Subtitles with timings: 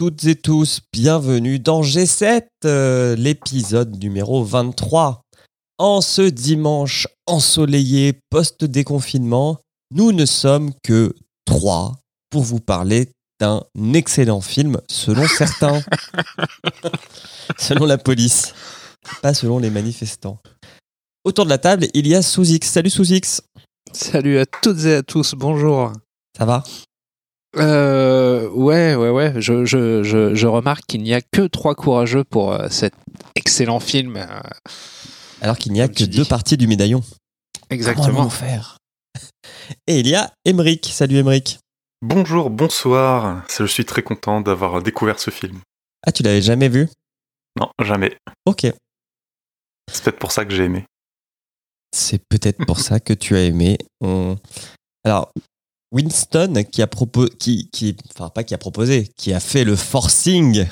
[0.00, 5.20] toutes et tous, bienvenue dans G7, euh, l'épisode numéro 23.
[5.76, 9.58] En ce dimanche ensoleillé post-déconfinement,
[9.94, 11.98] nous ne sommes que trois
[12.30, 15.82] pour vous parler d'un excellent film selon certains.
[17.58, 18.54] selon la police,
[19.20, 20.38] pas selon les manifestants.
[21.24, 22.66] Autour de la table, il y a Sous-X.
[22.66, 23.42] Salut Sous-X.
[23.92, 25.92] Salut à toutes et à tous, bonjour.
[26.38, 26.64] Ça va?
[27.56, 29.40] Euh, ouais, ouais, ouais.
[29.40, 32.94] Je, je, je, je remarque qu'il n'y a que trois courageux pour euh, cet
[33.34, 34.16] excellent film.
[34.16, 34.40] euh,
[35.40, 36.18] Alors qu'il n'y a Comme que tu dis.
[36.18, 37.02] deux parties du médaillon.
[37.70, 38.06] exactement.
[38.06, 38.76] Comment faire
[39.86, 40.86] Et il y a Emeric.
[40.92, 41.58] Salut Emeric.
[42.02, 43.44] Bonjour, bonsoir.
[43.58, 45.60] Je suis très content d'avoir découvert ce film.
[46.06, 46.88] Ah, tu l'avais jamais vu?
[47.58, 48.16] Non, jamais.
[48.46, 48.66] Ok.
[49.92, 50.84] C'est peut-être pour ça que j'ai aimé.
[51.94, 53.76] C'est peut-être pour ça que tu as aimé.
[54.00, 54.36] On-
[55.04, 55.32] Alors,
[55.92, 59.76] Winston qui a proposé, qui, qui, enfin pas qui a proposé, qui a fait le
[59.76, 60.66] forcing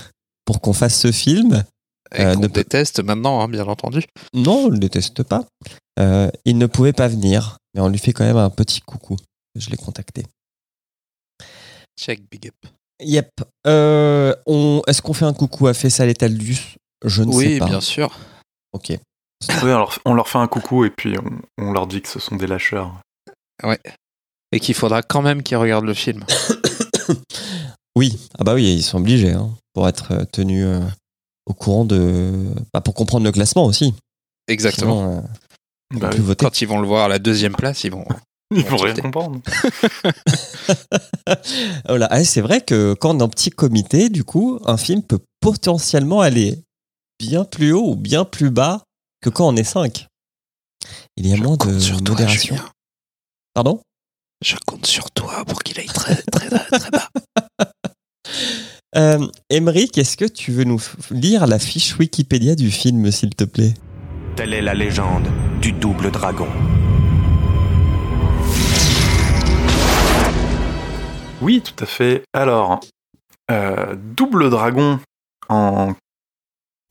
[0.45, 1.65] pour qu'on fasse ce film.
[2.15, 4.03] Et Euh, qu'on ne déteste maintenant, hein, bien entendu.
[4.33, 5.45] Non, on le déteste pas.
[5.99, 9.17] Euh, il ne pouvait pas venir, mais on lui fait quand même un petit coucou.
[9.57, 10.25] Je l'ai contacté.
[11.99, 12.73] Check Big Up.
[13.03, 13.31] Yep.
[13.67, 14.83] Euh, on...
[14.87, 17.67] Est-ce qu'on fait un coucou à Fessal et Taldus Je ne sais Oui, pas.
[17.67, 18.17] bien sûr.
[18.73, 18.91] Ok.
[19.63, 22.19] Oui, alors, on leur fait un coucou et puis on, on leur dit que ce
[22.21, 22.95] sont des lâcheurs.
[24.53, 26.25] Et qu'il faudra quand même qu'ils regardent le film.
[27.97, 30.81] Oui, ah bah oui, ils sont obligés hein, pour être euh, tenus euh,
[31.47, 32.45] au courant de.
[32.73, 33.93] Bah, pour comprendre le classement aussi.
[34.47, 35.01] Exactement.
[35.01, 35.21] Sinon, euh,
[35.97, 36.45] on Bah peut oui, voter.
[36.45, 38.05] Quand ils vont le voir à la deuxième place, ils vont.
[38.55, 39.41] ils vont rien comprendre.
[41.89, 42.07] Voilà.
[42.11, 45.21] Ah, c'est vrai que quand on est en petit comité, du coup, un film peut
[45.41, 46.63] potentiellement aller
[47.19, 48.83] bien plus haut ou bien plus bas
[49.21, 50.07] que quand on est 5.
[51.17, 52.57] Il y a Je moins de modération.
[53.55, 53.81] Pardon?
[54.45, 57.09] Je compte sur toi pour qu'il aille très, très, très, très bas.
[58.97, 63.43] euh, Emeric, est-ce que tu veux nous lire la fiche Wikipédia du film, s'il te
[63.43, 63.75] plaît?
[64.37, 65.27] Telle est la légende
[65.61, 66.47] du double dragon.
[71.41, 72.23] Oui, tout à fait.
[72.33, 72.79] Alors,
[73.51, 75.01] euh, Double Dragon
[75.49, 75.95] en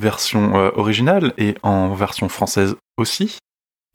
[0.02, 3.38] version euh, originale et en version française aussi.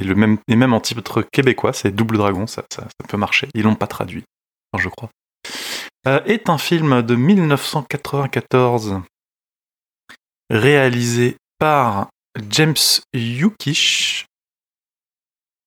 [0.03, 3.17] Et, le même, et même en titre québécois, c'est Double Dragon, ça, ça, ça peut
[3.17, 3.49] marcher.
[3.55, 4.25] Ils l'ont pas traduit,
[4.77, 5.11] je crois.
[6.09, 9.01] Euh, est un film de 1994
[10.51, 12.09] réalisé par
[12.51, 12.75] James
[13.15, 14.27] Yukish.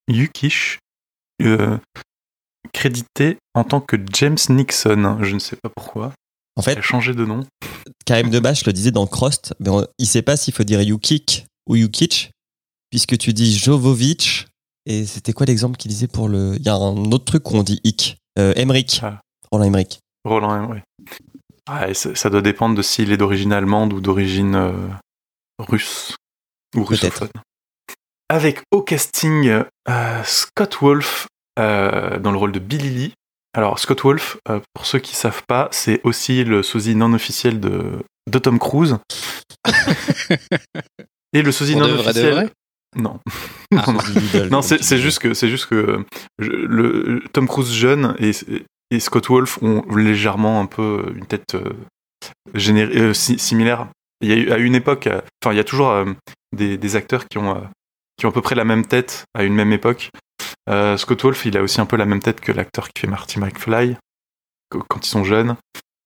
[0.09, 0.79] Yukish.
[1.41, 1.77] euh,
[2.73, 5.19] crédité en tant que James Nixon.
[5.21, 6.11] Je ne sais pas pourquoi.
[6.57, 7.45] En Il fait, a changé de nom.
[8.05, 11.45] Karim Debache le disait dans Crost, mais on- il sait pas s'il faut dire Yukik
[11.67, 12.31] ou Yukic,
[12.89, 14.47] puisque tu dis Jovovic,
[14.85, 16.55] et c'était quoi l'exemple qu'il disait pour le...
[16.57, 18.17] Il y a un autre truc où on dit Ik.
[18.37, 18.99] Euh, Emmerich.
[19.01, 19.21] Ah.
[19.51, 19.99] Roland Emmerich.
[20.25, 20.77] Roland, oui.
[21.67, 24.71] Ah, ça, ça doit dépendre de s'il est d'origine allemande ou d'origine euh,
[25.59, 26.15] russe
[26.75, 27.03] ou Peut-être.
[27.03, 27.29] russophone.
[28.29, 31.27] Avec au casting euh, Scott Wolf
[31.59, 33.13] euh, dans le rôle de Billy Lee.
[33.55, 37.59] Alors Scott Wolf, euh, pour ceux qui savent pas, c'est aussi le sosie non officiel
[37.59, 38.97] de, de Tom Cruise.
[41.33, 42.51] Et le sosie non officiel.
[42.95, 43.19] Non.
[43.75, 43.83] Ah.
[43.87, 44.45] non, non.
[44.51, 46.05] Non, c'est juste que c'est juste que
[46.39, 48.31] je- le Tom Cruise jeune et,
[48.91, 51.73] et Scott Wolf ont légèrement un peu une tête euh,
[52.55, 53.87] euh, si- similaire.
[54.21, 55.09] Il y a eu à une époque,
[55.43, 56.05] enfin il y a toujours euh,
[56.55, 57.61] des, des acteurs qui ont euh,
[58.17, 60.09] qui ont à peu près la même tête à une même époque.
[60.97, 63.39] Scott Wolf, il a aussi un peu la même tête que l'acteur qui fait Marty
[63.39, 63.97] McFly
[64.71, 65.57] qu- quand ils sont jeunes.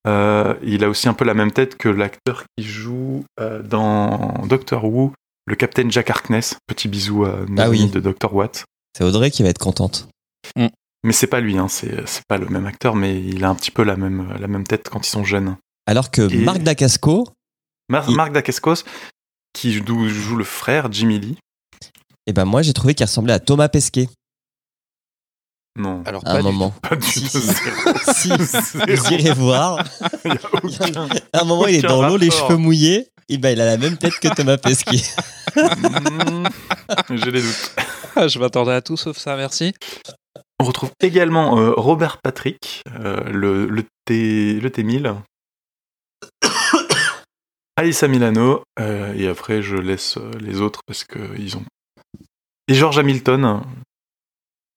[0.05, 3.23] Il a aussi un peu la même tête que l'acteur qui joue
[3.63, 5.13] dans Doctor Who,
[5.49, 6.55] le Capitaine Jack Harkness.
[6.67, 7.89] Petit bisou à nos Ah oui.
[7.89, 8.63] de Doctor Watt.
[8.97, 10.07] C'est Audrey qui va être contente.
[10.55, 11.95] Mais c'est pas lui, hein, c'est
[12.27, 14.89] pas le même acteur, mais il a un petit peu la même, la même tête
[14.89, 15.55] quand ils sont jeunes.
[15.87, 17.25] Alors que Et- Marc Dacasco,
[17.89, 18.83] Mar- Il- Marc Dacascos,
[19.53, 21.37] qui joue, le frère Jimmy Lee.
[22.27, 24.09] eh ben moi j'ai trouvé qu'il ressemblait à Thomas Pesquet
[25.77, 26.71] Non, Alors, à pas un du moment.
[26.81, 27.39] pas du Si, tout.
[28.13, 28.29] si.
[28.29, 29.81] vous irez voir.
[30.25, 30.39] Il y a
[30.91, 33.07] aucun- À un moment, il est dans l'eau, les cheveux mouillés.
[33.29, 34.97] Et ben, il a la même tête que Thomas Pesquet.
[37.09, 37.75] J'ai les doutes.
[38.27, 39.73] Je m'attendais à tout sauf ça, merci.
[40.59, 45.15] On retrouve également euh, Robert Patrick, euh, le, le, T, le T1000.
[47.77, 51.63] Alyssa Milano, euh, et après je laisse euh, les autres parce qu'ils ont.
[52.67, 53.61] Et George Hamilton,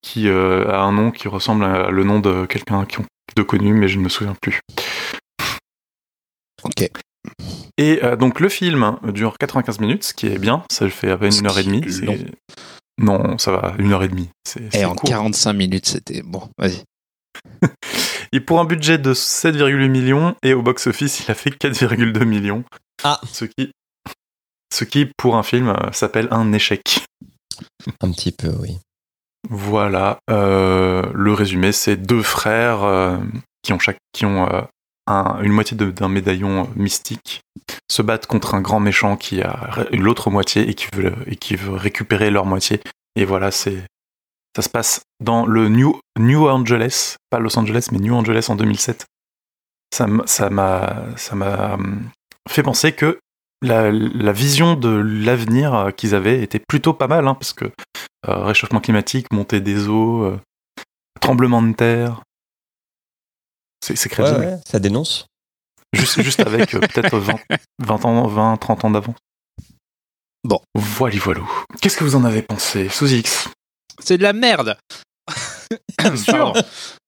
[0.02, 3.42] qui euh, a un nom qui ressemble à le nom de quelqu'un qui ont- de
[3.42, 4.60] connu, mais je ne me souviens plus.
[6.64, 6.90] Ok.
[7.82, 11.18] Et euh, donc le film dure 95 minutes, ce qui est bien, ça fait à
[11.18, 11.82] peine Ce une heure et demie.
[12.96, 14.28] Non, ça va, une heure et demie.
[14.72, 15.08] Et en court.
[15.08, 16.48] 45 minutes, c'était bon.
[16.58, 16.84] Vas-y.
[18.34, 22.64] Et pour un budget de 7,8 millions, et au box-office, il a fait 4,2 millions.
[23.02, 23.20] Ah.
[23.30, 23.72] Ce qui,
[24.72, 27.04] ce qui pour un film, euh, s'appelle un échec.
[28.00, 28.78] Un petit peu, oui.
[29.50, 33.18] Voilà, euh, le résumé, c'est deux frères euh,
[33.62, 34.62] qui ont, chaque, qui ont euh,
[35.12, 37.42] un- une moitié d'un médaillon mystique
[37.90, 41.56] se battent contre un grand méchant qui a l'autre moitié et qui, veut, et qui
[41.56, 42.80] veut récupérer leur moitié.
[43.16, 43.84] Et voilà, c'est
[44.56, 48.56] ça se passe dans le New, New Angeles, pas Los Angeles, mais New Angeles en
[48.56, 49.06] 2007.
[49.94, 50.26] Ça m'a
[51.16, 52.08] ça m'a hum,
[52.48, 53.18] fait penser que
[53.62, 57.66] la, la vision de l'avenir euh, qu'ils avaient était plutôt pas mal, hein, parce que
[57.66, 60.40] euh, réchauffement climatique, montée des eaux, euh,
[61.20, 62.22] tremblement de terre.
[63.82, 64.38] C'est Ouais, crédible.
[64.46, 65.26] ouais, ça dénonce.
[65.92, 67.34] Juste, juste avec euh, peut-être 20,
[67.80, 69.16] 20 ans, 20, 30 ans d'avance.
[70.44, 70.60] Bon.
[70.74, 71.40] Voilà, voilà.
[71.80, 73.48] Qu'est-ce que vous en avez pensé Sous X?
[74.02, 74.76] C'est de la merde.
[76.00, 76.52] C'est sûr.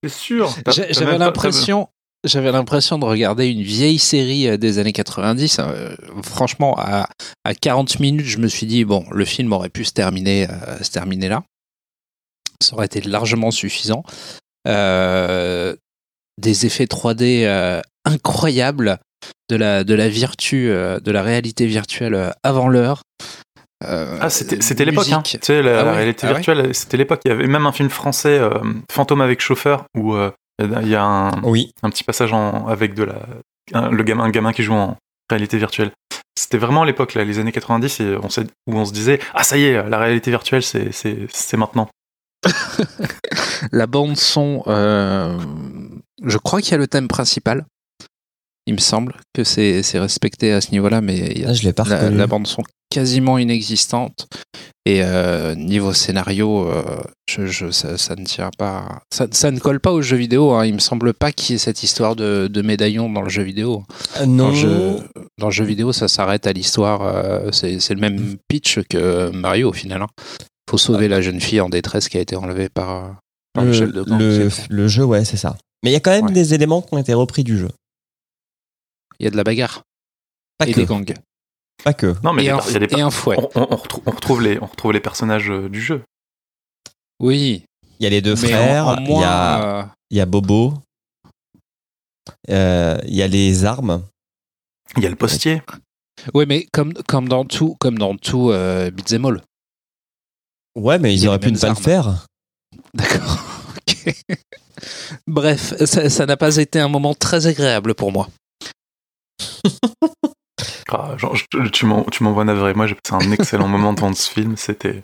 [0.02, 0.54] C'est sûr
[0.90, 1.88] J'avais l'impression.
[2.24, 5.58] J'avais l'impression de regarder une vieille série euh, des années 90.
[5.58, 7.06] Euh, franchement, à,
[7.44, 10.82] à 40 minutes, je me suis dit, bon, le film aurait pu se terminer, euh,
[10.82, 11.42] se terminer là.
[12.62, 14.04] Ça aurait été largement suffisant.
[14.66, 15.76] Euh,
[16.40, 18.98] des effets 3D euh, incroyables,
[19.50, 23.02] de la, de la virtu, euh, de la réalité virtuelle euh, avant l'heure.
[23.84, 25.22] Euh, Ah, c'était c'était l'époque, hein.
[25.22, 26.34] Tu sais, la, Ah ouais, réalité ah ouais.
[26.36, 27.20] virtuelle, c'était l'époque.
[27.24, 28.50] Il y avait même un film français, euh,
[28.90, 31.72] Fantôme avec chauffeur, où euh, il y a un, Oui.
[31.82, 33.16] un petit passage en- avec de la,
[33.74, 34.96] un, le gamin, un gamin qui joue en
[35.30, 35.90] réalité virtuelle.
[36.38, 39.44] C'était vraiment l'époque, là, les années 90, et on sait, où on se disait Ah,
[39.44, 41.88] ça y est, la réalité virtuelle, c'est c'est- c'est maintenant.
[43.72, 45.38] La bande son, euh,
[46.22, 47.64] je crois qu'il y a le thème principal.
[48.66, 51.62] Il me semble que c'est respecté à ce niveau-là, mais il y a Ah, je
[51.64, 54.26] l'ai pas la, bande son quasiment inexistante.
[54.86, 56.82] Et euh, niveau scénario, euh,
[57.28, 59.00] je, je- ça, ça ne tient pas.
[59.12, 60.52] Ça, ça ne colle pas au jeu vidéo.
[60.52, 60.64] Hein.
[60.64, 63.42] Il me semble pas qu'il y ait cette histoire de, de médaillon dans le jeu
[63.42, 63.84] vidéo.
[64.16, 64.48] Euh, Dans non.
[64.50, 64.96] le jeu,
[65.38, 67.52] dans le jeu vidéo, ça s'arrête à l'histoire.
[67.52, 70.00] c'est le même pitch que Mario au final.
[70.02, 70.08] hein.
[70.70, 73.16] Faut sauver la jeune fille en détresse qui a été enlevée par,
[73.52, 74.04] par le, Michel de
[74.70, 75.56] le jeu, ouais, c'est ça.
[75.84, 76.32] Mais il y a quand même Ouais.
[76.32, 77.68] des éléments qui ont été repris du jeu.
[79.20, 79.82] Il y a de la bagarre
[80.58, 80.80] Pas et que.
[80.80, 81.14] des gangs.
[81.84, 82.14] Pas que.
[82.24, 83.36] Non, mais et, il y a un, y a des et un fouet.
[83.38, 86.02] on, on- on retrou- on retrouve les, on retrouve les personnages euh, du jeu.
[87.20, 87.64] Oui.
[88.00, 90.16] Il y a les deux mais frères, en- en il moins, y, a, euh, il
[90.16, 90.74] y a Bobo,
[92.50, 94.02] euh, il y a les armes.
[94.96, 95.62] Il y a le postier.
[96.32, 99.42] Ouais, mais comme, comme dans tout, comme dans tout euh, Beat'em All.
[100.76, 102.26] Ouais, mais ils auraient pu ne pas le faire.
[102.94, 103.38] D'accord.
[103.86, 104.14] Ok.
[105.26, 108.28] Bref, ça n'a pas été un moment très agréable pour moi.
[110.96, 112.72] Ah, genre, je- tu m'en- tu m'envoies navré.
[112.74, 114.56] Moi, j'ai passé un excellent moment devant ce film.
[114.56, 115.02] C'était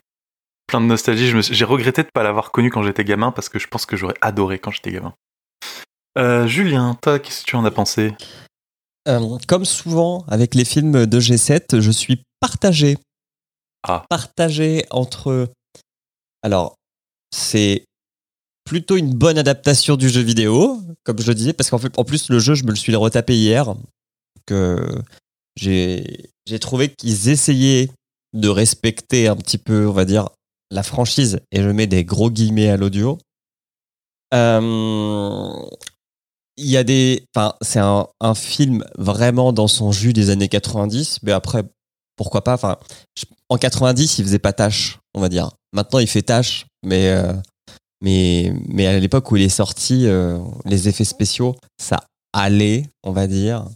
[0.68, 1.32] plein de nostalgie.
[1.42, 3.96] J'ai regretté de ne pas l'avoir connu quand j'étais gamin parce que je pense que
[3.96, 5.14] j'aurais adoré quand j'étais gamin.
[6.16, 8.14] Euh, Julien, toi, qu'est-ce que tu en as pensé?
[9.08, 12.96] Euh, comme souvent avec les films de G7, je suis partagé.
[13.82, 14.04] Ah.
[14.08, 15.48] Partagé entre.
[16.42, 16.76] Alors,
[17.34, 17.84] c'est
[18.70, 22.04] plutôt une bonne adaptation du jeu vidéo, comme je le disais, parce qu'en fait, en
[22.04, 23.74] plus, le jeu, je me le suis retapé hier.
[24.46, 24.80] Que
[25.56, 27.90] j'ai trouvé qu'ils essayaient
[28.32, 30.28] de respecter un petit peu, on va dire,
[30.70, 33.18] la franchise, et je mets des gros guillemets à l'audio.
[34.34, 35.52] Euh,
[36.56, 37.24] il y a des.
[37.34, 41.64] Enfin, c'est un, un film vraiment dans son jus des années 90, mais après,
[42.14, 42.54] pourquoi pas.
[42.54, 42.78] Enfin,
[43.48, 45.50] en 90, il faisait pas tâche, on va dire.
[45.72, 47.32] Maintenant, il fait tâche, mais, euh,
[48.00, 52.00] mais, mais à l'époque où il est sorti, euh, les effets spéciaux, ça
[52.32, 53.66] allait, on va dire.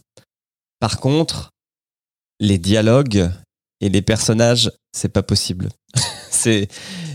[0.81, 1.51] Par contre,
[2.41, 3.31] les dialogues
[3.81, 5.69] et les personnages, c'est pas possible.
[6.31, 6.69] c'est,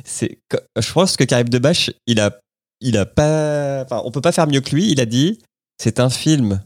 [0.06, 0.40] c'est,
[0.78, 2.40] je pense que Karim Debache, il a,
[2.82, 4.92] il a pas, enfin, on peut pas faire mieux que lui.
[4.92, 5.40] Il a dit,
[5.78, 6.64] c'est un film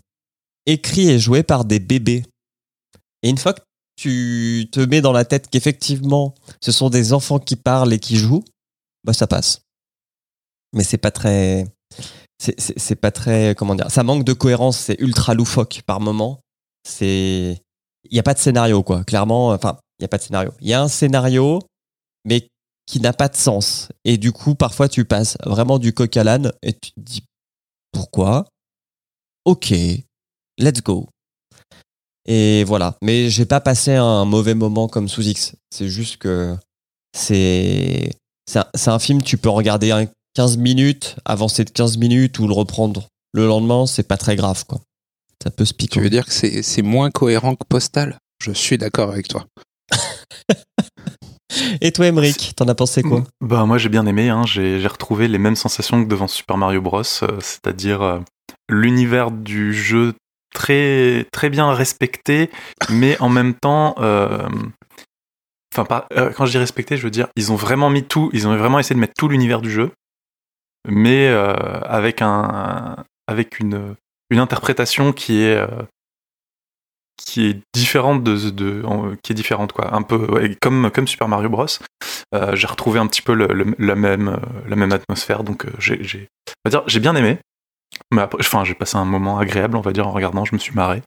[0.66, 2.24] écrit et joué par des bébés.
[3.22, 3.62] Et une fois que
[3.96, 8.18] tu te mets dans la tête qu'effectivement, ce sont des enfants qui parlent et qui
[8.18, 8.44] jouent,
[9.04, 9.63] bah ça passe.
[10.74, 11.66] Mais c'est pas très,
[12.38, 16.42] c'est- pas très, comment dire, ça manque de cohérence, c'est ultra loufoque par moment.
[16.88, 17.62] C'est,
[18.10, 19.04] il y a pas de scénario quoi.
[19.04, 20.52] Clairement, enfin, il y a pas de scénario.
[20.62, 21.60] Il y a un scénario,
[22.26, 22.48] mais
[22.86, 23.90] qui n'a pas de sens.
[24.04, 27.24] Et du coup, parfois, tu passes vraiment du coq à l'âne et tu te dis
[27.92, 28.46] pourquoi?
[29.46, 29.74] Ok,
[30.58, 31.08] let's go.
[32.26, 32.98] Et voilà.
[33.02, 35.56] Mais j'ai pas passé un mauvais moment comme sous X.
[35.70, 36.56] C'est juste que
[37.16, 38.12] c'est
[38.46, 42.48] c'est un, un film, tu peux regarder un 15 minutes, avancer de 15 minutes ou
[42.48, 44.80] le reprendre le lendemain, c'est pas très grave quoi.
[45.44, 45.96] Ça peut se piquer.
[45.96, 48.18] Tu veux dire que c'est c'est moins cohérent que Postal?
[48.42, 49.46] Je suis d'accord avec toi.
[51.82, 53.24] Et toi, Emmerich, t'en as pensé quoi?
[53.42, 54.44] Bah moi j'ai bien aimé, hein.
[54.46, 58.20] j'ai j'ai retrouvé les mêmes sensations que devant Super Mario Bros, euh, c'est-à-dire euh,
[58.70, 60.14] l'univers du jeu
[60.54, 62.50] très très bien respecté,
[62.90, 64.48] mais en même temps, euh,
[65.74, 68.30] enfin pas- euh, quand je dis respecté, je veux dire ils ont vraiment mis tout,
[68.34, 69.92] ils ont vraiment essayé de mettre tout l'univers du jeu,
[70.88, 72.98] mais euh, avec un
[73.28, 73.96] avec une
[74.30, 75.68] une interprétation qui est euh,
[77.18, 78.84] qui est différente de, de
[79.24, 80.28] qui est différente quoi, un peu
[80.62, 81.68] comme comme Super Mario Bros.
[82.36, 86.28] Euh, j'ai retrouvé un petit peu le- la même la même atmosphère, donc j'ai
[86.66, 87.38] on va dire j'ai bien aimé.
[88.12, 90.46] Mais après, enfin, j'ai passé un moment agréable, on va dire, en regardant.
[90.46, 91.04] Je me suis marré.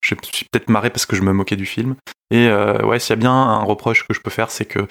[0.00, 1.96] Je me suis peut-être marré parce que je me moquais du film.
[2.30, 4.86] Et ouais, s'il y a bien un reproche que je peux faire, c'est que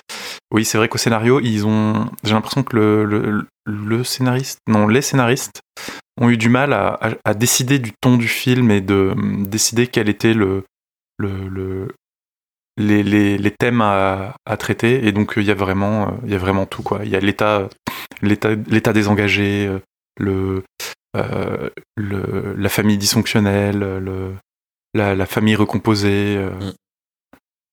[0.53, 2.09] oui, c'est vrai qu'au scénario, ils ont.
[2.23, 3.05] J'ai l'impression que le,
[3.65, 5.61] le, scénariste, non, les scénaristes
[6.21, 9.87] ont eu du mal à, à- décider du ton du film et de hum, décider
[9.87, 10.63] quel était le,
[11.17, 11.87] le, le-
[12.77, 15.07] les, les, thèmes à, à traiter.
[15.07, 17.01] Et donc, il y a vraiment, euh, il y a vraiment tout quoi.
[17.03, 17.67] Il y a l'état,
[18.21, 19.79] l'état, l'état des engagés, euh,
[20.19, 20.63] le,
[21.17, 24.35] euh, le, la famille dysfonctionnelle, le,
[24.93, 26.37] la, famille recomposée.
[26.37, 26.51] euh.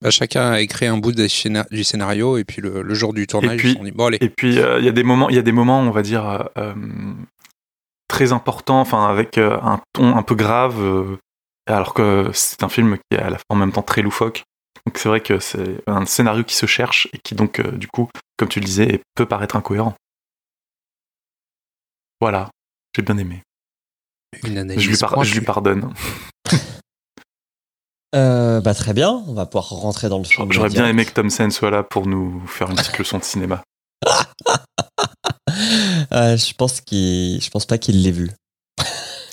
[0.03, 1.29] Bah, chacun a écrit un bout des
[1.71, 4.07] du scénario et puis le, le jour du tournage, puis- ils se sont dit bon
[4.07, 4.19] allez.
[4.23, 6.03] Et puis euh, il y a des moments, il y a des moments, on va
[6.03, 6.75] dire euh, euh,
[8.09, 11.19] très importants, enfin avec euh, un ton un peu grave,
[11.67, 14.43] alors que c'est un film qui est à la, en même temps très loufoque.
[14.87, 18.09] Donc c'est vrai que c'est un scénario qui se cherche et qui donc du coup,
[18.39, 19.95] comme tu le disais, peut paraître incohérent.
[22.23, 22.51] Voilà,
[22.97, 23.43] j'ai bien aimé.
[24.45, 24.83] Une analyse.
[24.83, 25.45] Je lui, par- je lui pointue.
[25.47, 25.93] pardonne.
[28.15, 30.51] Euh, bah, très bien, on va pouvoir rentrer dans le film.
[30.51, 33.25] J'aurais bien aimé que Tom Sen soit là pour nous faire une petite leçon de
[33.25, 33.63] cinéma.
[36.13, 38.31] Euh, je pense qu'il, je pense pas qu'il l'ait vu.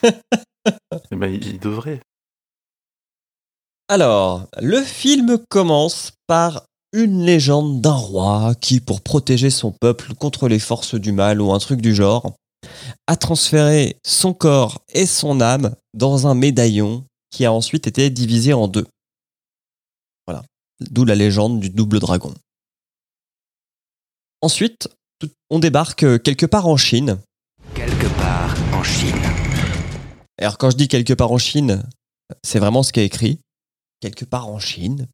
[0.04, 2.02] Eh ben, il devrait.
[3.88, 10.48] Alors, le film commence par une légende d'un roi qui, pour protéger son peuple contre
[10.48, 12.34] les forces du mal ou un truc du genre,
[13.08, 17.06] a transféré son corps et son âme dans un médaillon
[17.38, 18.88] qui a ensuite été divisé en deux.
[20.26, 20.44] Voilà.
[20.80, 22.34] D'où la légende du double dragon.
[24.42, 24.90] Ensuite,
[25.52, 27.20] on débarque euh, quelque part en Chine.
[27.76, 29.22] Quelque part en Chine.
[30.40, 31.84] Alors quand je dis quelque part en Chine,
[32.42, 33.38] c'est vraiment ce qui est écrit.
[34.00, 35.06] Quelque part en Chine,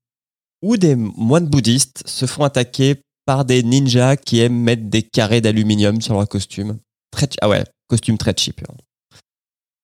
[0.62, 5.42] où des moines bouddhistes se font attaquer par des ninjas qui aiment mettre des carrés
[5.42, 6.80] d'aluminium sur leur costume.
[7.12, 8.62] Très ah ouais, costume très cheap.
[8.70, 8.76] hein.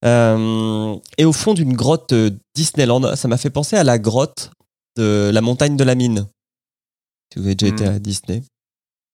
[0.06, 4.52] Euh, et au fond d'une grotte euh, Disneyland, ça m'a fait penser à la grotte
[4.98, 6.28] de la montagne de la mine.
[7.34, 7.94] Si vous avez déjà été Hmm.
[7.96, 8.44] à Disney.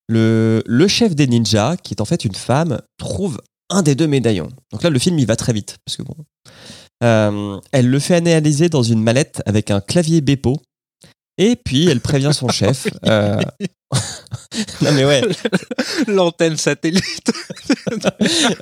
[0.08, 4.08] Le, le chef des ninjas, qui est en fait une femme, trouve un des deux
[4.08, 4.50] médaillons.
[4.72, 5.78] Donc là, le film, il va très vite.
[5.86, 6.16] Parce que bon.
[7.04, 10.62] Euh, elle le fait analyser dans une mallette avec un clavier Bepo.
[11.38, 12.88] Et puis, elle prévient son chef.
[13.08, 13.42] euh,
[14.82, 15.22] non, mais ouais.
[16.08, 17.32] L'antenne satellite.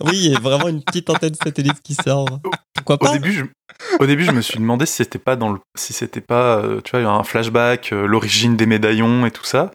[0.02, 2.40] Oui, il y a vraiment une petite antenne satellite qui sort.
[2.74, 3.44] Pourquoi Au pas début, je,
[4.00, 6.82] au début, je me suis demandé si c'était pas dans le, si c'était pas, euh,
[6.82, 9.72] tu vois, un flashback, euh, l'origine des médaillons et tout ça.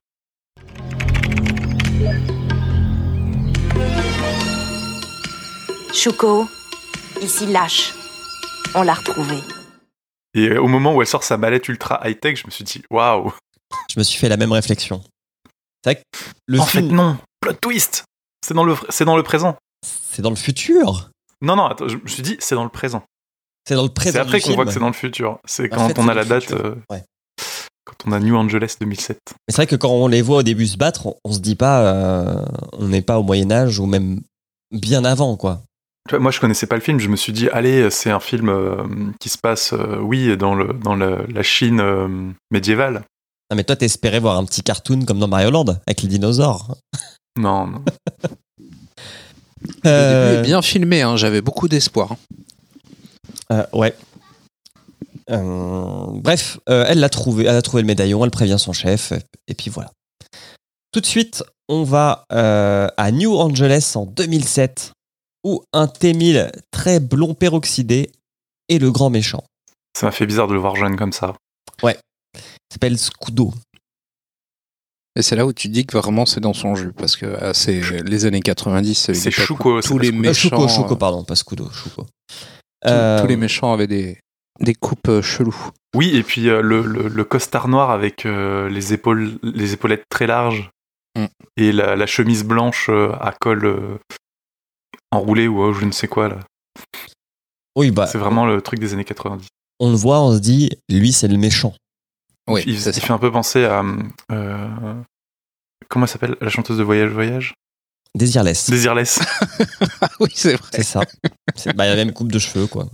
[5.92, 6.48] Choco,
[7.22, 7.94] ici lâche.
[8.74, 9.38] On l'a retrouvé.
[10.34, 12.64] Et euh, au moment où elle sort sa mallette ultra high tech, je me suis
[12.64, 13.32] dit, waouh.
[13.90, 15.02] Je me suis fait la même réflexion.
[15.84, 17.16] C'est vrai que le En film, fait, non.
[17.40, 18.04] Plot twist.
[18.46, 19.56] C'est dans le, c'est dans le présent.
[19.84, 21.10] c'est dans le futur.
[21.40, 21.66] Non, non.
[21.66, 23.02] Attends, je me suis dit, c'est dans le présent.
[23.66, 24.12] C'est dans le présent.
[24.14, 25.38] C'est après qu'on voit que c'est dans le futur.
[25.44, 26.52] C'est quand fait, on a la date.
[26.52, 27.02] euh, Ouais.
[27.84, 29.18] Quand on a New Angeles 2007.
[29.28, 31.38] Mais c'est vrai que quand on les voit au début se battre, on, on se
[31.38, 34.20] dit pas, euh, on n'est pas au Moyen Âge ou même
[34.72, 35.62] bien avant, quoi.
[36.12, 36.98] Moi, je connaissais pas le film.
[37.00, 38.84] Je me suis dit, allez, c'est un film euh,
[39.20, 43.04] qui se passe, oui, dans le dans le- la Chine médiévale.
[43.50, 46.76] Non, mais toi, t'espérais voir un petit cartoon comme dans Mario Land avec les dinosaures.
[47.38, 47.84] Non, non.
[49.84, 52.16] Le Euh, début est bien filmé, hein, j'avais beaucoup d'espoir.
[53.52, 53.94] Euh, ouais.
[55.30, 59.12] Euh, bref, euh, elle l'a trouvé, elle a trouvé le médaillon, elle prévient son chef,
[59.46, 59.92] et puis voilà.
[60.90, 64.90] Tout de suite, on va euh, à New Angeles en 2007,
[65.44, 68.10] où un T-1000 très blond peroxydé
[68.68, 69.44] est le grand méchant.
[69.96, 71.34] Ça m'a fait bizarre de le voir jeune comme ça.
[71.84, 71.94] Il
[72.70, 73.52] s'appelle Scudo.
[75.16, 77.52] Et c'est là où tu dis que vraiment c'est dans son jus, parce que euh,
[77.52, 78.94] c'est les années 90.
[78.94, 80.10] C'est c'est Tous les.
[80.10, 80.48] Euh, méchants.
[80.50, 82.02] Shuko, Shuko, euh, pardon, pas Scudo, Shuko.
[82.04, 82.06] tous-
[82.86, 84.20] Euh, tous les méchants avaient des,
[84.60, 85.70] des coupes euh, cheloues.
[85.96, 90.04] Oui, et puis euh, le, le- le costard noir avec euh, les épaules, les épaulettes
[90.08, 90.70] très larges
[91.16, 91.24] Mm.
[91.56, 93.98] et la, la chemise blanche euh, à col euh,
[95.10, 96.38] enroulé ou euh, je ne sais quoi là.
[97.74, 99.48] Oui, bah, C'est vraiment le truc des années 90.
[99.80, 101.74] on le voit, on se dit, lui, c'est le méchant.
[102.48, 103.82] Oui, il, fait un peu penser à
[104.32, 104.94] euh,
[105.88, 107.54] comment elle s'appelle la chanteuse de Voyage Voyage?
[108.14, 108.68] Désirless.
[108.70, 109.20] Désirless.
[110.00, 110.68] Ah oui, c'est vrai.
[110.72, 111.00] C'est ça.
[111.56, 112.88] C'est bah, la même coupe de cheveux, quoi.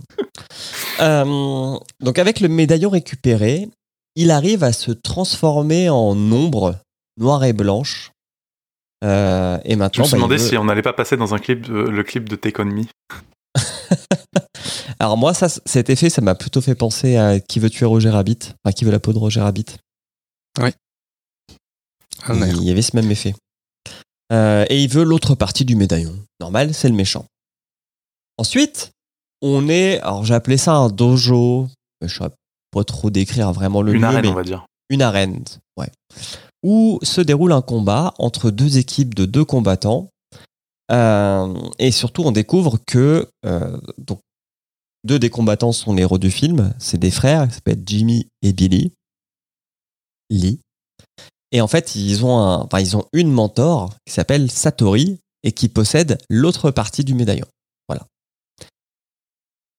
[1.01, 3.69] Euh, donc, avec le médaillon récupéré,
[4.15, 6.75] il arrive à se transformer en ombre
[7.17, 8.11] noire et blanche.
[9.03, 11.15] Euh, et Je maintenant, me suis bah, il demandé veut- si on n'allait pas passer
[11.15, 12.83] dans un clip, de- le clip de Take On Me.
[14.99, 18.09] Alors moi, ça, cet effet, ça m'a plutôt fait penser à Qui veut tuer Roger
[18.09, 18.39] Rabbit?
[18.63, 19.65] Enfin, Qui veut la peau de Roger Rabbit?
[22.23, 22.57] Ah, merde.
[22.61, 23.35] Il y avait ce même effet.
[24.31, 26.15] Euh, et il veut l'autre partie du médaillon.
[26.39, 27.25] Normal, c'est le méchant.
[28.37, 28.91] Ensuite,
[29.41, 29.99] on est.
[30.01, 31.67] Alors j'ai appelé ça un dojo.
[32.01, 32.31] mais Je ne saurais
[32.71, 34.65] pas trop décrire vraiment le Une lieu, arène, mais on va dire.
[34.89, 35.43] une arène,
[35.77, 35.89] ouais.
[36.63, 40.09] Où se déroule un combat entre deux équipes de deux combattants.
[40.91, 44.19] Euh, et surtout, on découvre que euh, donc,
[45.05, 46.73] deux des combattants sont les héros du film.
[46.79, 48.91] C'est des frères, ils s'appellent Jimmy et Billy.
[50.31, 50.59] Lee.
[51.51, 55.51] Et en fait, ils ont, un, enfin, ils ont une mentor qui s'appelle Satori et
[55.51, 57.45] qui possède l'autre partie du médaillon.
[57.87, 58.05] Voilà.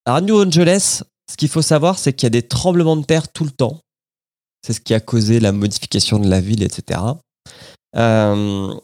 [0.07, 3.05] Alors, à New Angeles, ce qu'il faut savoir, c'est qu'il y a des tremblements de
[3.05, 3.81] terre tout le temps.
[4.65, 7.01] C'est ce qui a causé la modification de la ville, etc.
[7.97, 8.75] Euh,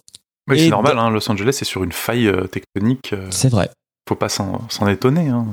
[0.48, 3.12] Oui, Et c'est normal, hein, Los Angeles est sur une faille euh, tectonique.
[3.12, 3.70] euh, c'est vrai.
[4.08, 5.28] faut pas s'en s'en étonner.
[5.28, 5.46] hein.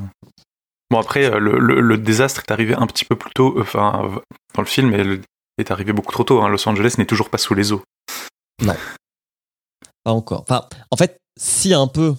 [0.90, 4.02] Bon, après, euh, le, le- le désastre est arrivé un petit peu plus tôt, enfin,
[4.04, 4.20] euh,
[4.54, 5.20] dans le film, et
[5.58, 6.40] est arrivé beaucoup trop tôt.
[6.42, 6.48] hein.
[6.48, 7.82] Los Angeles n'est toujours pas sous les eaux.
[10.04, 10.42] Pas encore.
[10.42, 12.14] Enfin, en fait, si un peu.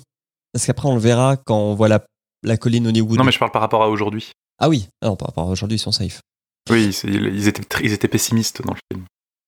[0.54, 2.04] Parce qu'après, on le verra quand on voit la,
[2.44, 3.18] la colline Hollywood.
[3.18, 4.32] Non, mais je parle par rapport à aujourd'hui.
[4.60, 6.22] Ah oui, ah non, par rapport à aujourd'hui, ils sont safe.
[6.70, 9.06] Oui, ils étaient, ils étaient pessimistes dans le film.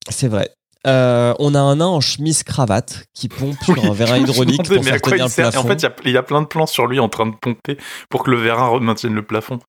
[0.09, 0.49] C'est vrai.
[0.85, 4.83] Euh, on a un nain en chemise cravate qui pompe sur un vérin hydraulique pour
[4.83, 5.65] faire tenir il le sert plafond.
[5.65, 7.25] En fait, il y a- il y, a plein de plans sur lui en train
[7.25, 7.77] de pomper
[8.09, 9.59] pour que le vérin maintienne le plafond.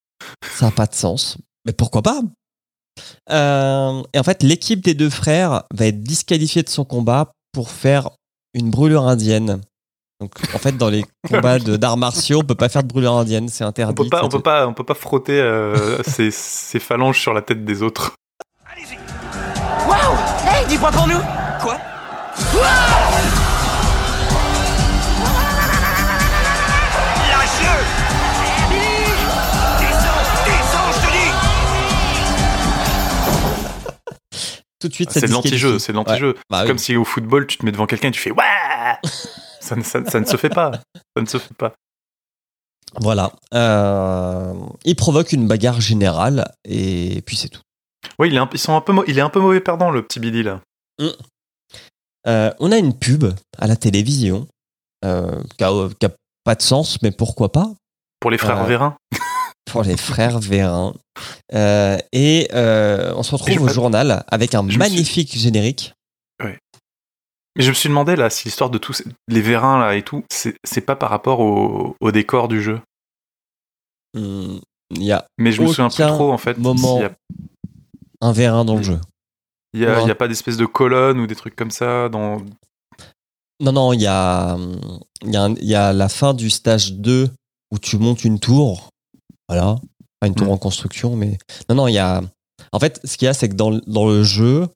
[0.50, 1.38] Ça n'a pas de sens.
[1.66, 2.20] Mais pourquoi pas?
[3.30, 7.70] Euh, Et en fait, l'équipe des deux frères va être disqualifiée de son combat pour
[7.70, 8.10] faire
[8.54, 9.60] une brûlure indienne.
[10.20, 13.12] Donc, en fait, dans les combats de- d'arts martiaux, on peut pas faire de brûlure
[13.14, 13.94] indienne, c'est On interdit.
[14.04, 17.42] peut pas, on peut pas, on peut pas frotter euh, ses, ses phalanges sur la
[17.42, 18.14] tête des autres.
[19.88, 20.16] Waouh
[20.46, 21.20] Hey, dis-moi pour nous
[21.60, 21.76] Quoi?
[27.30, 27.76] Lâche-le
[29.80, 31.30] Descends Descends, je te dis
[34.80, 36.28] Tout de suite, ça C'est de l'anti-jeu, c'est de l'anti-jeu.
[36.34, 36.40] Ouais.
[36.50, 36.68] Bah oui.
[36.68, 38.42] comme si au football, tu te mets devant quelqu'un et tu fais ouais
[39.60, 40.72] ça, ne- ça- ça ne se fait pas.
[41.16, 41.72] Ça ne se fait pas.
[43.00, 43.32] Voilà.
[43.54, 44.52] Euh,
[44.84, 47.62] il provoque une bagarre générale et puis c'est tout.
[48.18, 50.02] Oui, il est un, ils sont un peu, il est un peu mauvais perdant, le
[50.02, 50.60] petit Billy là.
[52.26, 53.24] Euh, on a une pub
[53.58, 54.46] à la télévision
[55.04, 56.10] euh, qui, a, qui a
[56.44, 57.70] pas de sens, mais pourquoi pas
[58.20, 58.68] Pour les frères Ouais.
[58.68, 58.96] Vérin.
[59.70, 60.94] pour les frères Vérin.
[61.52, 65.92] Euh, et euh, on se retrouve au journal avec un je me suis- magnifique générique.
[67.56, 70.24] Mais je me suis demandé là si l'histoire de tous les vérins là et tout,
[70.30, 72.80] c'est pas par rapport au, au décor du jeu.
[74.14, 76.58] Il y a Mais je me souviens plus trop en fait.
[76.58, 77.12] moment y a,
[78.20, 79.00] un Vérin dans le jeu.
[79.74, 80.14] il y a- Ouais.
[80.14, 82.38] pas d'espèce de colonne ou des trucs comme ça dans.
[83.60, 84.56] Non, non, il y a,
[85.24, 87.30] y, a un- il y a la fin du stage 2
[87.72, 88.88] où tu montes une tour.
[89.48, 89.76] Voilà.
[90.20, 90.50] Pas une tour Mm.
[90.52, 91.38] en construction, mais.
[91.68, 92.20] Non, non, il y a.
[92.72, 94.68] En fait, ce qu'il y a, c'est que dans, le- dans le jeu,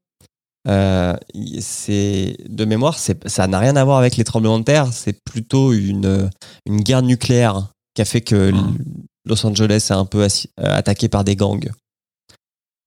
[0.69, 1.17] euh,
[1.61, 4.93] c'est de mémoire, ça n'a rien à voir avec les tremblements de terre.
[4.93, 6.31] C'est plutôt une,
[6.67, 8.79] une guerre nucléaire qui a fait que Mm.
[9.27, 11.71] Los Angeles est un peu euh, attaqué par des gangs.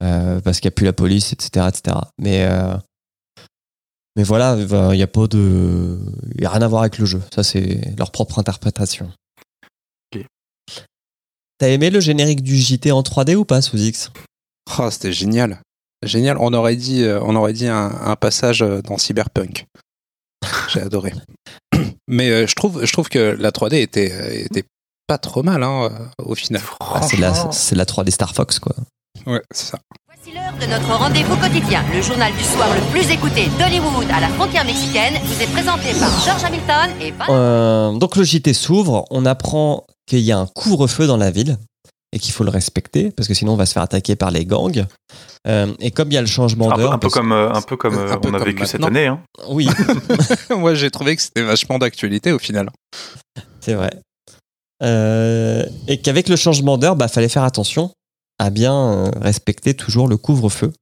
[0.01, 1.67] Euh, parce qu'il n'y a plus la police, etc.
[1.69, 1.97] etc.
[2.17, 2.75] Mais, euh,
[4.15, 5.99] mais voilà, il n'y a pas de.
[6.35, 7.21] Il a rien à voir avec le jeu.
[7.33, 9.11] Ça, c'est leur propre interprétation.
[10.15, 10.25] Ok.
[11.59, 14.11] T'as aimé le générique du JT en 3D ou pas, sous X?
[14.79, 15.59] Oh, c'était génial.
[16.03, 16.37] Génial.
[16.39, 19.67] On aurait dit, euh, on aurait dit un, un passage dans Cyberpunk.
[20.69, 21.13] J'ai adoré.
[22.07, 24.63] Mais euh, je trouve, je trouve que la 3D était, était
[25.05, 26.63] pas trop mal hein, au final.
[26.79, 28.75] Ah, C'est la, c'est la 3D Star Fox, quoi.
[29.25, 29.79] Ouais, c'est ça.
[30.07, 31.83] Voici l'heure de notre rendez-vous quotidien.
[31.93, 35.93] Le journal du soir le plus écouté d'Hollywood à la frontière mexicaine vous est présenté
[35.99, 37.25] par George Hamilton et Van...
[37.29, 41.57] Euh, donc le JT s'ouvre, on apprend qu'il y a un couvre-feu dans la ville
[42.13, 44.45] et qu'il faut le respecter parce que sinon on va se faire attaquer par les
[44.45, 44.85] gangs.
[45.47, 47.77] Euh, et comme il y a le changement d'heure, un peu comme, euh, un peu
[47.77, 49.07] comme Un euh, peu on a comme vécu cette année.
[49.07, 49.21] Hein.
[49.49, 49.67] oui,
[50.55, 52.69] Moi, j'ai trouvé que c'était vachement d'actualité au final.
[53.59, 53.91] c'est vrai.
[54.83, 57.91] Euh, et qu'avec le changement d'heure, bah fallait faire attention
[58.41, 60.73] à bien euh, respecter toujours le couvre-feu.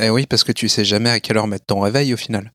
[0.00, 2.52] Eh oui, parce que tu sais jamais à quelle heure mettre ton réveil au final.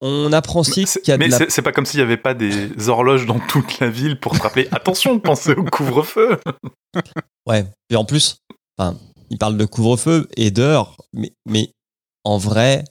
[0.00, 2.02] On apprend aussi C'est- qu'il y a de Mais la c'est pas comme s'il y
[2.04, 6.38] avait pas des horloges dans toute la ville pour te rappeler attention, pensez au couvre-feu.
[7.46, 7.66] Ouais.
[7.90, 8.36] Et en plus,
[8.78, 8.96] enfin,
[9.30, 11.72] il parle de couvre-feu et d'heure, mais, mais
[12.24, 12.84] en vrai,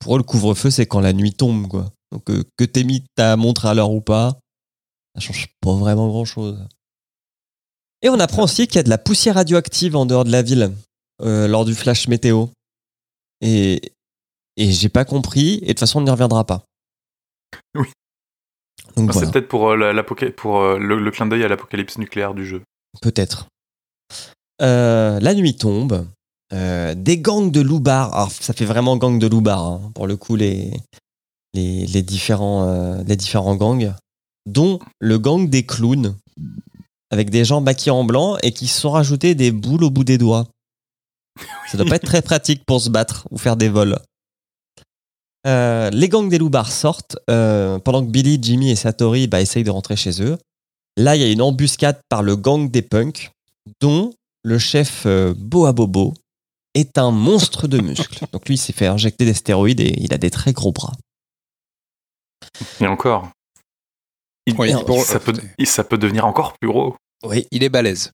[0.00, 1.86] pour eux, le couvre-feu, c'est quand la nuit tombe, quoi.
[2.12, 4.38] Donc euh, que t'aies mis ta montre à l'heure ou pas,
[5.14, 6.58] ça change pas vraiment grand chose.
[8.02, 10.42] Et on apprend aussi qu'il y a de la poussière radioactive en dehors de la
[10.42, 10.72] ville
[11.22, 12.46] euh, lors du flash météo.
[13.40, 13.92] Et,
[14.56, 16.64] et j'ai pas compris, et de toute façon on n'y reviendra pas.
[17.74, 17.88] Oui.
[18.96, 22.46] Voilà, C'est peut-être pour, euh, pour euh, le, le clin d'œil à l'apocalypse nucléaire du
[22.46, 22.62] jeu.
[23.02, 23.46] peut-être.
[24.58, 26.06] La nuit tombe.
[26.52, 28.12] Des gangs de loupards.
[28.14, 30.72] Alors, ça fait vraiment gang de loupards, hein, pour le coup, les,
[31.54, 33.94] les, les différents, les différents gangs,
[34.46, 36.16] dont le gang des clowns,
[37.10, 40.04] avec des gens maquillés en blanc et qui se sont rajoutés des boules au bout
[40.04, 40.46] des doigts.
[41.70, 43.98] Ça doit pas être très pratique pour se battre ou faire des vols.
[45.46, 49.64] Euh, les gangs des loupards sortent euh, pendant que Billy, Jimmy et Satori bah, essayent
[49.64, 50.36] de rentrer chez eux.
[50.96, 53.30] Là, il y a une embuscade par le gang des punks,
[53.80, 56.14] dont le chef euh, Boa Bobo
[56.74, 58.26] est un monstre de muscles.
[58.32, 60.92] Donc lui, il s'est fait injecter des stéroïdes et il a des très gros bras.
[62.80, 63.30] Et encore.
[64.46, 65.32] Il, Oui, il- pour- ça, peut,
[65.64, 66.96] ça peut devenir encore plus gros.
[67.24, 67.46] Oui.
[67.50, 68.12] Il est balèze.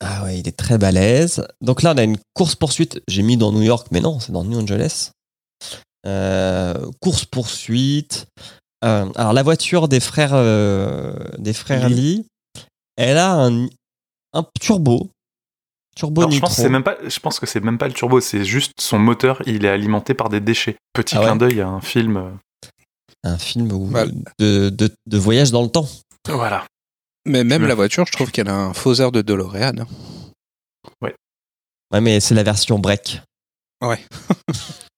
[0.00, 1.46] Ah ouais, il est très balèze.
[1.60, 3.00] Donc là, on a une course-poursuite.
[3.08, 5.10] J'ai mis dans New York, mais non, c'est dans New Angeles.
[6.06, 8.26] Euh, course-poursuite.
[8.84, 12.26] Euh, alors, la voiture des frères, euh, des frères Lee,
[12.96, 13.66] elle a un,
[14.32, 15.10] un turbo.
[15.96, 18.20] Turbo je, pense que c'est même pas, je pense que c'est même pas le turbo,
[18.20, 20.76] c'est juste son moteur, il est alimenté par des déchets.
[20.92, 22.38] Petit Ah ouais clin d'œil à un film.
[23.24, 24.10] Un film où- Voilà.
[24.38, 25.88] de, de, de voyage dans le temps.
[26.28, 26.66] Voilà.
[27.26, 27.68] Mais même Ouais.
[27.68, 29.78] la voiture, je trouve qu'elle a un fauseur de DeLorean.
[29.80, 29.86] hein.
[31.90, 33.22] Ouais, mais c'est la version break.
[33.82, 33.98] Ouais.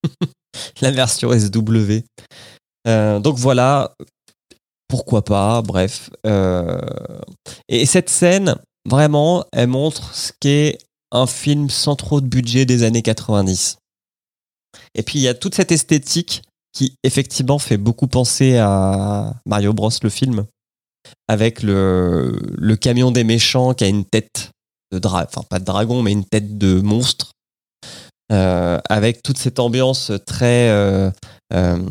[0.81, 2.01] la version SW.
[2.89, 3.95] Euh, donc voilà,
[4.89, 6.11] pourquoi pas, bref.
[6.27, 6.81] Euh,
[7.69, 8.57] et cette scène,
[8.89, 10.79] vraiment, elle montre ce qu'est
[11.13, 13.77] un film sans trop de budget des années 90.
[14.97, 19.73] Et puis il y a toute cette esthétique qui effectivement fait beaucoup penser à Mario
[19.73, 20.47] Bros le film,
[21.29, 24.51] avec le, le camion des méchants qui a une tête
[24.93, 27.33] de dragon, enfin pas de dragon, mais une tête de monstre.
[28.33, 31.11] Euh, avec toute cette ambiance très euh,
[31.53, 31.85] euh,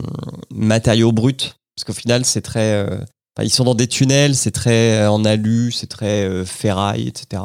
[0.51, 1.35] matériaux bruts,
[1.75, 5.11] parce qu'au final c'est très, euh, enfin, ils sont dans des tunnels, c'est très euh,
[5.11, 7.43] en alu, c'est très ferraille, etc.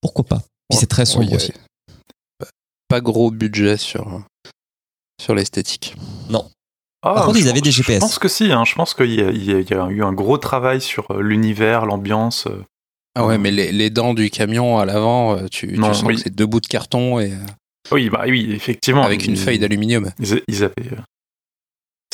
[0.00, 0.42] Pourquoi pas?
[0.68, 1.52] Puis c'est très sombre aussi.
[2.86, 4.22] Pas gros budget sur,
[5.20, 5.94] sur l'esthétique.
[7.02, 7.98] Ah, Par contre, je ils avaient des Je GPS.
[8.00, 11.10] pense que si, hein, je pense qu'il y, a- y eu un gros travail sur
[11.12, 12.46] euh, l'univers, l'ambiance.
[12.46, 12.62] euh.
[13.14, 16.02] Ah ouais, mais les, les dents du camion à l'avant, euh, tu, tu Non, sens
[16.04, 16.16] oui.
[16.16, 17.32] que c'est deux bouts de carton et
[17.90, 19.02] Oui, bah oui, effectivement.
[19.02, 20.10] avec une ils- feuille d'aluminium.
[20.18, 20.74] Ils, ils avaient.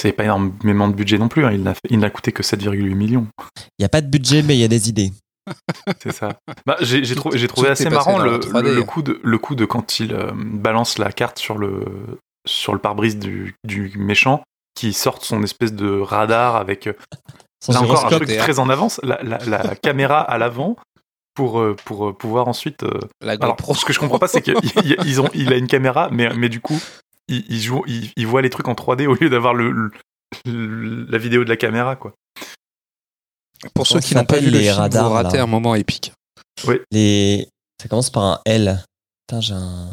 [0.01, 2.95] C'est pas énormément de budget non plus, hein, il n'a il n'a coûté que 7,8
[2.95, 3.27] millions.
[3.59, 5.11] Il n'y a pas de budget, mais il y a des idées.
[6.03, 6.39] C'est ça.
[6.65, 8.63] Bah, j'ai trouvé, j'ai assez marrant le, la 3D.
[8.63, 11.85] le- le coup de, le coup de quand il euh, balance la carte sur le,
[12.47, 14.43] sur le pare-brise du, du méchant,
[14.75, 16.93] qui sort son espèce de radar avec euh,
[17.69, 20.77] là encore un truc très en avance, la, la- la caméra à l'avant
[21.35, 22.83] pour, euh, pour euh, pouvoir ensuite.
[23.21, 23.75] La Alors, GoPro.
[23.75, 24.55] ce que je comprends pas, c'est qu'il
[25.05, 26.79] ils ont, il a une caméra, mais, mais du coup,
[27.29, 29.91] il, il joue, il, il voit les trucs en 3D au lieu d'avoir le, le-
[30.47, 32.13] le- la vidéo de la caméra, quoi.
[33.75, 35.75] Pour ceux qui n'ont pas vu le les film, radars, vous ratez là un moment
[35.75, 36.13] épique.
[36.91, 37.49] Les...
[37.83, 38.83] Ça commence par un L.
[39.27, 39.91] Putain, j'ai un.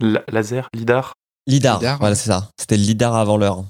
[0.00, 1.14] La- laser, lidar.
[1.48, 1.78] Lidar.
[1.78, 2.18] Lidar, voilà, ouais.
[2.20, 2.50] c'est ça.
[2.58, 3.64] C'était le Lidar avant l'heure.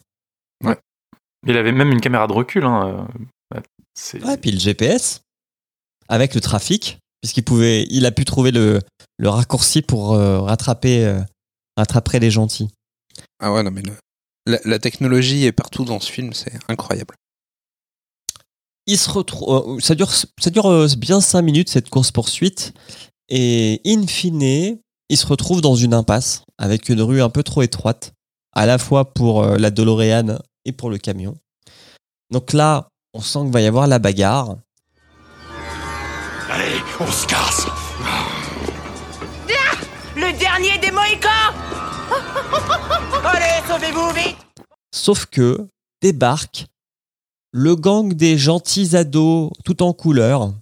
[1.46, 2.64] Il avait même une caméra de recul.
[2.64, 3.06] Hein.
[3.54, 3.60] euh,
[3.94, 5.22] C'est Ouais, puis le GPS,
[6.08, 8.80] avec le trafic, puisqu'il pouvait, il a pu trouver le,
[9.18, 11.20] le raccourci pour euh, rattraper, euh,
[11.76, 12.68] rattraper les gentils.
[13.40, 13.96] Ah ouais, non, mais le-
[14.46, 17.14] la, la technologie est partout dans ce film, c'est incroyable.
[18.86, 22.72] Il se retrouve, ça dure, ça dure bien 5 minutes cette course poursuite,
[23.28, 27.62] et in fine, il se retrouve dans une impasse avec une rue un peu trop
[27.62, 28.12] étroite,
[28.52, 31.36] à la fois pour euh, la DeLorean et pour le camion.
[32.30, 34.56] Donc là, on sent qu'il va y avoir la bagarre.
[36.50, 37.66] Allez, on se casse
[40.16, 41.54] Le dernier des Mohicans
[43.24, 44.36] Allez, sauvez-vous vite
[44.92, 45.68] Sauf que
[46.02, 46.66] débarque
[47.52, 50.52] le gang des gentils ados tout en couleur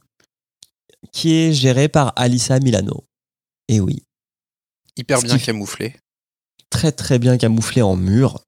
[1.12, 3.04] qui est géré par Alissa Milano.
[3.68, 4.05] Et oui,
[4.96, 5.96] Hyper bien qui- camouflé.
[6.70, 8.40] très très bien camouflé en mur.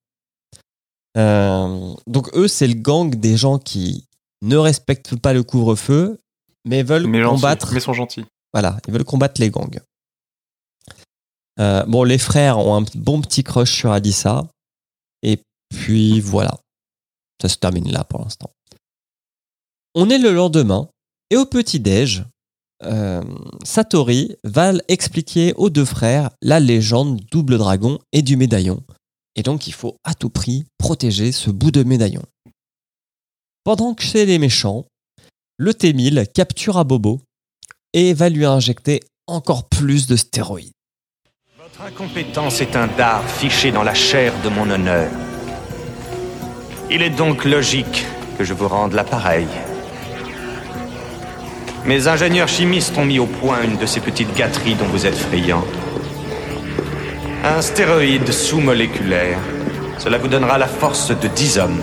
[1.16, 4.04] Euh, donc eux, c'est le gang des gens qui
[4.42, 6.18] ne respectent pas le couvre-feu,
[6.64, 7.72] mais veulent mais, combattre.
[7.72, 8.24] mais sont gentils.
[8.52, 9.80] Voilà, ils veulent combattre les gangs.
[11.60, 14.46] Euh, bon, les frères ont un bon petit crush sur Alissa.
[15.22, 16.56] Et puis voilà.
[17.42, 18.50] Ça se termine là pour l'instant.
[19.94, 20.88] On est le lendemain.
[21.30, 22.24] Et au petit-déj,
[22.84, 23.22] euh,
[23.64, 28.82] Satori va expliquer aux deux frères la légende double dragon et du médaillon.
[29.36, 32.22] Et donc, il faut à tout prix protéger ce bout de médaillon.
[33.64, 34.86] Pendant que chez les méchants,
[35.58, 37.20] le T-1000 capture Abobo
[37.92, 40.72] et va lui injecter encore plus de stéroïdes.
[41.60, 45.10] Votre incompétence est un dard fiché dans la chair de mon honneur.
[46.90, 48.06] Il est donc logique
[48.38, 49.46] que je vous rende l'appareil.
[51.88, 55.16] Mes ingénieurs chimistes ont mis au point une de ces petites gâteries dont vous êtes
[55.16, 55.64] friand.
[57.42, 59.40] Un stéroïde sous-moléculaire.
[59.98, 61.80] Cela vous donnera la force de 10 hommes.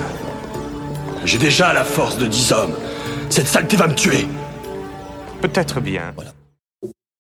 [1.26, 2.76] J'ai déjà la force de 10 hommes.
[3.32, 4.28] Cette saleté va me tuer.
[5.42, 6.14] Peut-être bien.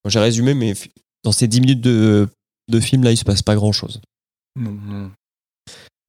[0.08, 0.76] J'ai résumé, mais
[1.24, 2.30] dans ces 10 minutes de,
[2.67, 4.00] de film, là, il se passe pas grand-chose.
[4.56, 5.12] Non, non.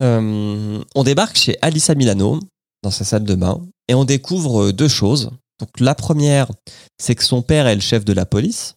[0.03, 2.39] Euh, on débarque chez Alissa Milano,
[2.83, 5.31] dans sa salle de bain, et on découvre deux choses.
[5.59, 6.51] Donc la première,
[6.99, 8.75] c'est que son père est le chef de la police.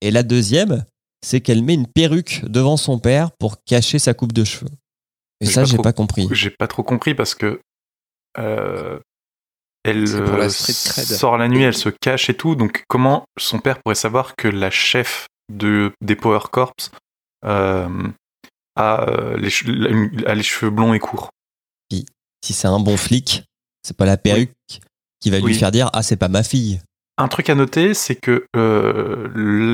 [0.00, 0.84] Et la deuxième,
[1.24, 4.70] c'est qu'elle met une perruque devant son père pour cacher sa coupe de cheveux.
[5.40, 6.28] Et ça, j'ai pas compris.
[6.32, 7.60] J'ai pas trop compris parce que
[8.38, 8.98] euh,
[9.84, 12.54] elle la euh, sort la nuit, elle se cache et tout.
[12.56, 16.72] Donc comment son père pourrait savoir que la chef de des Power Corps
[17.44, 18.08] euh,
[18.76, 21.30] a, euh, les, che- a les cheveux blonds et courts?
[22.44, 23.44] Si c'est un bon flic,
[23.84, 24.50] c'est pas la perruque
[25.22, 25.54] qui va lui Oui.
[25.54, 26.80] faire dire Ah, c'est pas ma fille.
[27.18, 29.28] Un truc à noter, c'est que euh,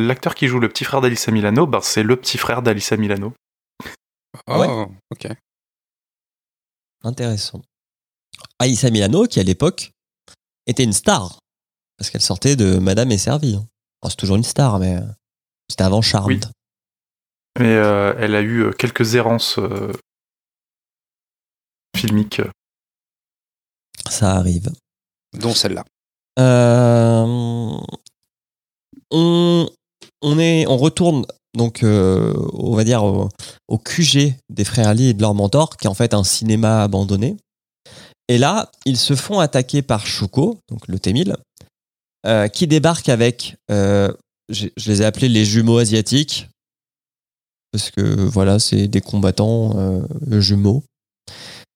[0.06, 3.32] l'acteur qui joue le petit frère d'Alissa Milano, ben, c'est le petit frère d'Alissa Milano.
[4.46, 4.86] Oh, Ouais.
[5.10, 5.28] ok.
[7.04, 7.62] Intéressant.
[8.58, 9.92] Aïssa Milano, qui à l'époque
[10.66, 11.38] était une star,
[11.96, 13.54] parce qu'elle sortait de Madame est servie.
[13.56, 13.66] hein.
[14.08, 14.98] C'est toujours une star, mais
[15.70, 16.44] c'était avant Charmed.
[16.44, 16.50] Oui.
[17.60, 19.92] Mais euh, elle a eu euh, quelques errances euh,
[21.96, 22.42] filmiques.
[24.10, 24.70] Ça arrive.
[25.38, 25.84] Dont celle-là.
[26.38, 27.24] Euh,
[29.10, 29.68] on,
[30.22, 31.24] on, est, on retourne
[31.56, 33.28] donc, euh, on va dire, au,
[33.68, 36.82] au QG des frères Ali et de leur mentor, qui est en fait un cinéma
[36.82, 37.36] abandonné.
[38.28, 41.34] Et là, ils se font attaquer par Shuko, donc le T-1000,
[42.26, 44.12] euh, qui débarque avec, euh,
[44.50, 46.48] je les ai appelés les jumeaux asiatiques,
[47.72, 49.74] parce que voilà, c'est des combattants
[50.30, 50.84] jumeaux.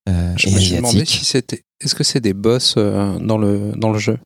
[0.09, 1.63] euh, Je me suis demandé si c'était.
[1.83, 4.19] Est-ce que c'est des boss euh, dans, le, dans le jeu?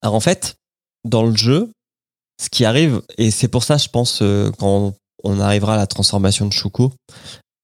[0.00, 0.56] Alors en fait,
[1.04, 1.70] dans le jeu,
[2.40, 5.86] ce qui arrive, et c'est pour ça, je pense, euh, quand on arrivera à la
[5.86, 6.92] transformation de Shuko,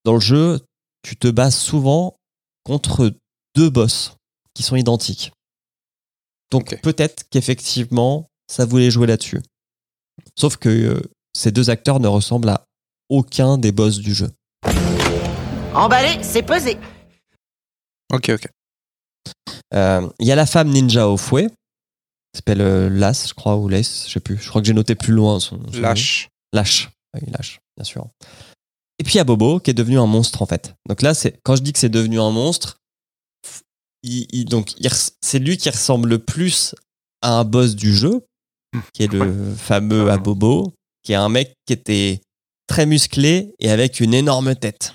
[0.05, 0.59] dans le jeu,
[1.01, 2.15] tu te bases souvent
[2.63, 3.13] contre
[3.55, 4.15] deux boss
[4.53, 5.31] qui sont identiques.
[6.51, 9.41] Donc peut-être qu'effectivement, ça voulait jouer là-dessus.
[10.37, 11.01] Sauf que euh,
[11.33, 12.65] ces deux acteurs ne ressemblent à
[13.09, 14.29] aucun des boss du jeu.
[15.73, 16.77] Emballé, c'est pesé.
[18.11, 18.47] Ok, ok.
[19.73, 23.55] Euh, Il y a la femme ninja au fouet, qui s'appelle euh, Las, je crois,
[23.57, 24.37] ou Lace, je sais plus.
[24.37, 25.81] Je crois que j'ai noté plus loin son, son nom.
[25.81, 26.29] Lâche.
[26.53, 26.89] Lâche.
[27.15, 28.07] Oui, lâche, bien sûr.
[28.99, 30.73] Et puis il y a Bobo qui est devenu un monstre en fait.
[30.87, 32.77] Donc là, c'est quand je dis que c'est devenu un monstre,
[34.03, 34.73] il, il- donc
[35.21, 36.75] c'est lui qui ressemble le plus
[37.21, 38.21] à un boss du jeu,
[38.93, 42.21] qui est le fameux Abobo, qui est un mec qui était
[42.67, 44.93] très musclé et avec une énorme tête.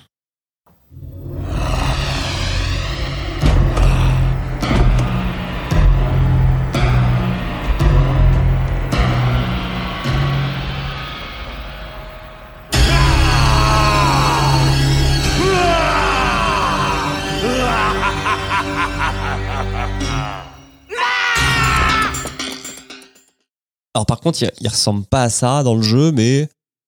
[23.95, 26.47] Alors par contre, il, il ressemble pas à ça dans le jeu, mais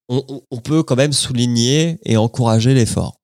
[0.10, 0.24] on,
[0.63, 3.15] peut quand même souligner et encourager l'effort.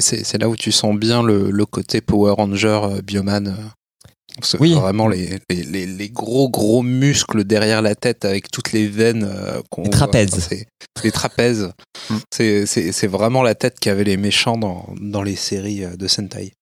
[0.00, 3.48] C'est là où tu sens bien le, le côté Power Ranger euh, Bioman.
[3.48, 4.46] euh.
[4.60, 4.74] Oui.
[4.74, 9.24] Vraiment les, les, les- les gros gros muscles derrière la tête avec toutes les veines
[9.24, 10.34] euh, Les trapèzes.
[10.34, 10.56] Enfin,
[11.04, 11.70] les trapèzes.
[12.10, 12.16] Mm.
[12.32, 16.52] C'est- C'est vraiment la tête qu'avaient les méchants dans, dans les séries euh, de Sentai.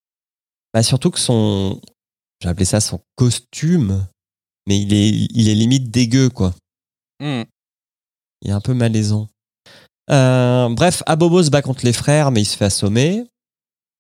[0.73, 1.81] Bah surtout que son,
[2.43, 4.07] j'ai appelé ça son costume,
[4.67, 6.55] mais il est, il est limite dégueu quoi.
[7.21, 7.43] Mm.
[8.43, 9.29] Il est un peu malaisant.
[10.11, 13.25] Euh, bref, Abobo se bat contre les frères, mais il se fait assommer.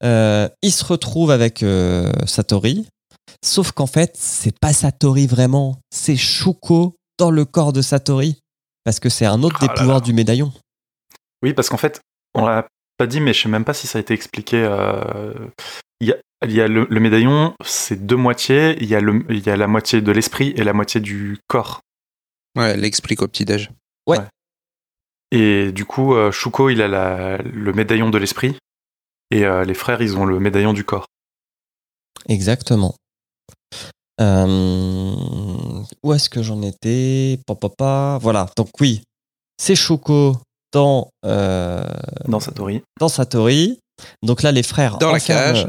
[0.02, 2.86] Euh, il se retrouve avec euh, Satori.
[3.42, 5.78] Sauf qu'en fait, c'est pas Satori vraiment.
[5.90, 8.38] C'est Shuko dans le corps de Satori.
[8.84, 10.04] Parce que c'est un autre Ah des là pouvoirs là.
[10.04, 10.52] du médaillon.
[11.42, 12.00] Oui, parce qu'en fait,
[12.34, 12.66] on l'a
[12.98, 14.62] pas dit, mais je sais même pas si ça a été expliqué.
[14.62, 15.32] euh,
[16.00, 16.16] Il y a,
[16.46, 18.76] il y a le, le médaillon, c'est deux moitiés.
[18.80, 21.38] Il y, a le, il y a la moitié de l'esprit et la moitié du
[21.48, 21.80] corps.
[22.56, 23.70] Ouais, elle explique au petit-déj.
[25.32, 28.56] Et du coup, euh, Shuko, il a la- le médaillon de l'esprit.
[29.32, 31.06] Et euh, les frères, ils ont le médaillon du corps.
[32.28, 32.94] Exactement.
[34.20, 35.14] Euh,
[36.04, 37.40] où est-ce que j'en étais?
[37.46, 38.18] Pa, pa, pa.
[38.22, 39.02] Voilà, donc oui,
[39.60, 40.36] c'est Shuko
[40.72, 41.84] dans, euh,
[42.28, 42.82] Dans Satori.
[43.00, 43.80] dans Satori.
[44.22, 45.68] Donc là, les frères Dans la cage.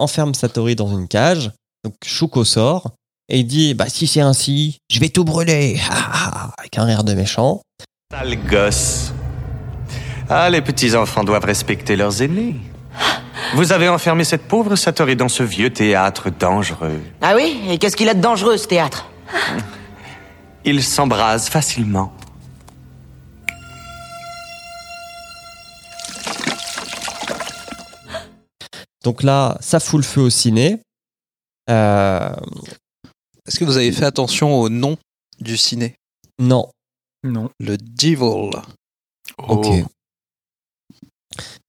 [0.00, 1.50] Enferment Satori dans une cage.
[1.84, 2.90] Donc Shuko sort
[3.28, 5.80] et il dit bah si c'est ainsi, je vais tout brûler.
[5.88, 7.62] Ha, ha, ha, Avec un rire de méchant.
[8.12, 9.12] Sale gosse.
[10.28, 12.56] Ah, les petits-enfants doivent respecter leurs aînés.
[13.54, 17.00] Vous avez enfermé cette pauvre Satori dans ce vieux théâtre dangereux.
[17.20, 17.60] Ah oui?
[17.68, 19.08] Et qu'est-ce qu'il a de dangereux, ce théâtre?
[20.64, 22.12] Il s'embrase facilement.
[29.04, 30.80] Donc là, ça fout le feu au ciné.
[31.68, 32.34] Euh,
[33.46, 34.96] Est-ce que vous avez fait attention au nom
[35.38, 35.94] du ciné?
[36.38, 36.70] Non,
[37.24, 37.50] Non.
[37.60, 38.50] Le Devil.
[39.38, 39.66] ok.
[39.66, 39.84] Oh.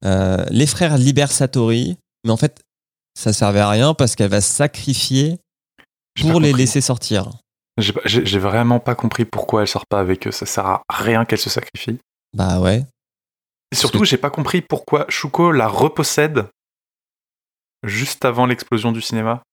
[0.03, 2.61] Euh, les frères libèrent Satori, mais en fait,
[3.17, 5.37] ça servait à rien parce qu'elle va se sacrifier
[6.19, 6.53] pour les compris.
[6.53, 7.29] laisser sortir.
[7.77, 10.31] J'ai vraiment pas compris pourquoi elle sort pas avec eux.
[10.31, 11.99] Ça sert à rien qu'elle se sacrifie.
[12.35, 12.83] Bah ouais.
[13.71, 16.47] Et surtout, j'ai pas compris pourquoi Shuko la repossède
[17.83, 19.43] juste avant l'explosion du cinéma?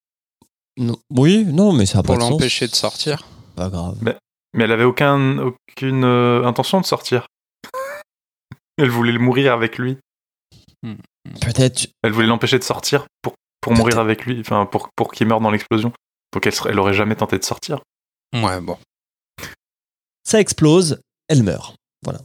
[0.79, 2.31] Non- oui, non, mais ça a Pour pas de sens.
[2.33, 3.27] l'empêcher de sortir.
[3.57, 3.99] Pas grave.
[4.55, 7.27] Mais elle avait aucun, aucune euh, intention de sortir.
[8.79, 9.99] Elle voulait mourir avec lui.
[11.41, 11.88] Peut-être.
[12.03, 15.41] Elle voulait l'empêcher de sortir pour, pour mourir avec lui, enfin pour, pour qu'il meure
[15.41, 15.93] dans l'explosion.
[16.33, 17.81] Donc elle, serait- elle aurait jamais tenté de sortir.
[18.33, 18.79] Ouais, bon.
[20.25, 21.75] Ça explose, elle meurt.
[22.05, 22.21] Voilà.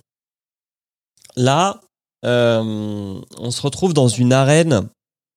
[1.35, 1.81] Là,
[2.23, 4.89] euh, on se retrouve dans une arène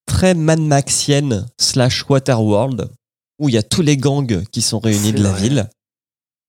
[0.06, 2.90] très Mad Maxienne slash Waterworld
[3.38, 5.42] où il y a tous les gangs qui sont réunis de la vrai.
[5.42, 5.68] ville.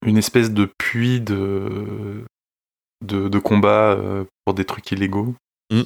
[0.06, 2.24] Une espèce de puits de,
[3.06, 5.36] de, de combat euh, pour des trucs illégaux.
[5.72, 5.86] C'est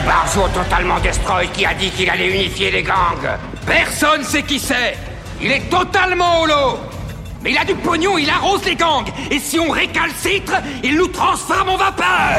[0.00, 3.30] barjot totalement destroy qui a dit qu'il allait unifier les gangs.
[3.66, 4.96] Personne sait qui c'est.
[5.40, 6.78] Il est totalement holo.
[7.42, 9.10] Mais il a du pognon, il arrose les gangs.
[9.30, 12.36] Et si on récalcitre, il nous transforme en vapeur.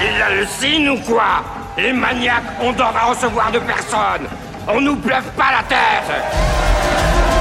[0.00, 1.42] Il hallucine ou quoi?
[1.78, 4.28] Les maniaques ont d'ordre à recevoir de personne.
[4.68, 7.31] On nous bluffe pas la tête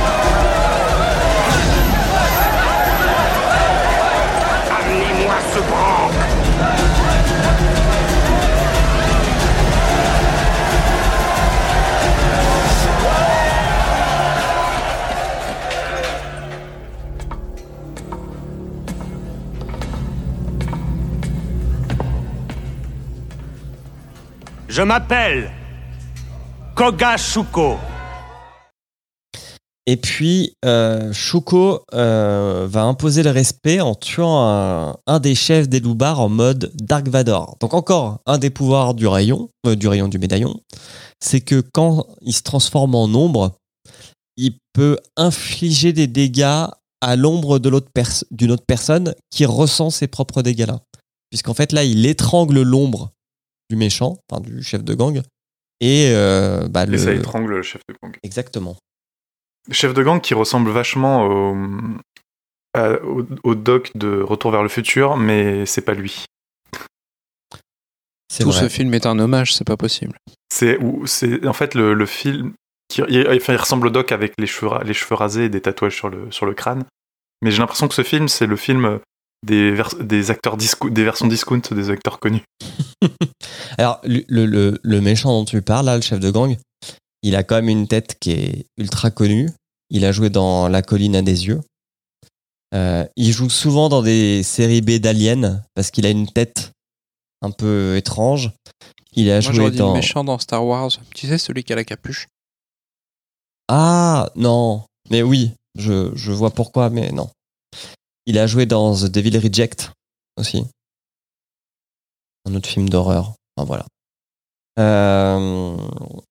[24.71, 25.51] Je m'appelle
[26.75, 27.75] Koga Shuko.
[29.85, 35.81] Et puis, euh, Shuko euh, va imposer le respect en tuant un, des chefs des
[35.81, 37.57] loupards en mode Dark Vador.
[37.59, 40.57] Donc encore un des pouvoirs du rayon, euh, du rayon du médaillon,
[41.19, 43.57] c'est que quand il se transforme en ombre,
[44.37, 46.67] il peut infliger des dégâts
[47.01, 47.73] à l'ombre d'une
[48.51, 50.79] autre personne qui ressent ses propres dégâts là.
[51.29, 53.11] Puisqu'en fait là, il étrangle l'ombre
[53.71, 55.21] du méchant, enfin du chef de gang,
[55.79, 56.97] et euh, bah, Et le...
[56.97, 58.13] ça étrangle le chef de gang.
[58.21, 58.75] Exactement.
[59.71, 61.55] Chef de gang qui ressemble vachement au,
[62.73, 66.25] à- au, au doc de Retour vers le futur, mais c'est pas lui.
[68.39, 68.59] Tout vrai.
[68.61, 70.17] ce film est un hommage, c'est pas possible.
[70.51, 72.53] C'est ou- c'est en fait le, le film
[72.89, 75.61] qui il, enfin, il ressemble au doc avec les cheveux, les cheveux rasés et des
[75.61, 76.83] tatouages sur le, sur le crâne.
[77.41, 78.99] Mais j'ai l'impression que ce film, c'est le film
[79.43, 82.43] des, vers- des acteurs des versions discount des acteurs connus.
[83.77, 86.55] Alors, le, le- le- méchant dont tu parles, là, le chef de gang,
[87.23, 89.49] il a quand même une tête qui est ultra connue.
[89.89, 91.61] Il a joué dans La colline à des yeux.
[92.73, 96.71] Euh, il joue souvent dans des séries B d'Alien parce qu'il a une tête
[97.41, 98.51] un peu étrange.
[99.13, 99.93] Il a Moi, joué dit le dans.
[99.93, 100.89] méchant dans Star Wars.
[101.13, 102.27] Tu sais, celui qui a la capuche.
[103.67, 104.83] Ah, non.
[105.09, 107.29] Mais oui, je, je vois pourquoi, mais non.
[108.31, 109.91] Il a joué dans The Devil Reject
[110.37, 110.63] aussi.
[112.45, 113.35] Un autre film d'horreur.
[113.57, 113.85] Enfin, voilà.
[114.79, 115.75] Euh,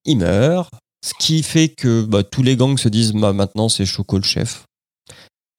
[0.05, 0.73] il meurt.
[1.05, 4.23] Ce qui fait que bah, tous les gangs se disent bah, maintenant c'est Choco le
[4.23, 4.65] chef.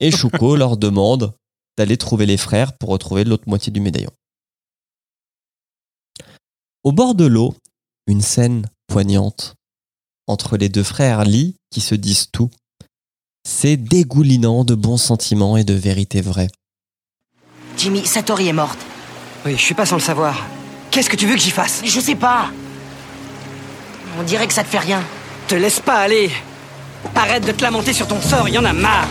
[0.01, 1.33] Et Choco leur demande
[1.79, 4.11] d'aller trouver les frères pour retrouver l'autre moitié du médaillon.
[6.83, 7.55] Au bord de l'eau,
[8.09, 9.55] une scène poignante
[10.27, 12.51] entre les deux frères Lee qui se disent tout.
[13.45, 16.49] C'est dégoulinant de bons sentiments et de vérité vraie.
[17.77, 18.79] Jimmy, Satori est morte.
[19.45, 20.47] Oui, je suis pas sans le savoir.
[20.91, 21.81] Qu'est-ce que tu veux que j'y fasse?
[21.83, 22.51] Mais je sais pas.
[24.19, 25.03] On dirait que ça te fait rien.
[25.49, 26.31] Te laisse pas aller
[27.17, 29.09] Arrête de te lamenter sur ton sort, y en a marre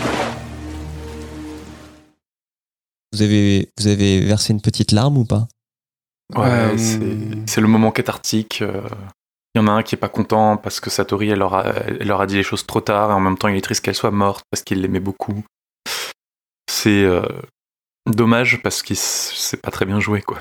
[3.12, 5.46] Vous avez, vous avez versé une petite larme ou pas?
[6.34, 8.62] Ouais, Euh, c'est- c'est le moment cathartique.
[8.62, 8.80] euh,
[9.54, 11.64] Il y en a un qui est pas content parce que Satori, elle leur, a,
[11.66, 13.84] elle leur a dit les choses trop tard, et en même temps, il est triste
[13.84, 15.44] qu'elle soit morte parce qu'il l'aimait beaucoup.
[16.70, 17.22] C'est euh,
[18.06, 20.38] dommage parce que c'est pas très bien joué, quoi.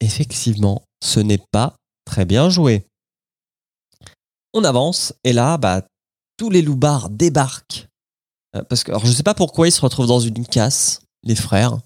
[0.00, 1.74] Effectivement, ce n'est pas
[2.04, 2.86] très bien joué.
[4.54, 5.82] On avance et là, bah,
[6.36, 7.86] tous les loupards débarquent.
[8.56, 11.36] Euh, Parce que, alors, je sais pas pourquoi ils se retrouvent dans une casse, les
[11.36, 11.78] frères.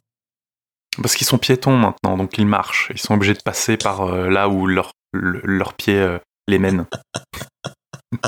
[1.02, 2.92] Parce qu'ils sont piétons maintenant, donc ils marchent.
[2.94, 6.58] Ils sont obligés de passer par euh, là où leur, le- leurs pieds euh, les
[6.58, 6.86] mènent.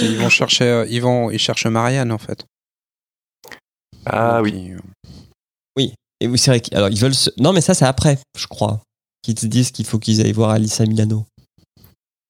[0.00, 2.44] Ils vont chercher, euh, ils vont, ils cherchent Marianne en fait.
[4.06, 4.72] Ah oui.
[4.72, 4.78] euh,
[6.20, 7.30] Et oui, c'est vrai qu'ils- alors, ils veulent se...
[7.38, 8.80] Non, mais ça, c'est après, je crois.
[9.22, 11.26] Qu'ils te disent qu'il faut qu'ils aillent voir Alissa Milano.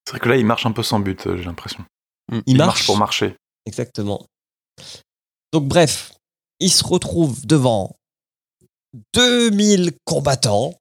[0.07, 1.85] C'est vrai que là, ils marchent un peu sans but, j'ai l'impression.
[2.33, 3.37] Ils, Ils marchent marchent pour marcher.
[3.67, 4.27] Exactement.
[5.53, 6.15] Donc bref,
[6.59, 7.95] ils se retrouvent devant
[9.15, 10.75] 2000 combattants.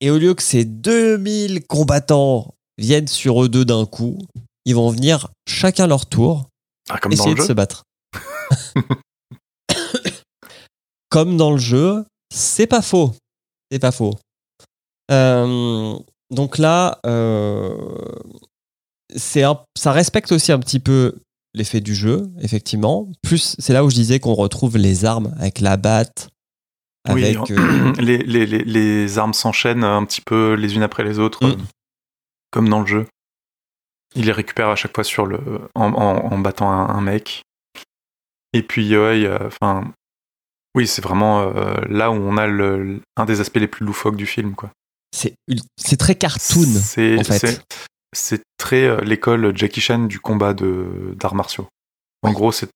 [0.00, 4.18] Et au lieu que ces 2000 combattants viennent sur eux deux d'un coup,
[4.64, 6.48] ils vont venir chacun leur tour
[6.88, 7.46] Ah, comme dans essayer le de jeu.
[7.48, 7.82] se battre.
[11.08, 13.14] Comme dans le jeu, c'est pas faux.
[13.70, 14.14] C'est pas faux.
[15.10, 15.96] Euh,
[16.30, 17.76] donc là, euh,
[19.36, 21.14] un- ça respecte aussi un petit peu
[21.54, 23.08] l'effet du jeu, effectivement.
[23.22, 26.28] Plus, c'est là où je disais qu'on retrouve les armes avec la batte,
[27.12, 31.04] avec en- euh, les, les, les, les armes s'enchaînent un petit peu les unes après
[31.04, 31.50] les autres, Mm.
[31.52, 31.56] euh,
[32.50, 33.06] comme dans le jeu.
[34.14, 35.38] Il les récupère à chaque fois sur le,
[35.74, 37.42] en, en, en battant un, un mec.
[38.52, 39.92] Et puis, ouais, enfin,
[40.74, 44.16] oui, c'est vraiment euh, là où on a le, un des aspects les plus loufoques
[44.16, 44.70] du film, quoi.
[45.12, 47.38] c'est très cartoon C'est en fait.
[47.38, 47.60] c'est-
[48.14, 51.68] c'est très euh, l'école Jackie Chan du combat de d'arts martiaux.
[52.22, 52.70] En gros, c'est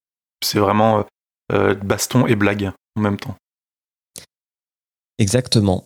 [0.45, 1.03] c'est vraiment euh,
[1.53, 3.37] euh, baston et blague en même temps.
[5.21, 5.85] Exactement.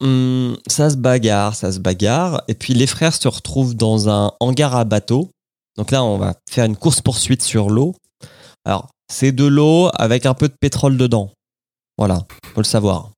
[0.00, 2.42] Hum, ça se bagarre, ça se bagarre.
[2.48, 5.30] Et puis les frères se retrouvent dans un hangar à bateau.
[5.76, 7.94] Donc là, on va faire une course-poursuite sur l'eau.
[8.64, 11.32] Alors, c'est de l'eau avec un peu de pétrole dedans.
[11.98, 13.10] Voilà, faut le savoir.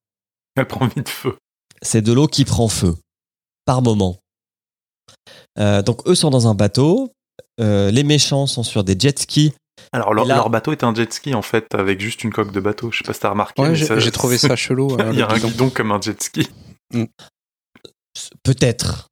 [0.56, 1.36] Elle prend vite feu.
[1.82, 2.96] C'est de l'eau qui prend feu,
[3.66, 4.16] par moment.
[5.58, 7.12] Euh, donc eux sont dans un bateau.
[7.60, 9.52] Euh, les méchants sont sur des jet skis.
[9.94, 12.50] Alors leur, là- leur bateau est un jet ski en fait avec juste une coque
[12.50, 12.90] de bateau.
[12.90, 13.62] Je sais pas si t'as remarqué.
[13.62, 14.96] Ouais, j'ai ça- j'ai trouvé ça chelou.
[14.98, 15.48] euh, Il y a un guidon.
[15.48, 16.48] guidon comme un jet ski.
[18.42, 19.08] Peut-être.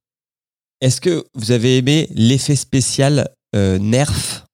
[0.81, 4.45] Est-ce que vous avez aimé l'effet spécial euh, Nerf?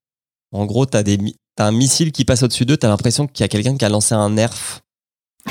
[0.51, 3.43] En gros, t'as des mi- t'as un missile qui passe au-dessus d'eux, t'as l'impression qu'il
[3.43, 4.81] y a quelqu'un qui a lancé un Nerf.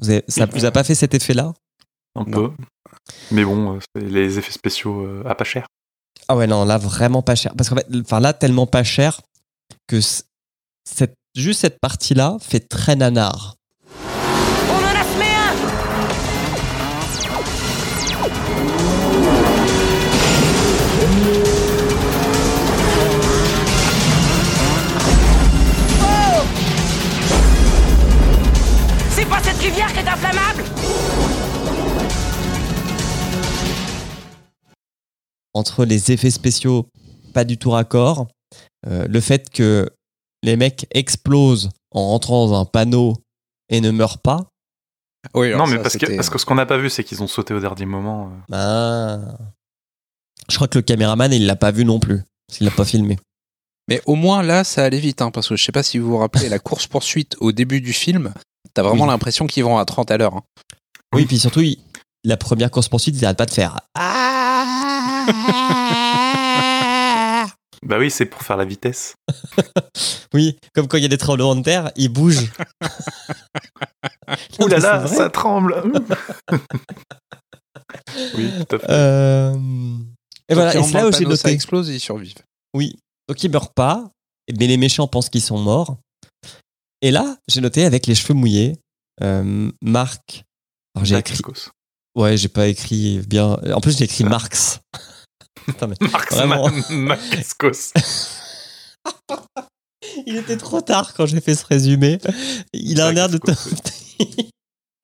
[0.00, 1.52] Vous avez- ça vous a pas fait cet effet-là?
[2.14, 2.50] Un Non.
[2.50, 2.50] peu.
[3.32, 5.66] Mais bon, euh, c'est les effets spéciaux euh, à pas cher.
[6.28, 7.52] Ah ouais, non, là, vraiment pas cher.
[7.56, 9.20] Parce qu'en fait, enfin, là, tellement pas cher
[9.88, 13.56] que cette, juste cette partie-là fait très nanar.
[14.70, 15.54] On en a semé un!
[26.02, 26.42] Oh!
[29.10, 30.64] C'est pas cette rivière qui est inflammable!
[35.54, 36.88] Entre les effets spéciaux
[37.32, 38.26] pas du tout raccord,
[38.86, 39.90] euh, le fait que
[40.42, 43.14] les mecs explosent en rentrant dans un panneau
[43.68, 44.46] et ne meurent pas,
[45.34, 47.22] Oui, non, mais ça, parce que, parce que ce qu'on n'a pas vu, c'est qu'ils
[47.22, 48.30] ont sauté au dernier moment.
[48.52, 49.18] Ah.
[50.48, 52.22] Je crois que le caméraman, il l'a pas vu non plus.
[52.60, 53.18] Il l'a pas filmé.
[53.88, 56.08] Mais au moins là, ça allait vite, hein, parce que je sais pas si vous
[56.10, 58.32] vous rappelez la course poursuite au début du film.
[58.74, 59.10] T'as vraiment Oui.
[59.10, 60.36] l'impression qu'ils vont à 30 à l'heure.
[60.36, 60.42] hein.
[61.14, 61.78] Oui, puis surtout, il-
[62.24, 63.78] la première course-poursuite, ils n'arrêtent pas de faire.
[67.86, 69.14] Bah oui, c'est pour faire la vitesse.
[70.34, 72.50] Oui, comme quand il y a des tremblements de terre, ils bougent.
[74.60, 75.74] Ouh là ça tremble.
[78.36, 78.86] oui, tout à fait.
[78.90, 79.54] Euh,
[80.50, 81.54] Et voilà, et c'est là où j'ai panneau, Ça noté.
[81.54, 82.34] explose et ils survivent.
[82.74, 84.10] Oui, donc ils meurent pas,
[84.58, 85.96] mais les méchants pensent qu'ils sont morts.
[87.00, 88.76] Et là, j'ai noté avec les cheveux mouillés,
[89.22, 90.44] euh, Marc.
[90.94, 91.38] Alors j'ai écrit.
[92.16, 93.52] Ouais, j'ai pas écrit bien.
[93.72, 94.24] En plus, j'ai écrit.
[94.24, 94.80] Marx.
[95.66, 96.70] Putain, mais Marx Vraiment.
[100.26, 102.18] Il était trop tard quand j'ai fait ce résumé.
[102.72, 103.68] Il a un air de Thomas.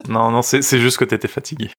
[0.08, 1.70] Non, non, c'est c'est juste que t'étais fatigué.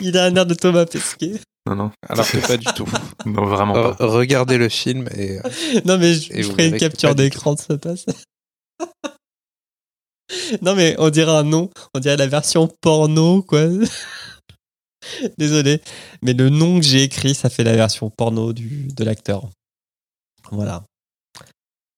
[0.00, 1.32] il a un air de Thomas Pesquet.
[1.68, 1.90] Non, non.
[2.08, 2.86] Alors que pas du tout.
[3.26, 3.96] Non, vraiment pas.
[3.98, 5.38] regardez le film et
[5.84, 8.14] Non, mais je, je ferai une capture d'écran de ce passage.
[10.62, 11.70] non, mais on dirait un nom.
[11.94, 13.64] On dirait la version porno, quoi.
[15.38, 15.80] Désolé.
[16.22, 19.48] Mais le nom que j'ai écrit, ça fait la version porno du, de l'acteur.
[20.50, 20.82] Voilà.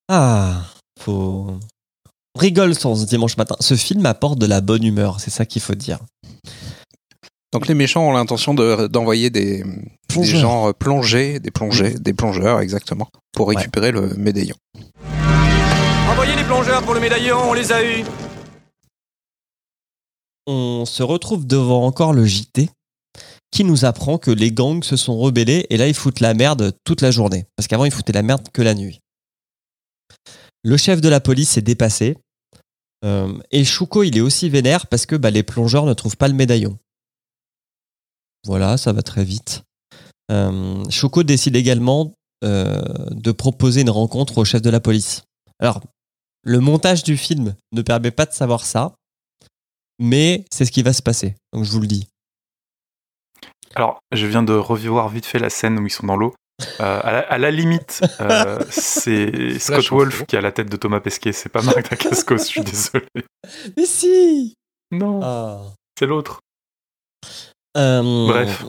[0.07, 0.63] Ah,
[0.99, 1.47] faut.
[2.35, 3.55] On rigole sur ce dimanche matin.
[3.59, 5.99] Ce film apporte de la bonne humeur, c'est ça qu'il faut dire.
[7.51, 10.39] Donc les méchants ont l'intention de- d'envoyer des, des Plongeurs.
[10.39, 14.55] gens euh, plonger, des plongés, des plongeurs exactement, pour récupérer le médaillon.
[16.11, 18.03] Envoyez les plongeurs pour le médaillon, on les a eus.
[20.47, 22.69] On se retrouve devant encore le JT
[23.51, 26.73] qui nous apprend que les gangs se sont rebellés et là ils foutent la merde
[26.83, 27.45] toute la journée.
[27.55, 28.99] Parce qu'avant ils foutaient la merde que la nuit.
[30.63, 32.17] Le chef de la police est dépassé.
[33.05, 36.27] Euh, et Shuko il est aussi vénère parce que bah, les plongeurs ne trouvent pas
[36.27, 36.77] le médaillon.
[38.45, 39.63] Voilà, ça va très vite.
[40.31, 42.81] Euh, Shuko décide également euh,
[43.11, 45.23] de proposer une rencontre au chef de la police.
[45.59, 45.81] Alors,
[46.43, 48.95] le montage du film ne permet pas de savoir ça,
[49.99, 51.35] mais c'est ce qui va se passer.
[51.53, 52.08] Donc je vous le dis.
[53.75, 56.33] Alors, je viens de revoir vite fait la scène où ils sont dans l'eau.
[56.81, 60.75] Euh, à, la, à la limite, euh, c'est Scott Wolf qui a la tête de
[60.75, 61.31] Thomas Pesquet.
[61.31, 63.05] C'est pas Marc Dacascos, je suis désolé.
[63.77, 64.55] Mais si
[64.91, 66.41] Non, c'est l'autre.
[67.77, 68.65] Euh, Bref.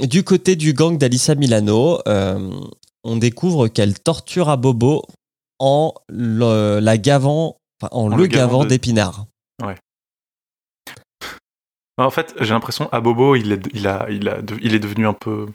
[0.00, 5.02] Du côté du gang d'Alissa Milano, on découvre qu'elle torture à Bobo
[5.58, 9.26] en le, la gavant, enfin, en, En le, le gavant d'épinards.
[11.96, 15.06] En fait, j'ai l'impression à Bobo, il est, il, a, il, a, il est devenu
[15.06, 15.46] un peu.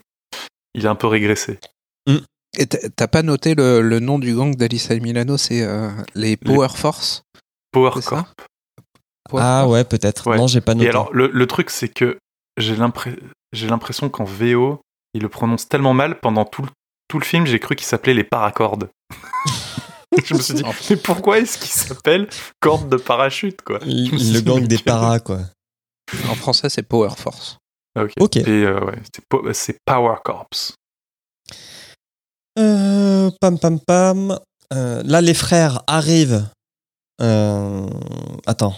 [0.74, 1.58] Il a un peu régressé.
[2.58, 6.68] Et t'as pas noté le, le nom du gang d'Alissa Milano, c'est euh, les Power
[6.74, 7.22] Force?
[7.70, 8.28] Power Corp.
[9.28, 10.26] Power Ah Force ouais, peut-être.
[10.28, 10.36] Ouais.
[10.36, 10.86] Non, j'ai pas noté.
[10.86, 12.18] Et alors, le, le truc, c'est que
[12.56, 14.80] j'ai l'impression qu'en VO,
[15.14, 16.68] il le prononce tellement mal pendant tout le,
[17.06, 18.90] tout le film, j'ai cru qu'il s'appelait les paracordes.
[20.24, 22.28] je me suis dit, mais pourquoi est-ce qu'il s'appelle
[22.60, 23.78] corde de parachute, quoi?
[23.84, 25.38] Le gang des paras, quoi.
[26.28, 27.56] En français, c'est Power Force.
[27.98, 28.12] Ok.
[28.20, 28.36] Ok.
[28.36, 30.46] Et, euh, ouais, c'est po- c'est Power Corps.
[32.58, 34.38] Euh, pam pam pam.
[34.72, 36.48] Euh, là, les frères arrivent.
[37.20, 37.88] Euh,
[38.46, 38.76] attends.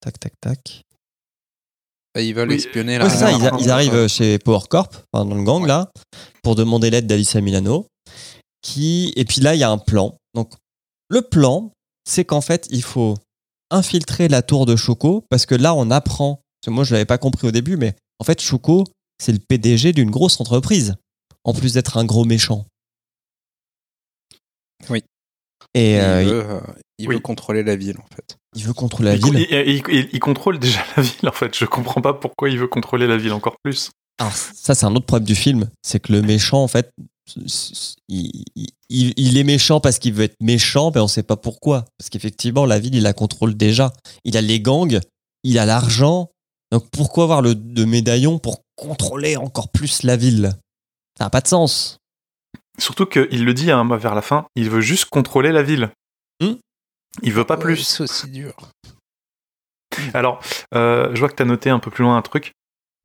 [0.00, 0.82] Tac tac tac.
[2.14, 2.56] Bah, Ils veulent Oui.
[2.56, 3.04] espionner la.
[3.04, 5.66] Ouais, c'est ça, ils, a- attends, ils arrivent chez Power Corp, enfin, dans le gang
[5.66, 5.90] là,
[6.42, 7.86] pour demander l'aide d'Alissa Milano.
[8.62, 9.12] Qui...
[9.16, 10.14] Et puis là, il y a un plan.
[10.34, 10.52] Donc,
[11.08, 11.72] le plan,
[12.08, 13.16] c'est qu'en fait, il faut
[13.72, 17.04] infiltrer la tour de Choco, parce que là, on apprend, parce que moi, je l'avais
[17.06, 18.84] pas compris au début, mais en fait, Choco,
[19.22, 20.94] c'est le PDG d'une grosse entreprise,
[21.44, 22.66] en plus d'être un gros méchant.
[24.90, 25.02] Oui.
[25.74, 26.60] Et il euh, il, veut, euh,
[26.98, 27.14] il oui.
[27.14, 28.36] veut contrôler la ville, en fait.
[28.54, 29.46] il veut contrôler la Il, ville.
[29.50, 31.56] il- il- il- il contrôle déjà la ville, en fait.
[31.56, 33.90] Je comprends pas pourquoi il veut contrôler la ville encore plus.
[34.18, 35.70] Alors, ça, c'est un autre problème du film.
[35.82, 36.90] C'est que le méchant, en fait,
[38.08, 38.44] il,
[38.92, 41.84] il- il est méchant parce qu'il veut être méchant, mais on sait pas pourquoi.
[41.98, 43.92] Parce qu'effectivement, la ville, il la contrôle déjà.
[44.24, 45.00] Il a les gangs,
[45.44, 46.30] il a l'argent.
[46.70, 50.52] Donc, pourquoi avoir le, le médaillon pour contrôler encore plus la ville?
[51.18, 51.98] Ça n'a pas de sens.
[52.78, 55.90] Surtout qu'il le dit hein, vers la fin, il veut juste contrôler la ville.
[56.42, 56.54] Hmm.
[57.22, 57.76] Il veut pas Ouais, plus.
[57.86, 58.54] C'est aussi dur.
[60.14, 60.40] Alors,
[60.74, 62.52] euh, je vois que tu as noté un peu plus loin un truc,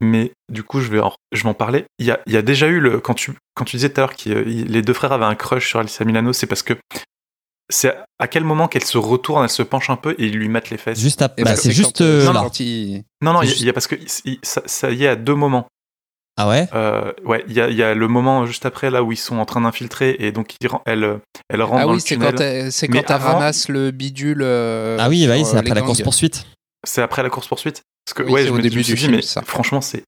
[0.01, 1.85] mais du coup, je vais en, je vais en parler.
[1.99, 3.99] Il y a, il y a déjà eu, le, quand, tu, quand tu disais tout
[4.01, 6.73] à l'heure que les deux frères avaient un crush sur Alicia Milano, c'est parce que
[7.69, 10.47] c'est à quel moment qu'elle se retourne, elle se penche un peu et ils lui
[10.47, 10.99] mettent les fesses?
[10.99, 13.65] Juste bah, c'est juste quand, euh, euh, il- Non, non, il y a- juste- il
[13.67, 13.95] y, a parce que
[14.25, 15.67] il- ça, ça y est à deux moments.
[16.39, 16.69] Ah ouais?
[16.75, 19.17] Euh, ouais, il y a, il y a le moment juste après là où ils
[19.17, 21.19] sont en train d'infiltrer et donc il elle,
[21.49, 22.35] elle rentre Ah dans oui, le c'est tunnel.
[22.35, 24.43] quand elle, c'est quand elle avant- ramasse le bidule.
[24.43, 25.87] euh, Ah oui, bah oui, c'est après la gangs.
[25.87, 26.45] course-poursuite.
[26.85, 27.81] C'est après la course poursuite.
[28.05, 29.15] Parce que Oui, ouais, c'est je au me, je début me suis du dit, film,
[29.15, 29.41] mais ça.
[29.41, 30.03] franchement, c'est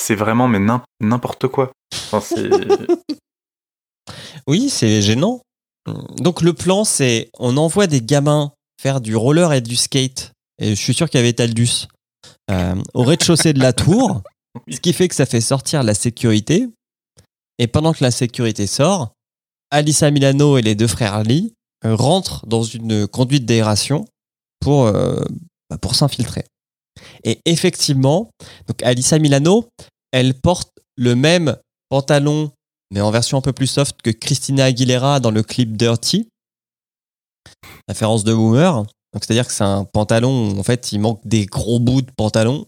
[0.00, 1.72] c'est vraiment mais n'im- n'importe quoi.
[2.10, 2.48] Enfin, c'est
[4.46, 5.40] Oui, c'est gênant.
[6.18, 10.32] Donc le plan, c'est on envoie des gamins faire du roller et du skate.
[10.58, 11.86] Et je suis sûr qu'il y avait Taldus
[12.50, 14.22] euh, au rez-de-chaussée de la tour,
[14.70, 16.68] ce qui fait que ça fait sortir la sécurité.
[17.58, 19.12] Et pendant que la sécurité sort,
[19.70, 24.04] Alissa Milano et les deux frères Lee euh, rentrent dans une conduite d'aération
[24.60, 25.22] pour, euh,
[25.70, 26.44] bah, pour s'infiltrer.
[27.24, 28.30] Et effectivement,
[28.66, 29.68] donc Alissa Milano,
[30.12, 31.56] elle porte le même
[31.88, 32.52] pantalon
[32.94, 36.28] mais en version un peu plus soft que Christina Aguilera dans le clip Dirty.
[37.88, 38.76] Référence de Boomer.
[39.12, 42.10] Donc c'est-à-dire que c'est un pantalon où en fait il manque des gros bouts de
[42.16, 42.66] pantalon.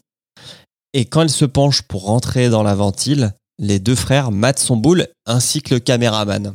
[0.92, 4.76] Et quand elle se penche pour rentrer dans la ventile, les deux frères matent son
[4.76, 6.54] boule ainsi que le caméraman.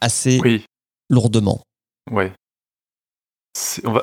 [0.00, 0.64] Assez oui,
[1.08, 1.60] lourdement.
[2.10, 2.32] ouais.
[3.84, 4.02] On va,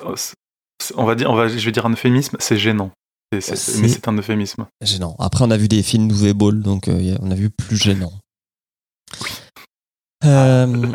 [0.95, 2.91] on va dire, on va, je vais dire un euphémisme, c'est gênant.
[3.41, 4.65] C'est- mais c'est un euphémisme.
[4.81, 5.15] Gênant.
[5.19, 8.13] Après on a vu des films Nouveau Ball, donc euh, on a vu plus gênant.
[10.23, 10.91] Euh,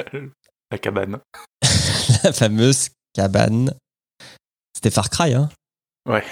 [0.71, 1.19] La cabane.
[2.25, 3.75] la fameuse cabane.
[4.75, 5.49] C'était Far Cry, hein
[6.09, 6.25] Ouais.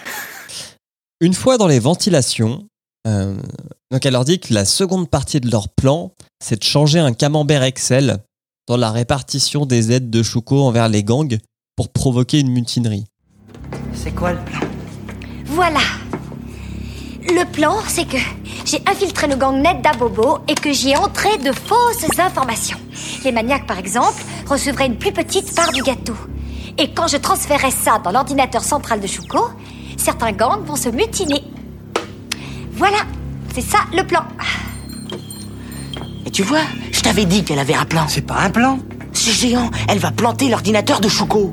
[1.20, 2.66] Une fois dans les ventilations,
[3.06, 3.36] euh,
[3.90, 7.12] donc elle leur dit que la seconde partie de leur plan, c'est de changer un
[7.12, 8.18] camembert Excel
[8.66, 11.38] dans la répartition des aides de Choco envers les gangs
[11.76, 13.04] pour provoquer une mutinerie.
[13.94, 14.60] C'est quoi le plan
[15.46, 15.80] Voilà.
[17.22, 18.16] Le plan, c'est que
[18.64, 22.78] j'ai infiltré le gang net d'Abobo et que j'y ai entré de fausses informations.
[23.24, 26.16] Les maniaques, par exemple, recevraient une plus petite part du gâteau.
[26.78, 29.50] Et quand je transférais ça dans l'ordinateur central de Chouko,
[29.96, 31.42] certains gangs vont se mutiner.
[32.72, 32.98] Voilà,
[33.54, 34.22] c'est ça le plan.
[36.24, 36.62] Et tu vois,
[36.92, 38.06] je t'avais dit qu'elle avait un plan.
[38.08, 38.78] C'est pas un plan.
[39.12, 41.52] C'est géant, elle va planter l'ordinateur de Chouko.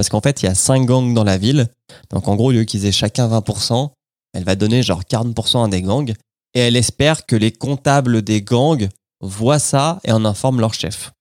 [0.00, 1.68] Parce qu'en fait, il y a 5 gangs dans la ville.
[2.08, 3.90] Donc en gros, au lieu qu'ils aient chacun 20%,
[4.32, 6.14] elle va donner genre 40% à des gangs.
[6.54, 8.88] Et elle espère que les comptables des gangs
[9.20, 11.12] voient ça et en informent leur chef.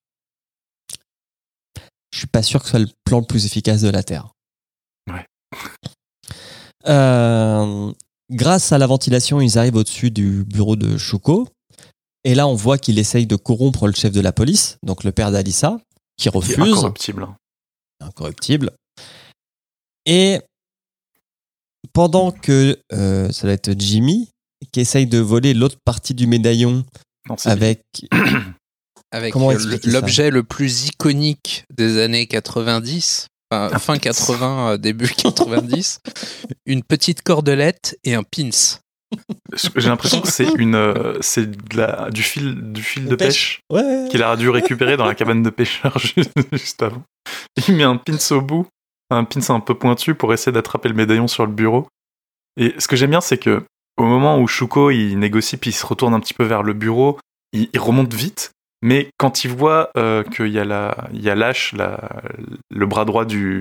[2.13, 4.29] Je suis pas sûr que ce soit le plan le plus efficace de la Terre.
[5.11, 5.25] Ouais.
[6.87, 7.91] Euh,
[8.31, 11.49] grâce à la ventilation, ils arrivent au-dessus du bureau de Chouko.
[12.23, 15.11] Et là, on voit qu'il essaye de corrompre le chef de la police, donc le
[15.11, 15.77] père d'Alissa,
[16.15, 16.57] qui Qui est refuse.
[16.57, 17.27] incorruptible.
[17.99, 18.71] Incorruptible.
[20.05, 20.39] Et
[21.93, 24.29] pendant que euh, ça va être Jimmy
[24.71, 26.85] qui essaye de voler l'autre partie du médaillon
[27.27, 27.81] Non, avec.
[29.85, 35.99] L'objet le plus iconique des années 90, enfin, fin 80, euh, début 90,
[36.67, 38.49] une petite cordelette et un pins.
[39.75, 43.61] J'ai l'impression que c'est une, euh, c'est de la- du fil, du fil de pêche,
[43.71, 47.01] ouais, qu'il a dû récupérer dans la cabane de pêcheurs juste, juste avant.
[47.67, 48.67] Il met un pins au bout,
[49.09, 51.87] un pins un peu pointu pour essayer d'attraper le médaillon sur le bureau.
[52.57, 53.63] Et ce que j'aime bien, c'est que
[53.97, 56.73] au moment où Shuko il négocie puis il se retourne un petit peu vers le
[56.73, 57.19] bureau,
[57.53, 58.51] il, il remonte vite.
[58.81, 62.21] Mais quand il voit euh, qu'il y a la, il y a Lash, la-
[62.69, 63.59] le bras droit du,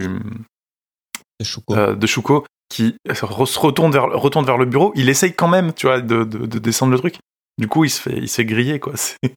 [1.41, 1.75] de Chouko.
[1.75, 5.49] euh, de Shuko qui re- se retourne vers, retourne vers le bureau, il essaye quand
[5.49, 7.19] même, tu vois, de, de- de descendre le truc.
[7.59, 8.93] Du coup, il se fait, il se fait griller, quoi.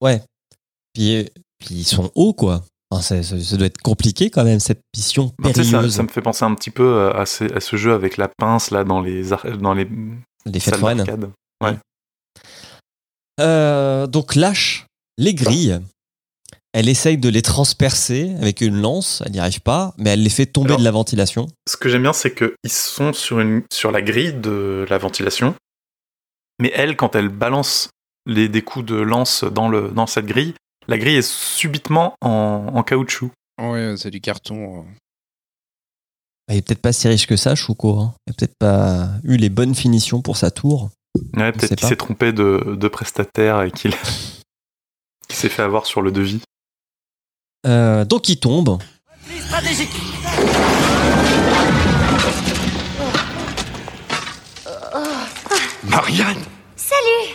[0.00, 0.22] Ouais.
[0.92, 1.28] Puis,
[1.58, 2.62] puis ils sont hauts, quoi.
[2.90, 5.94] Enfin, ça, ça- ça doit être compliqué quand même, cette mission Tu sais, ça, périlleuse.
[5.96, 8.28] ça me fait penser un petit peu euh, à ce, à ce jeu avec la
[8.28, 9.24] pince, là, dans les,
[9.60, 9.88] dans les
[10.46, 11.04] Les fêtes foraines.
[11.62, 11.76] Ouais.
[13.40, 14.86] Euh, donc lâche
[15.18, 15.80] les grilles.
[16.72, 19.22] Elle essaye de les transpercer avec une lance.
[19.24, 21.46] Elle n'y arrive pas, mais elle les fait tomber Alors- de la ventilation.
[21.68, 25.54] Ce que j'aime bien, c'est qu'ils sont sur, une, sur la grille de la ventilation.
[26.60, 27.88] Mais elle, quand elle balance
[28.26, 30.54] les, des coups de lance dans, le, dans cette grille,
[30.88, 33.30] la grille est subitement en, en caoutchouc.
[33.60, 34.80] Ouais, c'est du carton.
[34.80, 34.82] euh.
[36.48, 37.98] Elle est peut-être pas si riche que ça, Chouko.
[37.98, 38.14] Hein.
[38.26, 40.90] Elle a peut-être pas eu les bonnes finitions pour sa tour.
[41.34, 43.92] Ouais, peut-être qu'il s'est trompé de, de prestataire et qu'il
[45.28, 46.40] qu'il s'est fait avoir sur le devis.
[47.66, 48.78] Euh, donc il tombe.
[49.46, 49.90] Stratégique.
[55.84, 56.42] Marianne
[56.76, 57.34] Salut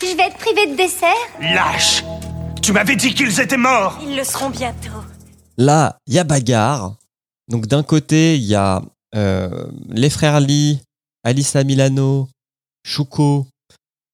[0.00, 1.08] Je vais être privée de dessert
[1.40, 2.02] Lâche
[2.62, 5.02] Tu m'avais dit qu'ils étaient morts Ils le seront bientôt.
[5.58, 6.94] Là, il y a bagarre.
[7.48, 8.82] Donc d'un côté, il y a
[9.16, 10.80] euh, les frères Lee,
[11.24, 12.28] Alissa Milano,
[12.86, 13.48] Chouko,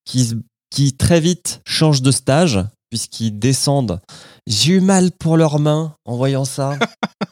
[0.07, 0.33] qui,
[0.71, 4.01] qui très vite changent de stage, puisqu'ils descendent.
[4.47, 6.79] J'ai eu mal pour leurs mains en voyant ça.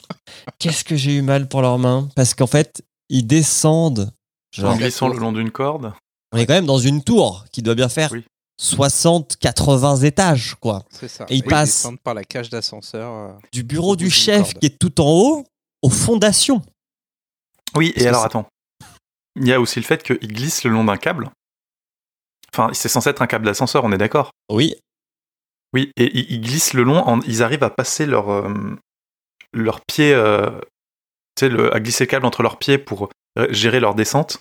[0.59, 2.09] Qu'est-ce que j'ai eu mal pour leurs mains?
[2.15, 4.11] Parce qu'en fait, ils descendent.
[4.55, 5.93] Genre, en glissant le long d'une corde.
[6.31, 8.23] on est quand même dans une tour qui doit bien faire Oui.
[8.59, 10.83] 60, 80 étages, quoi.
[10.89, 11.25] C'est ça.
[11.29, 11.69] Et il Oui, passe.
[11.69, 13.11] descendent par la cage d'ascenseur.
[13.13, 13.33] euh.
[13.51, 15.45] Du bureau Au du chef qui est tout en haut
[15.83, 16.61] aux fondations.
[17.75, 18.47] Oui, et alors attends.
[19.35, 21.29] Il y a aussi le fait qu'il glisse le long d'un câble.
[22.51, 24.75] Enfin, c'est censé être un câble d'ascenseur, on est d'accord Oui,
[25.73, 28.51] Oui, et ils ils glissent le long, en- ils arrivent à passer leur, euh,
[29.53, 30.49] leurs pieds, euh,
[31.35, 33.09] tu sais, le- à glisser le câble entre leurs pieds pour
[33.49, 34.39] gérer leur descente.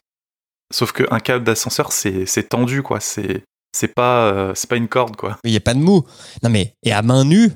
[0.73, 3.01] Sauf qu'un câble d'ascenseur, c'est c'est tendu, quoi.
[3.01, 3.43] C'est
[3.77, 5.39] c'est pas, euh, c'est pas une corde, quoi.
[5.45, 6.05] il n'y a pas de mou.
[6.43, 7.51] Non mais, et à main nue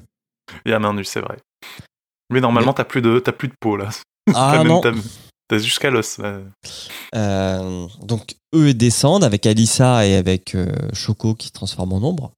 [0.65, 1.39] Et à main nue, c'est vrai.
[2.33, 3.89] Mais normalement, t'as plus de, t'as plus de peau là.
[4.35, 4.81] Ah même- non.
[4.81, 6.21] t'as- jusqu'à l'os.
[7.15, 12.33] Euh, donc eux descendent avec Alissa et avec euh, Choco qui se transforme en ombre.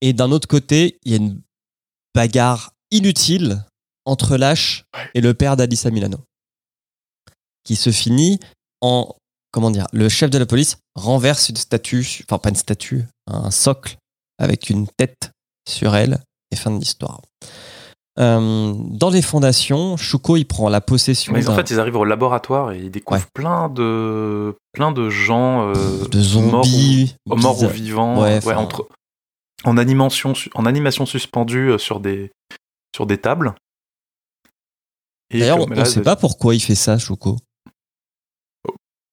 [0.00, 1.40] Et d'un autre côté, il y a une
[2.14, 3.64] bagarre inutile
[4.04, 6.18] entre Lash et le père d'Alissa Milano.
[7.64, 8.38] Qui se finit
[8.80, 9.12] en.
[9.54, 13.52] Comment dire Le chef de la police renverse une statue, enfin pas une statue, un
[13.52, 13.98] socle
[14.36, 15.30] avec une tête
[15.68, 16.18] sur elle,
[16.50, 17.20] et fin de l'histoire.
[18.18, 22.04] Euh, dans les fondations, Shuko il prend la possession Mais en fait, ils arrivent au
[22.04, 23.26] laboratoire et ils découvrent Ouais.
[23.32, 27.70] plein de, plein de gens euh, de zombies, morts ou, morts ou bizarres.
[27.70, 28.88] vivants, Ouais, ouais, enfin, entre,
[29.62, 32.32] en animation, en animation suspendue euh, sur des,
[32.92, 33.54] sur des tables.
[35.32, 37.36] D'ailleurs, on ne sait pas pourquoi il fait ça, Choco.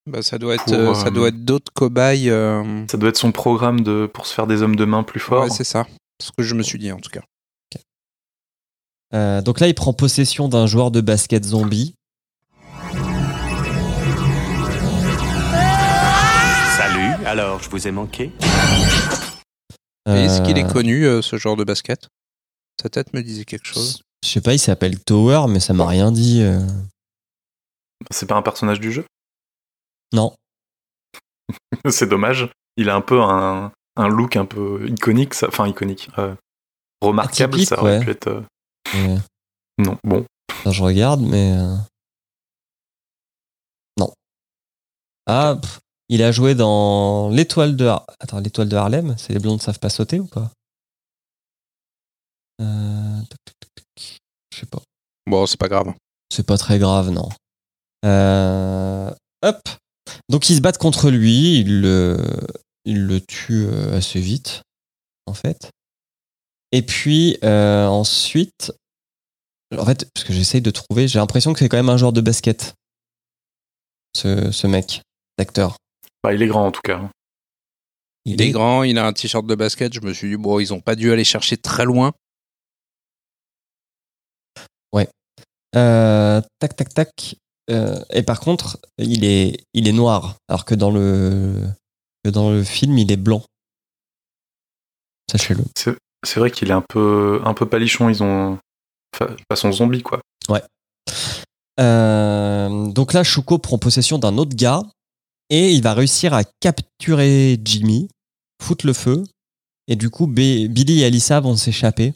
[0.06, 2.28] Bah, ça doit être, Pour, euh, ça euh, doit être d'autres cobayes.
[2.28, 5.20] euh, Ça doit être son programme de, pour se faire des hommes de main plus
[5.20, 5.44] forts.
[5.44, 5.86] Ouais, c'est ça.
[6.18, 7.22] C'est ce que je me suis dit en tout cas.
[9.14, 11.94] Euh, donc là, il prend possession d'un joueur de basket zombie.
[17.24, 18.30] Alors, je vous ai manqué
[20.06, 22.08] Est-ce qu'il est Euh, connu, euh, ce genre de basket?
[22.82, 24.02] Sa tête me disait quelque chose.
[24.24, 26.42] Je sais pas, il s'appelle Tower, mais ça m'a rien dit.
[26.42, 26.60] euh.
[28.10, 29.04] C'est pas un personnage du jeu?
[30.12, 30.34] Non.
[31.90, 32.48] C'est dommage.
[32.76, 36.34] Il a un peu un, un look un peu iconique, ça- enfin iconique, euh,
[37.02, 37.54] remarquable.
[37.54, 38.04] Atypique, ça aurait ouais.
[38.04, 38.28] pu être.
[38.28, 38.42] euh,
[38.94, 39.18] Ouais.
[39.78, 40.26] Non, bon.
[40.66, 41.52] Je regarde, mais.
[41.56, 41.76] euh,
[43.98, 44.12] Non.
[45.26, 47.86] Ah, pff, il a joué dans l'étoile de.
[47.86, 50.50] Har- Attends, l'étoile de Harlem C'est les blondes savent pas sauter ou pas?
[52.60, 53.20] Euh.
[54.52, 54.80] Je sais pas.
[55.26, 55.94] Bon, c'est pas grave.
[56.32, 57.28] C'est pas très grave, non.
[58.04, 59.10] Euh,
[59.42, 59.60] Hop.
[60.28, 62.18] Donc ils se battent contre lui, il le,
[62.84, 64.62] il le tue euh, assez vite,
[65.26, 65.70] en fait.
[66.72, 68.72] Et puis euh, ensuite,
[69.76, 72.12] en fait, parce que j'essaye de trouver, j'ai l'impression que c'est quand même un joueur
[72.12, 72.74] de basket,
[74.16, 75.02] ce, ce mec,
[75.38, 75.76] l'acteur.
[76.22, 77.10] Bah, il est grand en tout cas.
[78.24, 79.92] Il est grand, il a un t-shirt de basket.
[79.92, 82.12] Je me suis dit, bon, ils ont pas dû aller chercher très loin.
[85.74, 87.36] Euh, tac, tac, tac.
[87.70, 91.54] Euh, et par contre, il est, il est noir, alors que dans le,
[92.24, 93.42] que dans le film, il est blanc.
[95.30, 95.64] Sachez-le.
[95.74, 98.08] C'est vrai qu'il est un peu, un peu palichon.
[98.08, 98.58] Ils ont.
[99.50, 100.20] Façon zombie, quoi.
[101.80, 104.82] Euh, donc là, Shuko prend possession d'un autre gars
[105.48, 108.08] et il va réussir à capturer Jimmy,
[108.62, 109.24] foutre le feu.
[109.88, 112.14] Et du coup, B- Billy et Alyssa vont s'échapper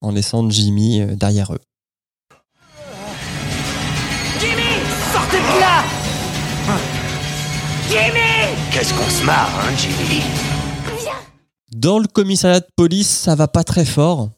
[0.00, 1.60] en laissant Jimmy euh, derrière eux.
[7.96, 10.22] Jimmy Qu'est-ce qu'on se marre, hein, Jimmy?
[11.72, 14.28] Dans le commissariat de police, ça va pas très fort.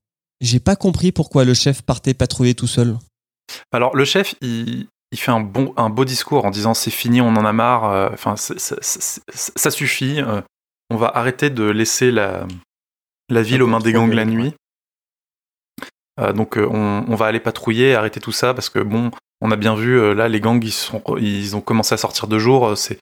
[0.40, 2.96] J'ai pas compris pourquoi le chef partait patrouiller tout seul.
[3.72, 7.20] Alors, le chef, il, il fait un, bon, un beau discours en disant c'est fini,
[7.20, 7.90] on en a marre.
[7.90, 10.20] euh, Enfin, ça suffit.
[10.20, 10.40] euh,
[10.90, 12.46] on va arrêter de laisser la,
[13.28, 14.54] la ville aux mains des gangs la nuit.
[16.20, 19.50] Euh, donc, euh, on, on va aller patrouiller, arrêter tout ça parce que bon, on
[19.50, 22.38] a bien vu euh, là, les gangs, ils, sont, ils ont commencé à sortir de
[22.38, 22.68] jour.
[22.68, 22.98] euh, C'est,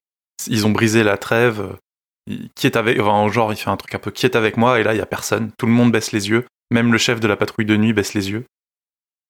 [0.46, 1.60] ils ont brisé la trêve.
[1.60, 1.72] euh,
[2.26, 4.56] il- Qui est avec, enfin, genre, il fait un truc un peu qui est avec
[4.56, 5.50] moi et là, il y a personne.
[5.58, 6.44] Tout le monde baisse les yeux.
[6.72, 8.44] Même le chef de la patrouille de nuit baisse les yeux.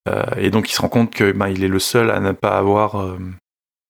[0.09, 2.33] Euh, et donc il se rend compte que ben, il est le seul à ne
[2.33, 3.19] pas avoir euh,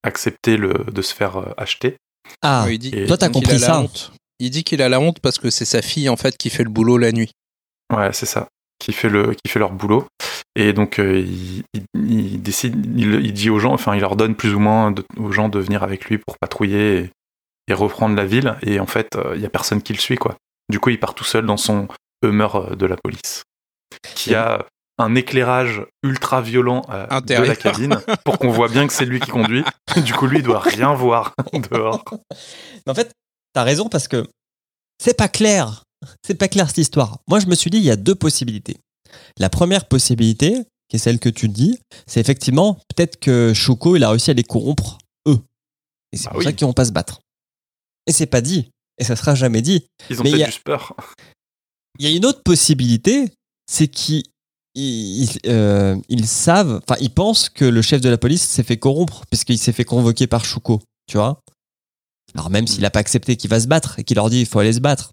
[0.03, 1.95] accepté le, de se faire euh, acheter.
[2.41, 4.11] Ah, il dit- toi t'as compris ça honte.
[4.39, 6.63] Il dit qu'il a la honte parce que c'est sa fille, en fait, qui fait
[6.63, 7.31] le boulot la nuit.
[7.95, 8.47] Ouais, c'est ça,
[8.79, 10.05] qui fait le, qui fait leur boulot.
[10.59, 14.15] Et donc euh, il, il- il décide, il, il dit aux gens, enfin il leur
[14.15, 17.11] donne plus ou moins de- aux gens de venir avec lui pour patrouiller et,
[17.69, 18.55] et reprendre la ville.
[18.63, 20.35] Et en fait, euh, il y a personne qui le suit quoi.
[20.69, 21.87] Du coup, il part tout seul dans son
[22.23, 23.43] Hummer euh, de la police,
[24.15, 24.65] qui a
[24.97, 29.19] un éclairage ultra violent euh, de la cabine pour qu'on voit bien que c'est lui
[29.19, 29.63] qui conduit.
[30.03, 31.33] Du coup, lui, il doit rien voir
[31.71, 32.03] dehors.
[32.87, 33.11] En fait,
[33.53, 34.25] t'as raison parce que
[35.01, 35.83] c'est pas clair.
[36.25, 37.19] C'est pas clair cette histoire.
[37.27, 38.77] Moi, je me suis dit, il y a deux possibilités.
[39.39, 44.03] La première possibilité, qui est celle que tu dis, c'est effectivement peut-être que Choco, il
[44.03, 44.97] a réussi à les corrompre,
[45.27, 45.39] eux.
[46.13, 46.45] Et c'est Bah pour oui.
[46.45, 47.19] ça qu'ils vont pas se battre.
[48.07, 48.69] Et c'est pas dit.
[48.97, 49.85] Et ça sera jamais dit.
[50.09, 50.95] Ils ont Mais il y peut-être a- juste peur.
[51.99, 53.31] Il y a une autre possibilité,
[53.69, 54.23] c'est qu'ils
[54.75, 58.77] ils, euh, ils savent, enfin, ils pensent que le chef de la police s'est fait
[58.77, 61.41] corrompre puisqu'il s'est fait convoquer par Chouko, tu vois.
[62.35, 64.45] Alors même s'il n'a pas accepté qu'il va se battre et qu'il leur dit il
[64.45, 65.11] faut aller se battre,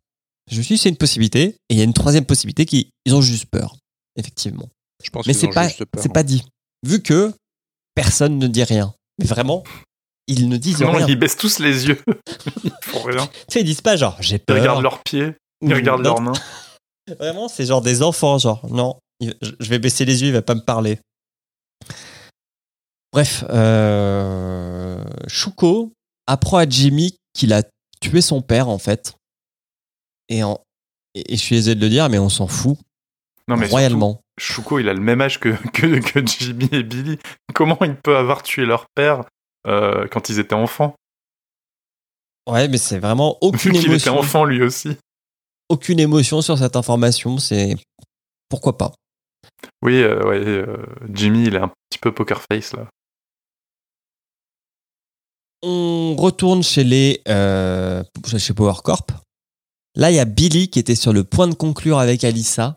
[0.50, 1.56] je me suis dit c'est une possibilité.
[1.70, 3.76] Et il y a une troisième possibilité qui ils ont juste peur,
[4.16, 4.68] effectivement.
[5.02, 6.44] Je pense Mais c'est pas, c'est pas dit.
[6.86, 7.32] Vu que
[7.94, 8.94] personne ne dit rien.
[9.18, 9.62] Mais vraiment,
[10.26, 11.06] ils ne disent Non, rien.
[11.06, 12.02] ils baissent tous les yeux?
[12.64, 13.26] ils font rien.
[13.26, 14.56] Tu sais, ils disent pas genre j'ai Ils peur.
[14.58, 16.32] regardent leurs pieds, ils Ou- regardent leurs mains.
[17.18, 20.54] Vraiment, c'est genre des enfants, genre, non, je vais baisser les yeux, il va pas
[20.54, 20.98] me parler.
[23.12, 25.92] Bref, euh, Shuko
[26.26, 27.62] apprend à Jimmy qu'il a
[28.00, 29.14] tué son père, en fait.
[30.28, 30.60] Et, en,
[31.14, 32.78] et, et je suis désolé de le dire, mais on s'en fout
[33.48, 34.20] Non, mais royalement.
[34.40, 37.18] surtout, Shuko, il a le même âge que, que, que Jimmy et Billy.
[37.54, 39.24] Comment il peut avoir tué leur père
[39.66, 40.94] euh, quand ils étaient enfants?
[42.48, 44.18] Ouais, mais c'est vraiment Vu aucune était émotion.
[44.18, 44.96] enfant lui aussi.
[45.68, 47.76] Aucune émotion sur cette information, c'est
[48.48, 48.92] pourquoi pas.
[49.82, 50.76] Oui, euh, ouais, euh,
[51.12, 52.86] Jimmy, il est un petit peu poker face là.
[55.62, 58.02] On retourne chez les euh,
[58.36, 59.12] chez Power Corp.
[59.96, 62.76] Là, il y a Billy qui était sur le point de conclure avec Alyssa.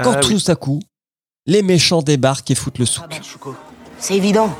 [0.00, 0.44] Quand Ah tout oui.
[0.48, 0.80] à coup,
[1.46, 3.04] les méchants débarquent et foutent le souk.
[3.98, 4.54] C'est évident.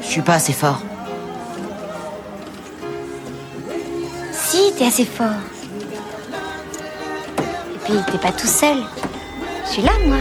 [0.00, 0.80] Je suis pas assez fort.
[4.32, 5.30] Si, t'es assez fort.
[7.38, 8.78] Et puis, t'es pas tout seul.
[9.66, 10.18] Je suis là, moi.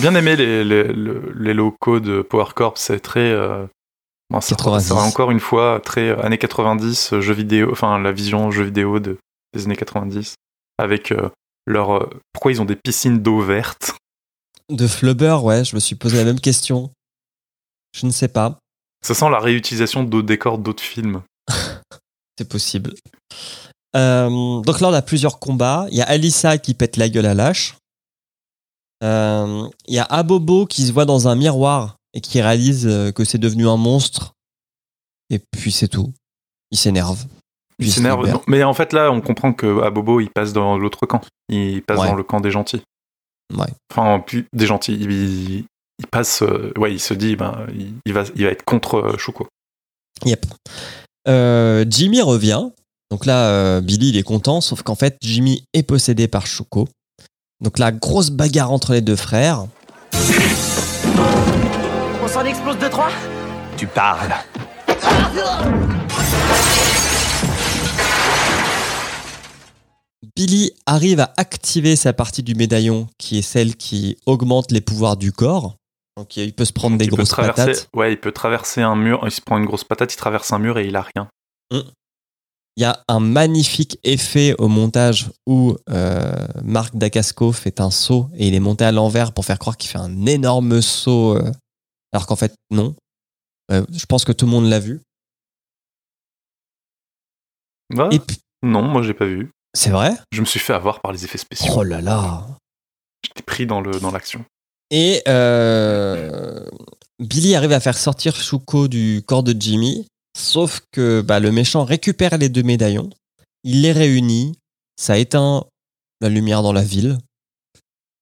[0.00, 3.20] J'ai bien aimé les, les, le- les locaux de Power Corp, c'est très.
[3.30, 3.66] euh,
[4.30, 4.86] bon, ça, 90.
[4.88, 8.50] ça va encore une fois très euh, années 90, euh, jeux vidéo, enfin la vision
[8.50, 9.18] jeux vidéo de,
[9.54, 10.34] des années 90,
[10.78, 11.28] avec euh,
[11.66, 12.08] leur.
[12.32, 13.94] pourquoi ils ont des piscines d'eau verte
[14.70, 16.90] De Flubber, ouais, je me suis posé la même question.
[17.94, 18.58] Je ne sais pas.
[19.04, 21.22] Ça sent la réutilisation d'autres décors d'autres films.
[22.38, 22.94] C'est possible.
[23.96, 25.86] Euh, donc là, on a plusieurs combats.
[25.90, 27.74] Il y a Alissa qui pète la gueule à Lâche.
[29.02, 33.12] Euh, Il y a Abobo qui se voit dans un miroir et qui réalise euh,
[33.12, 34.32] que c'est devenu un monstre.
[35.30, 36.12] Et puis c'est tout.
[36.70, 37.24] Il s'énerve.
[37.78, 38.40] Il s'énerve.
[38.46, 41.22] Mais en fait, là, on comprend que Abobo, il passe dans l'autre camp.
[41.48, 42.08] Il passe Ouais.
[42.08, 42.82] dans le camp des gentils.
[43.56, 43.66] Ouais.
[43.90, 44.94] Enfin, plus des gentils.
[44.94, 46.42] Il, passe.
[46.42, 49.48] euh, ouais, il se dit, ben, il, il va, il va être contre euh, Shuko.
[50.24, 50.46] Yep.
[51.28, 52.68] Euh, Jimmy revient.
[53.10, 56.86] Donc là, euh, Billy, il est content, sauf qu'en fait, Jimmy est possédé par Shuko.
[57.60, 59.66] Donc la grosse bagarre entre les deux frères.
[62.22, 63.10] On s'en explose deux, trois?
[63.76, 64.32] Tu parles.
[70.34, 75.18] Billy arrive à activer sa partie du médaillon, qui est celle qui augmente les pouvoirs
[75.18, 75.76] du corps.
[76.16, 77.88] Donc il peut se prendre des grosses traverser, patates.
[77.94, 79.20] ouais, il peut traverser un mur.
[79.24, 81.28] Il se prend une grosse patate, il traverse un mur et il a rien.
[82.76, 88.30] Il y a un magnifique effet au montage où euh, Marc Dacasco fait un saut
[88.34, 91.50] et il est monté à l'envers pour faire croire qu'il fait un énorme saut, euh,
[92.12, 92.94] alors qu'en fait, non.
[93.72, 95.00] Euh, je pense que tout le monde l'a vu.
[97.94, 98.08] Ouais.
[98.12, 99.50] Et puis- Non, moi j'ai pas vu.
[99.74, 100.12] C'est vrai?
[100.32, 101.72] Je me suis fait avoir par les effets spéciaux.
[101.76, 102.46] Oh là là
[103.24, 103.80] J'étais pris dans
[104.12, 104.44] l'action.
[104.90, 106.66] Et euh,
[107.20, 110.06] Billy arrive à faire sortir Shuko du corps de Jimmy,
[110.36, 113.10] sauf que bah, le méchant récupère les deux médaillons,
[113.64, 114.56] il les réunit,
[114.96, 115.64] ça éteint
[116.20, 117.18] la lumière dans la ville,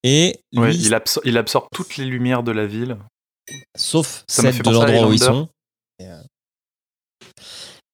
[0.04, 2.96] et lui, Ouais, il, absor- il absorbe toutes les lumières de la ville.
[3.76, 5.48] sauf Ça celle de l'endroit où ils sont.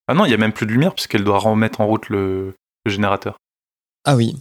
[0.06, 2.54] Ah non, il y a même plus de lumière puisqu'elle doit remettre en route le,
[2.84, 3.38] le générateur.
[4.04, 4.36] Ah oui.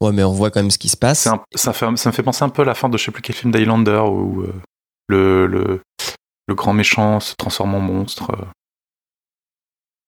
[0.00, 1.26] Ouais, mais on voit quand même ce qui se passe.
[1.26, 3.10] Un- ça, fait, ça me fait penser un peu à la fin de je sais
[3.12, 4.54] plus quel film d'Highlander où euh,
[5.08, 5.82] le, le,
[6.48, 8.32] le grand méchant se transforme en monstre.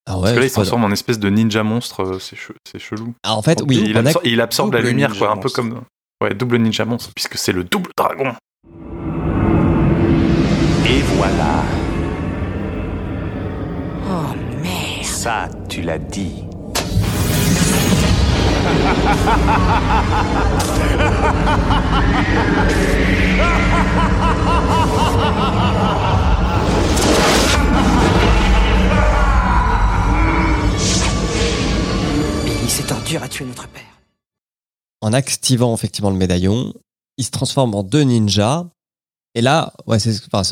[0.07, 2.35] Ah ouais, Parce que là, il se transforme en espèce de ninja monstre, euh, c'est
[2.37, 3.15] che- c'est chelou.
[3.23, 5.31] Ah, en fait, oui, il, on a- absor- il absorbe la double lumière, ninja quoi,
[5.33, 5.83] un peu comme.
[6.23, 8.33] Ouais, double ninja monstre, puisque c'est le double dragon.
[10.87, 11.63] Et voilà.
[14.09, 15.05] Oh merde.
[15.05, 16.45] Ça, tu l'as dit.
[32.93, 33.83] A tué notre père.
[35.01, 36.75] en activant effectivement le médaillon,
[37.17, 38.67] il se transforme en deux ninjas.
[39.35, 39.97] Et là, ouais,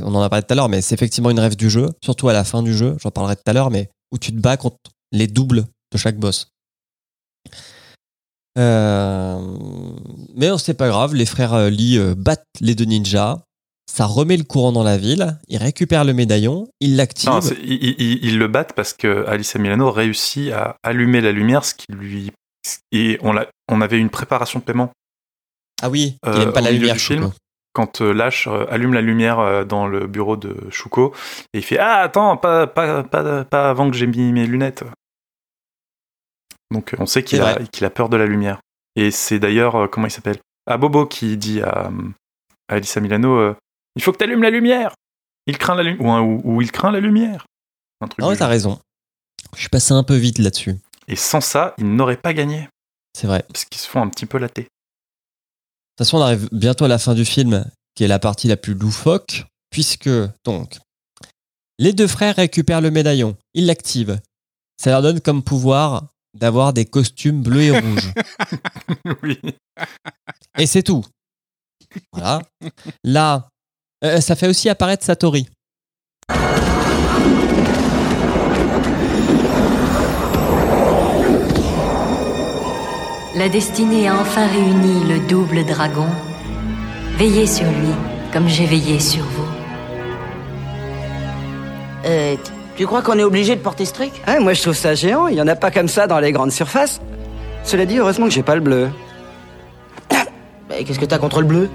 [0.03, 2.30] on en a parlé tout à l'heure, mais c'est effectivement une rêve du jeu, surtout
[2.30, 4.57] à la fin du jeu, j'en parlerai tout à l'heure, mais où tu te bats
[4.57, 4.78] contre
[5.12, 6.49] les doubles de chaque boss.
[8.59, 9.57] Euh,
[10.34, 13.45] mais c'est pas grave, les frères euh, Lee euh, battent les deux ninjas,
[13.91, 16.68] ça remet le courant dans la ville, ils récupèrent le médaillon.
[16.80, 21.32] Non, c'est- ils, ils- ils le battent parce que Alicia Milano réussit à allumer la
[21.32, 22.30] lumière, ce qui lui.
[22.93, 24.93] Et on, avait une préparation de paiement.
[25.82, 27.22] Ah oui, il euh, aime pas la lumière, du film.
[27.24, 27.34] Shuko.
[27.72, 31.12] Quand euh, Lash euh, allume la lumière euh, dans le bureau de Shuko,
[31.53, 34.84] et il fait Ah, attends, pas, pas, pas, pas avant que j'ai mis mes lunettes.
[36.70, 38.61] Donc euh, on sait qu'il a, peur de la lumière.
[38.95, 40.38] Et c'est d'ailleurs, euh, comment il s'appelle?
[40.66, 42.09] Ah, Bobo qui dit à, euh,
[42.68, 43.57] à Alyssa Milano euh,
[43.97, 44.95] Il faut que tu allumes la lumière
[45.47, 46.22] Il craint la lumière.
[46.22, 47.47] Ou, ou, ou il craint la lumière.
[48.01, 48.78] Un truc Ah ouais, t'as raison.
[49.55, 50.76] Je suis passé un peu vite là-dessus.
[51.09, 52.68] Et sans ça, ils n'auraient pas gagné.
[53.16, 53.45] C'est vrai.
[53.49, 54.62] Parce qu'ils se font un petit peu latter.
[54.62, 57.64] De toute façon, on arrive bientôt à la fin du film,
[57.95, 60.11] qui est la partie la plus loufoque, puisque,
[60.45, 60.78] donc,
[61.78, 64.20] les deux frères récupèrent le médaillon, ils l'activent.
[64.80, 68.12] Ça leur donne comme pouvoir d'avoir des costumes bleus et rouges.
[69.22, 69.41] oui.
[70.59, 71.05] Et c'est tout.
[72.12, 72.43] Voilà.
[73.03, 73.49] Là,
[74.05, 75.48] euh, ça fait aussi apparaître Satori.
[83.36, 86.07] La destinée a enfin réuni le double dragon.
[87.16, 87.94] Veillez sur lui,
[88.32, 89.48] comme j'ai veillé sur vous.
[92.07, 92.36] Euh,
[92.76, 95.28] tu crois qu'on est obligé de porter ce truc Ouais, moi je trouve ça géant,
[95.28, 97.01] il y en a pas comme ça dans les grandes surfaces.
[97.62, 98.88] Cela dit, heureusement que j'ai pas le bleu.
[100.68, 101.68] Mais qu'est-ce que t'as contre le bleu?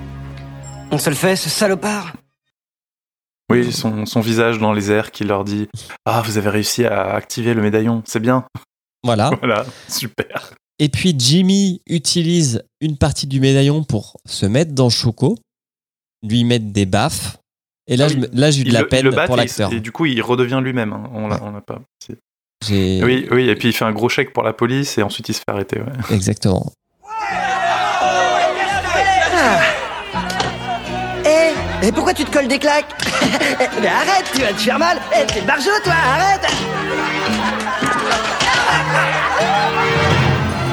[0.92, 2.14] On se le fait, ce salopard
[3.50, 5.68] Oui, son, son visage dans les airs qui leur dit
[6.06, 8.46] Ah, vous avez réussi à activer le médaillon, c'est bien.
[9.04, 9.30] Voilà.
[9.40, 10.56] Voilà, super.
[10.80, 15.38] Et puis Jimmy utilise une partie du médaillon pour se mettre dans Choco.
[16.24, 17.38] lui mettre des baffes.
[17.86, 19.72] Et là, Ah je là j'ai eu de la le- peine pour l'acteur.
[19.72, 20.92] Et, du coup, il redevient lui-même.
[20.92, 21.04] hein.
[21.14, 21.82] On l'a pas.
[22.72, 25.34] Oui, oui, et puis il fait un gros chèque pour la police et ensuite il
[25.36, 25.80] se fait arrêter.
[25.80, 25.94] ouais.
[26.16, 26.72] Exactement.
[31.86, 32.92] Et pourquoi tu te colles des claques
[33.82, 34.98] Mais arrête, tu vas te faire mal.
[35.16, 36.42] Eh, t'es barjot, toi, arrête.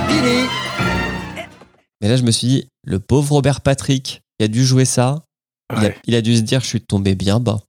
[0.08, 0.46] Billy
[2.00, 5.24] Mais là, je me suis dit, le pauvre Robert Patrick qui a dû jouer ça,
[5.76, 7.60] il, a, il dû se dire, je suis tombé bien bas.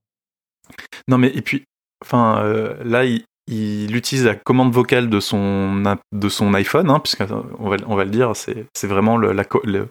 [1.10, 1.66] Non, mais et puis,
[2.04, 5.84] enfin, euh, là, il, il utilise la commande vocale de son,
[6.14, 9.18] de son iPhone, hein, puisque euh, on va, on va le dire, c'est c'est vraiment
[9.18, 9.90] le, la, le-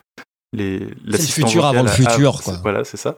[0.52, 2.54] les, l'assistant futur avant le futur, quoi.
[2.62, 3.16] Voilà, c'est ça.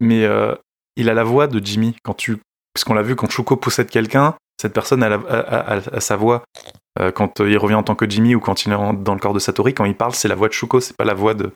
[0.00, 0.54] Mais euh,
[0.96, 2.38] il a la voix de Jimmy quand tu,
[2.74, 6.00] parce qu'on l'a vu quand Shuko possède quelqu'un, cette personne a, la- a- a- a
[6.00, 6.44] sa voix.
[7.00, 9.20] Euh, quand euh, il revient en tant que Jimmy ou quand il est dans le
[9.20, 11.34] corps de Satori, quand il parle, c'est la voix de Shuko, c'est pas la voix
[11.34, 11.52] de, de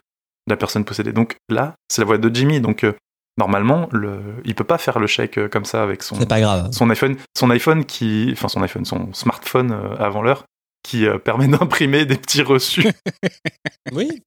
[0.47, 1.11] la personne possédée.
[1.13, 2.59] Donc là, c'est la voix de Jimmy.
[2.59, 2.93] Donc euh,
[3.37, 6.69] normalement, le, il peut pas faire le chèque comme ça avec son, C'est pas grave.
[6.71, 10.43] son iPhone, son iPhone qui, enfin son iPhone, son smartphone avant l'heure,
[10.83, 12.87] qui euh, permet d'imprimer des petits reçus.
[13.93, 14.21] Oui.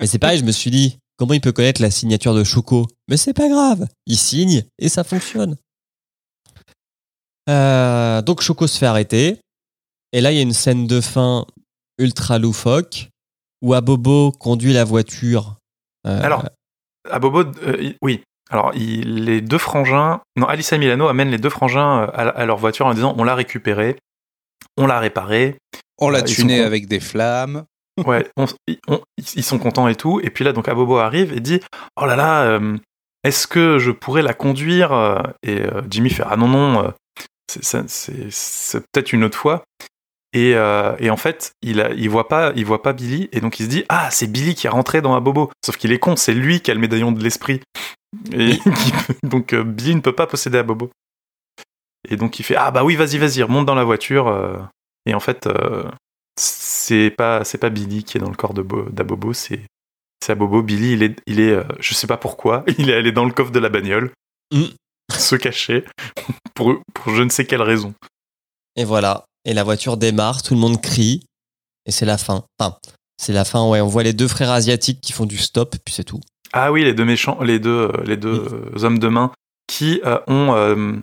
[0.00, 2.88] Mais c'est pareil, je me suis dit, comment il peut connaître la signature de Choco?
[3.08, 3.86] Mais c'est pas grave.
[4.06, 5.56] Il signe et ça fonctionne.
[7.48, 9.38] Euh, donc Choco se fait arrêter.
[10.12, 11.46] Et là, il y a une scène de fin
[11.98, 13.08] ultra loufoque
[13.62, 15.56] où Abobo conduit la voiture.
[16.06, 16.44] euh, Alors,
[17.10, 18.22] à Bobo, euh, il- oui.
[18.50, 22.46] Alors, il- les deux frangins, non, Alice et Milano amènent les deux frangins à, à
[22.46, 23.96] leur voiture en disant on l'a récupéré,
[24.76, 25.56] on l'a réparé.
[25.98, 27.64] On l'a ils tuné avec des flammes.
[28.04, 29.00] Ouais, on- ils- on-
[29.36, 30.20] ils sont contents et tout.
[30.22, 31.60] Et puis là, donc Abobo arrive et dit
[32.00, 32.76] Oh là là, euh,
[33.22, 36.92] est-ce que je pourrais la conduire euh, Et euh, Jimmy fait Ah non, non,
[37.48, 39.62] c'est- peut-être une autre fois.
[40.32, 43.28] Et, euh, et en fait, il, a, il, voit pas, il voit pas Billy.
[43.30, 45.52] Et donc il se dit Ah, c'est Billy qui est rentré dans Abobo.
[45.64, 47.60] Sauf qu'il est con, c'est lui qui a le médaillon de l'esprit.
[48.32, 48.58] Et
[49.22, 50.90] donc Billy ne peut pas posséder Abobo.
[52.10, 54.68] Et donc il fait Ah bah oui, vas-y, vas-y, remonte dans la voiture.
[55.06, 55.84] Et en fait, euh,
[56.40, 59.60] c'est pas c'est pas Billy qui est dans le corps de Bo- d'Abobo, c'est
[60.24, 60.62] c'est Abobo.
[60.62, 63.32] Billy, il est il est euh, je sais pas pourquoi, il est allé dans le
[63.32, 64.10] coffre de la bagnole,
[64.52, 64.64] Mm.
[65.12, 65.84] se cacher
[66.54, 67.94] pour pour je ne sais quelle raison.
[68.76, 69.24] Et voilà.
[69.44, 71.22] Et la voiture démarre, tout le monde crie.
[71.86, 72.44] Et c'est la fin.
[72.58, 72.78] Enfin,
[73.18, 73.80] c'est la fin, ouais.
[73.82, 76.20] On voit les deux frères asiatiques qui font du stop, puis c'est tout.
[76.54, 79.32] Ah oui, les deux méchants, les deux euh, les deux euh, hommes de main
[79.66, 81.02] qui euh, ont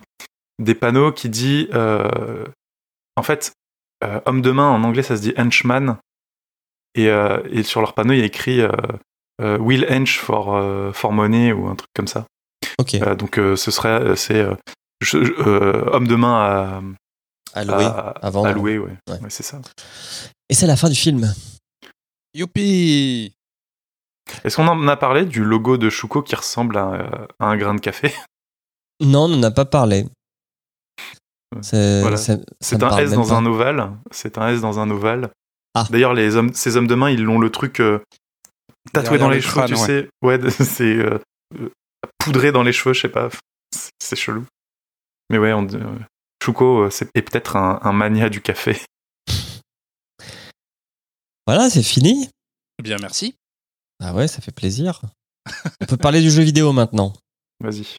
[0.58, 3.52] des panneaux qui dit en fait
[4.02, 5.96] euh, homme de main en anglais ça se dit henchman
[6.94, 10.92] et, euh, et sur leur panneau il y a écrit euh, will hench for euh,
[10.92, 12.26] for money ou un truc comme ça.
[12.78, 12.94] Ok.
[12.94, 14.54] Euh, donc euh, ce serait c'est euh,
[15.14, 18.48] euh, homme de main à À louer, à, à vendre.
[18.48, 19.20] à louer, ouais, Ouais.
[19.20, 19.60] Ouais, c'est ça.
[20.48, 21.32] Et c'est la fin du film.
[22.34, 23.34] Youpi
[24.44, 27.74] Est-ce qu'on en a parlé du logo de Shuko qui ressemble à, à un grain
[27.74, 28.14] de café?
[29.00, 30.06] Non, on n'en a pas parlé.
[31.60, 32.16] C'est Voilà.
[32.18, 33.92] un S dans un ovale.
[34.10, 35.30] C'est un S dans un ovale.
[35.74, 35.86] Ah.
[35.90, 37.98] D'ailleurs, les hommes, ces hommes de main, ils l'ont le truc euh,
[38.92, 39.86] tatoué dans le les cheveux, crâne, tu ouais.
[39.86, 40.08] sais.
[40.22, 41.18] Ouais, c'est euh,
[41.60, 41.68] euh,
[42.18, 43.28] poudré dans les cheveux, je sais pas.
[44.00, 44.44] C'est- chelou.
[45.30, 45.98] Mais ouais, on, dit, euh,
[46.44, 48.78] Shuko c'est- est peut-être un, un mania du café.
[51.46, 52.28] Voilà, c'est fini.
[52.82, 53.34] Bien, merci.
[54.00, 55.00] Ah ouais, ça fait plaisir.
[55.80, 57.12] on peut parler du jeu vidéo maintenant.
[57.60, 57.96] Vas-y.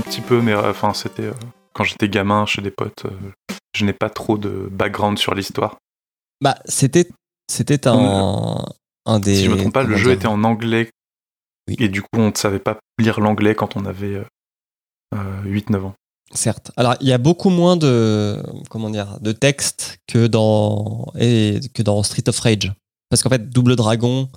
[0.00, 1.34] Un petit peu, mais euh, enfin, c'était euh,
[1.74, 3.04] quand j'étais gamin chez des potes.
[3.04, 5.76] euh, je n'ai pas trop de background sur l'histoire.
[6.42, 7.08] Bah, c'était
[7.48, 8.64] c'était un
[9.06, 9.36] un des.
[9.36, 10.90] Si je me trompe pas, le jeu était en anglais.
[11.68, 11.76] Oui.
[11.78, 14.24] Et du coup, on ne savait pas lire l'anglais quand on avait euh,
[15.14, 15.94] euh, 8-9 ans.
[16.32, 16.70] Certes.
[16.76, 18.40] Alors, il y a beaucoup moins de
[18.70, 22.72] comment dire de texte que dans et que dans Street of Rage,
[23.08, 24.28] parce qu'en fait, Double Dragon,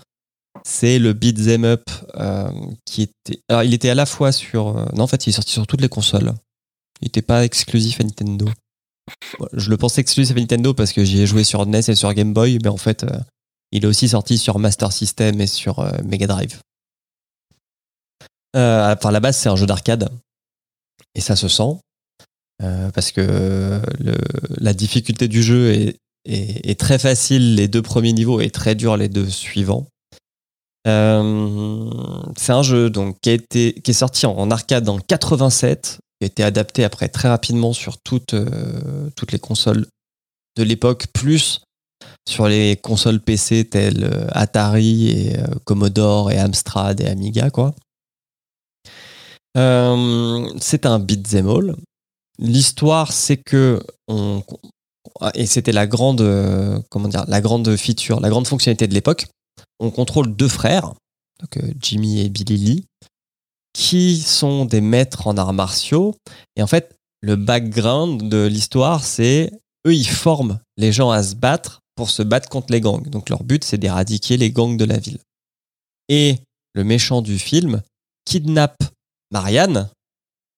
[0.66, 1.84] c'est le beat 'em up
[2.16, 2.50] euh,
[2.86, 3.42] qui était.
[3.50, 4.78] Alors, il était à la fois sur.
[4.78, 6.34] euh, non, en fait, il est sorti sur toutes les consoles.
[7.02, 8.48] Il n'était pas exclusif à Nintendo.
[9.52, 12.14] Je le pensais exclusif à Nintendo parce que j'y ai joué sur NES et sur
[12.14, 13.10] Game Boy, mais en fait, euh,
[13.74, 16.60] il est aussi sorti sur Master System et sur Mega Drive.
[18.56, 20.10] Enfin, à la base, c'est un jeu d'arcade.
[21.16, 21.78] Et ça se sent.
[22.94, 23.82] parce que
[24.62, 28.76] la difficulté du jeu est, est- est très facile les deux premiers niveaux et très
[28.76, 29.88] dur les deux suivants.
[30.88, 31.90] Euh,
[32.36, 36.26] c'est un jeu donc, qui, a été, qui est sorti en, arcade en 87, qui
[36.26, 39.88] a été adapté après très rapidement sur toutes, euh, toutes les consoles
[40.58, 41.62] de l'époque, plus
[42.28, 47.74] sur les consoles PC telles euh, Atari et Commodore et Amstrad et Amiga quoi.
[49.56, 51.76] C'est un beat'em all.
[52.40, 54.44] L'histoire c'est que on,
[55.36, 56.24] et c'était la grande
[56.90, 59.28] comment dire la grande feature, la grande fonctionnalité de l'époque.
[59.80, 60.94] On contrôle deux frères,
[61.40, 62.86] donc euh, Jimmy et Billy Lee,
[63.74, 66.16] qui sont des maîtres en arts martiaux.
[66.56, 69.52] Et en fait, le background de l'histoire, c'est
[69.88, 73.10] eux, ils forment les gens à se battre pour se battre contre les gangs.
[73.10, 75.20] Donc leur but, c'est d'éradiquer les gangs de la ville.
[76.10, 76.38] Et
[76.74, 77.82] le méchant du film
[78.26, 78.84] kidnappe
[79.32, 79.90] Marianne,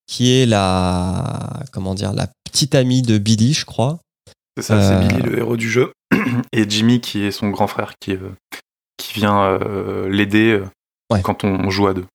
[0.08, 4.00] qui est la comment dire la petite amie de Billy, je crois.
[4.58, 5.92] C'est ça, Euh, c'est Billy, le héros du jeu.
[6.54, 8.32] Et Jimmy, qui est son grand frère, qui, euh,
[9.16, 10.66] qui vient euh, l'aider euh,
[11.12, 11.22] Ouais.
[11.22, 12.06] quand on joue à deux.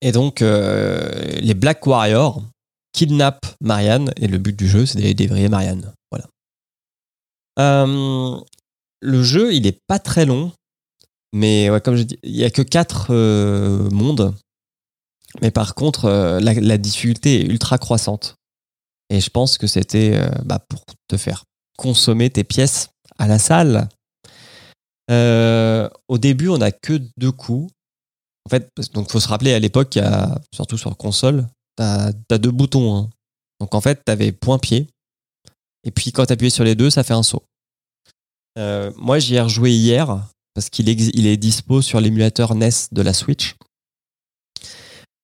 [0.00, 2.40] Et donc, euh, les Black Warriors
[2.92, 5.92] kidnappent Marianne, et le but du jeu, c'est d'aller dévriller Marianne.
[6.10, 6.26] Voilà.
[9.02, 10.52] Le jeu, il est pas très long,
[11.32, 14.34] mais ouais, comme je dis, il y a que quatre euh, mondes.
[15.40, 18.36] Mais par contre, euh, la, la difficulté est ultra croissante.
[19.08, 21.44] Et je pense que c'était euh, bah, pour te faire
[21.78, 23.88] consommer tes pièces à la salle.
[25.10, 27.72] Euh, au début, on n'a que deux coups.
[28.46, 29.98] En fait, donc faut se rappeler à l'époque,
[30.54, 31.46] surtout sur console,
[31.76, 32.96] t'as as deux boutons.
[32.96, 33.10] hein.
[33.60, 34.86] Donc en fait, t'avais point-pied.
[35.84, 37.44] Et puis quand t'appuyais sur les deux, ça fait un saut.
[38.58, 43.12] Euh, moi, j'y ai rejoué hier parce qu'il est dispo sur l'émulateur NES de la
[43.12, 43.56] Switch.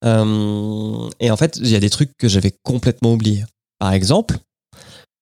[0.04, 3.44] Euh, et en fait, il y a des trucs que j'avais complètement oubliés.
[3.78, 4.38] Par exemple,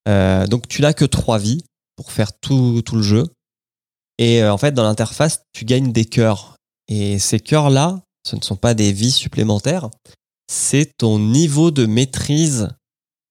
[0.07, 1.65] donc tu n'as que trois vies
[1.97, 3.27] pour faire tout le jeu.
[4.19, 6.57] Et euh, en fait, dans l'interface, tu gagnes des cœurs.
[6.89, 9.89] Et ces cœurs-là, ce ne sont pas des vies supplémentaires,
[10.51, 12.69] c'est ton niveau de maîtrise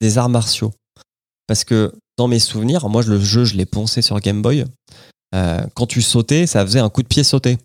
[0.02, 0.74] des arts martiaux.
[1.48, 4.66] Parce que dans mes souvenirs, moi, le jeu, je l'ai poncé sur Game Boy.
[5.36, 7.58] Euh, quand tu sautais, ça faisait un coup de pied sauté.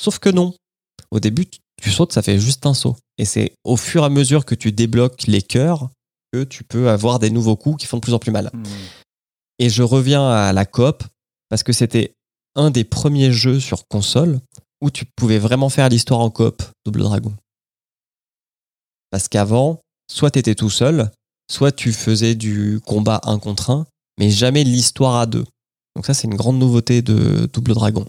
[0.00, 0.54] Sauf que non.
[1.10, 2.96] Au début, tu- tu sautes, ça fait juste un saut.
[3.18, 5.90] Et c'est au fur et à mesure que tu débloques les cœurs
[6.32, 8.50] que tu peux avoir des nouveaux coups qui font de plus en plus mal.
[9.58, 11.04] Et je reviens à la coop
[11.50, 12.14] parce que c'était
[12.54, 14.40] un des premiers jeux sur console
[14.80, 17.34] où tu pouvais vraiment faire l'histoire en coop Double Dragon.
[19.10, 19.80] Parce qu'avant,
[20.10, 21.10] soit tu étais tout seul,
[21.50, 23.86] soit tu faisais du combat un contre un,
[24.18, 25.44] mais jamais l'histoire à deux.
[25.94, 28.06] Donc ça, c'est une grande nouveauté de Double Dragon.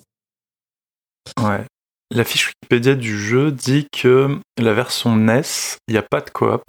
[1.42, 1.66] Ouais.
[2.12, 5.42] La fiche Wikipédia du jeu dit que la version NES,
[5.88, 6.64] il n'y a pas de coop.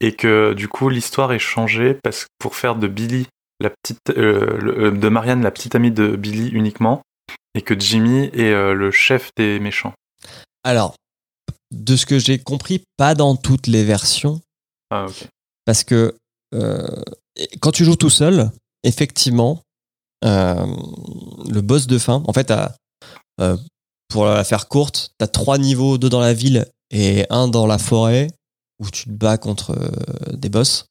[0.00, 3.26] Et que du coup, l'histoire est changée parce que pour faire de Billy,
[3.60, 7.02] la petite, euh, le- euh, de Marianne, la petite amie de Billy uniquement,
[7.54, 9.92] et que Jimmy est euh, le chef des méchants.
[10.64, 10.94] Alors,
[11.70, 14.40] de ce que j'ai compris, pas dans toutes les versions,
[14.90, 15.06] Ah,
[15.64, 16.14] parce que
[17.60, 18.50] quand tu joues tout seul,
[18.84, 19.60] effectivement,
[20.24, 20.66] euh,
[21.50, 22.74] le boss de fin, en fait, t'as,
[23.40, 23.56] euh,
[24.08, 27.66] pour la faire courte, tu as trois niveaux, deux dans la ville et un dans
[27.66, 28.28] la forêt,
[28.80, 30.86] où tu te bats contre euh, des boss,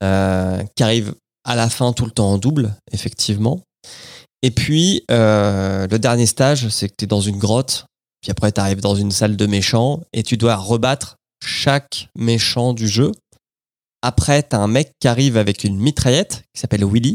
[0.00, 1.14] qui arrivent
[1.44, 3.60] à la fin tout le temps en double, effectivement.
[4.42, 7.86] Et puis, euh, le dernier stage, c'est que tu es dans une grotte,
[8.20, 12.72] puis après, tu arrives dans une salle de méchants, et tu dois rebattre chaque méchant
[12.72, 13.12] du jeu.
[14.02, 17.14] Après, tu as un mec qui arrive avec une mitraillette, qui s'appelle Willy.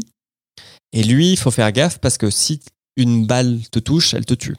[0.92, 2.60] Et lui, il faut faire gaffe parce que si
[2.96, 4.56] une balle te touche, elle te tue.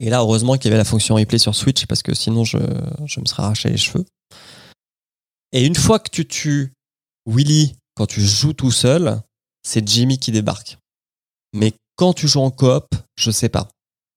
[0.00, 2.58] Et là, heureusement qu'il y avait la fonction replay sur Switch parce que sinon, je,
[3.04, 4.04] je me serais arraché les cheveux.
[5.52, 6.72] Et une fois que tu tues
[7.26, 9.20] Willy, quand tu joues tout seul,
[9.62, 10.78] c'est Jimmy qui débarque.
[11.54, 12.86] Mais quand tu joues en coop,
[13.16, 13.68] je sais pas.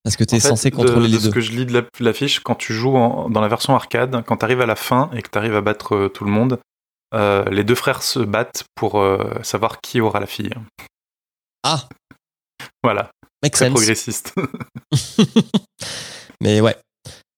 [0.04, 1.32] Parce que tu es En fait, censé contrôler de les ce deux.
[1.32, 4.24] que je lis de la, la fiche, quand tu joues en- dans la version arcade,
[4.26, 6.32] quand tu arrives à la fin et que tu arrives à battre euh, tout le
[6.32, 6.60] monde,
[7.16, 10.54] euh, les deux frères se battent pour euh, savoir qui aura la fille.
[11.64, 11.88] Ah
[12.84, 13.10] Voilà.
[13.44, 13.74] Make Très sense.
[13.76, 14.34] progressiste.
[16.42, 16.76] Mais ouais.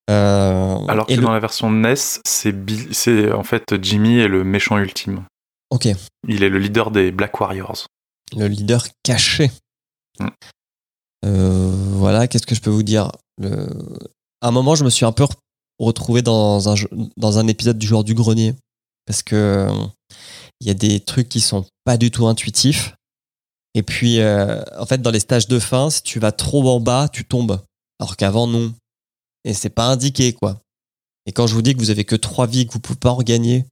[0.08, 1.94] Alors que le- dans la version NES,
[2.26, 5.24] c'est Bill- c'est en fait Jimmy est le méchant ultime.
[5.70, 5.88] Ok.
[6.26, 7.86] Il est le leader des Black Warriors.
[8.36, 9.50] le leader caché.
[10.20, 10.26] Mm.
[11.24, 13.10] Euh, voilà, qu'est-ce que je peux vous dire?
[13.38, 13.68] Le-
[14.40, 15.32] À un moment, je me suis un peu re-
[15.78, 18.54] retrouvé dans un, jeu- dans un épisode du joueur du grenier.
[19.06, 19.86] Parce que euh,
[20.60, 22.94] il y a des trucs qui sont pas du tout intuitifs.
[23.74, 26.80] Et puis, euh, en fait, dans les stages de fin, si tu vas trop en
[26.80, 27.60] bas, tu tombes.
[28.00, 28.72] Alors qu'avant, non.
[29.44, 30.60] Et c'est pas indiqué, quoi.
[31.26, 33.10] Et quand je vous dis que vous avez que trois vies que vous pouvez pas
[33.10, 33.64] en regagner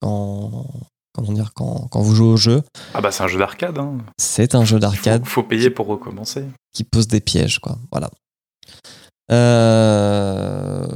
[0.00, 0.66] quand,
[1.12, 2.62] comment dire, quand, quand vous jouez au jeu,
[2.94, 3.78] Ah bah c'est un jeu d'arcade.
[3.78, 3.98] Hein.
[4.18, 6.44] c'est un jeu d'arcade Faut payer pour recommencer.
[6.72, 7.78] qui pose des pièges, quoi.
[7.90, 8.10] Voilà.
[9.30, 10.86] Euh,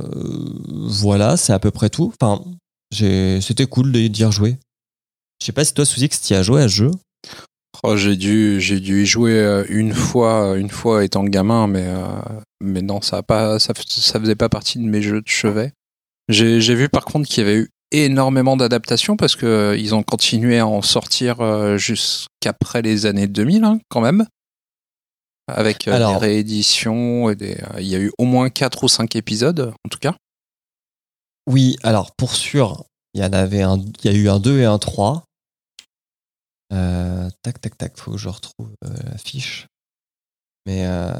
[0.86, 2.12] voilà, c'est à peu près tout.
[2.20, 2.42] Enfin,
[2.90, 4.56] j'ai- c'était cool de- d'y rejouer.
[5.40, 6.90] Je sais pas si toi, Suzy, que tu y as joué à ce jeu.
[7.82, 11.84] Oh, j'ai dû, j'ai dû y jouer euh, une fois, une fois étant gamin, mais,
[11.86, 12.06] euh,
[12.60, 15.72] mais non, ça a pas, ça, ça faisait pas partie de mes jeux de chevet.
[16.28, 19.94] J'ai, j'ai vu par contre qu'il y avait eu énormément d'adaptations parce que euh, ils
[19.94, 24.26] ont continué à en sortir euh, jusqu'après les années 2000, hein, quand même.
[25.46, 28.88] Avec euh, Alors- des rééditions, et des, il y a eu au moins 4 ou
[28.88, 30.14] 5 épisodes, en tout cas.
[31.46, 34.60] Oui, alors pour sûr, il y en avait un, il y a eu un 2
[34.60, 35.24] et un 3.
[36.72, 39.66] Euh, tac, tac, tac, faut que je retrouve euh, la fiche.
[40.66, 41.12] Mais euh,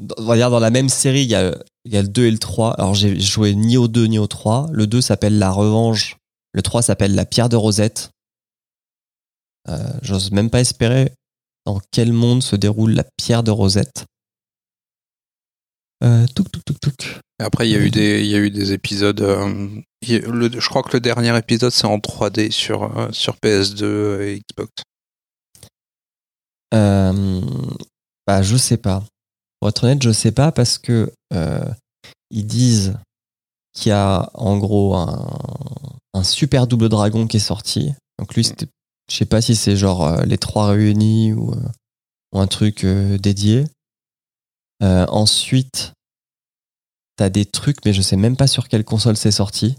[0.00, 1.54] dans, on va dire dans la même série, il y a,
[1.86, 2.74] il y a le 2 et le 3.
[2.74, 4.68] Alors j'ai joué ni au 2 ni au 3.
[4.72, 6.16] Le 2 s'appelle La Revanche.
[6.52, 8.10] Le 3 s'appelle La Pierre de Rosette.
[9.68, 11.12] Euh, J'ose même pas espérer
[11.64, 14.04] dans quel monde se déroule la Pierre de Rosette.
[16.04, 17.20] Euh, touc, touc, touc, touc.
[17.38, 19.20] Après, il y a eu des, il y a eu des épisodes.
[19.20, 19.68] euh,
[20.08, 24.40] le- je crois que le dernier épisode, c'est en 3D sur, euh, sur PS2 et
[24.50, 24.72] Xbox.
[26.74, 27.40] Euh,
[28.26, 29.02] bah, je sais pas.
[29.66, 31.68] Pour être honnête, je sais pas parce que euh,
[32.30, 32.96] ils disent
[33.72, 35.26] qu'il y a en gros un,
[36.14, 37.92] un super double dragon qui est sorti.
[38.20, 38.68] Donc lui, c'était-
[39.10, 41.56] je sais pas si c'est genre euh, les trois réunis ou, euh,
[42.32, 43.64] ou un truc dédié.
[44.80, 45.94] Ensuite,
[47.16, 49.74] t'as des trucs, mais je sais même pas sur quelle console c'est sorti.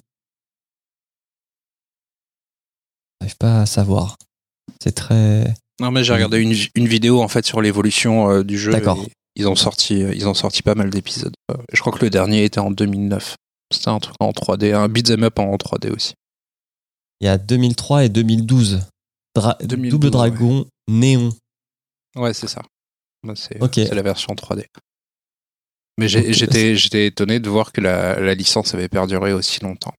[3.22, 4.18] J'arrive pas à savoir.
[4.84, 5.54] C'est très.
[5.80, 8.74] Non, mais j'ai regardé une, une vidéo en fait sur l'évolution euh, du jeu.
[8.74, 8.98] D'accord.
[9.40, 11.34] Ils ont sorti, euh, ils ont sorti pas mal d'épisodes.
[11.52, 13.36] Euh, je crois que le dernier était en 2009.
[13.72, 16.14] C'était un truc en 3D, un beat'em up en 3D aussi.
[17.22, 18.82] Il y a 2003 et 2012.
[19.36, 21.30] Dra- 2012, double dragon néon.
[22.16, 22.62] Ouais, c'est ça.
[23.24, 24.66] Bah, C'est la version 3D.
[26.00, 29.94] Mais j'étais j'étais étonné de voir que la, la licence avait perduré aussi longtemps.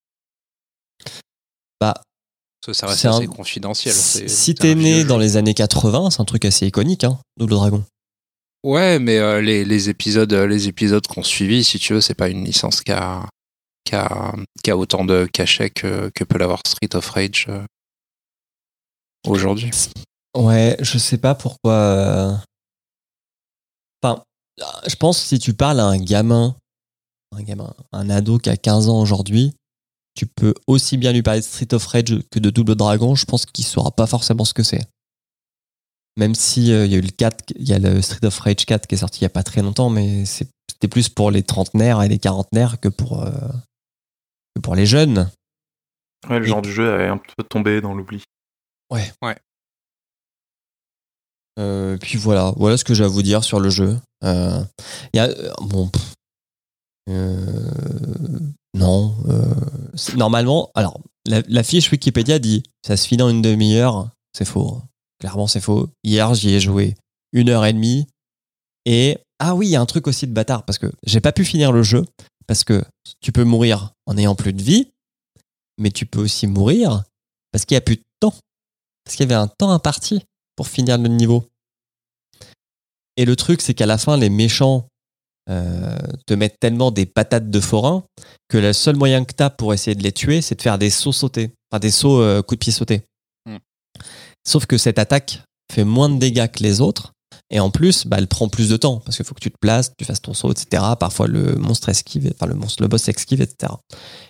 [1.80, 3.94] Bah, Parce que ça reste c'est assez un- confidentiel.
[3.94, 7.84] si t'es né dans les années 80, c'est un truc assez iconique, hein, Double Dragon.
[8.64, 12.28] Ouais, mais euh, les, épisodes, euh, les épisodes qu'on suivi, si tu veux, c'est pas
[12.28, 13.26] une licence qui a,
[13.84, 17.64] qui autant de cachet que, que peut l'avoir Street of Rage euh,
[19.26, 19.70] aujourd'hui.
[20.36, 22.42] Ouais, je sais pas pourquoi.
[24.02, 24.22] Enfin,
[24.86, 26.56] je pense que si tu parles à un gamin,
[27.34, 29.54] un gamin, un ado qui a 15 ans aujourd'hui,
[30.14, 33.14] tu peux aussi bien lui parler de Street of Rage que de Double Dragon.
[33.14, 34.84] Je pense qu'il saura pas forcément ce que c'est.
[36.18, 38.38] Même si euh, il y a eu le 4, il y a le Street of
[38.40, 41.08] Rage 4 qui est sorti il y a pas très longtemps, mais c'est- c'était plus
[41.08, 43.30] pour les trentenaires et les quarantenaires que pour, euh,
[44.56, 45.30] que pour les jeunes.
[46.28, 48.22] Ouais, le Et- genre du jeu est un peu tombé dans l'oubli.
[48.90, 49.12] Ouais.
[49.22, 49.36] Ouais.
[51.58, 53.98] Euh, puis voilà, voilà ce que j'ai à vous dire sur le jeu.
[54.24, 54.62] Euh,
[55.12, 55.90] Il y a euh, bon,
[57.08, 57.70] euh,
[58.74, 59.14] non.
[59.28, 59.54] euh,
[60.16, 64.10] normalement, alors la, la fiche Wikipédia dit ça se finit en une demi-heure.
[64.32, 64.82] C'est faux.
[65.20, 65.88] Clairement, c'est faux.
[66.04, 66.94] Hier, j'y ai joué
[67.32, 68.06] une heure et demie.
[68.84, 71.32] Et ah oui, il y a un truc aussi de bâtard parce que j'ai pas
[71.32, 72.04] pu finir le jeu
[72.46, 72.84] parce que
[73.20, 74.90] tu peux mourir en ayant plus de vie,
[75.78, 77.04] mais tu peux aussi mourir
[77.52, 78.34] parce qu'il y a plus de temps.
[79.04, 80.22] Parce qu'il y avait un temps imparti
[80.56, 81.44] pour finir le niveau.
[83.16, 84.88] Et le truc, c'est qu'à la fin, les méchants
[85.50, 85.96] euh,
[86.26, 88.04] te mettent tellement des patates de forain
[88.48, 90.78] que le seul moyen que tu as pour essayer de les tuer, c'est de faire
[90.78, 91.50] des sauts sautés.
[91.70, 93.02] Enfin, des sauts euh, coups de pied sautés.
[94.48, 97.12] Sauf que cette attaque fait moins de dégâts que les autres.
[97.50, 99.58] Et en plus, bah, elle prend plus de temps parce qu'il faut que tu te
[99.60, 100.82] places, tu fasses ton saut, etc.
[100.98, 103.74] Parfois, le monstre esquive, enfin, le monstre, le boss esquive, etc.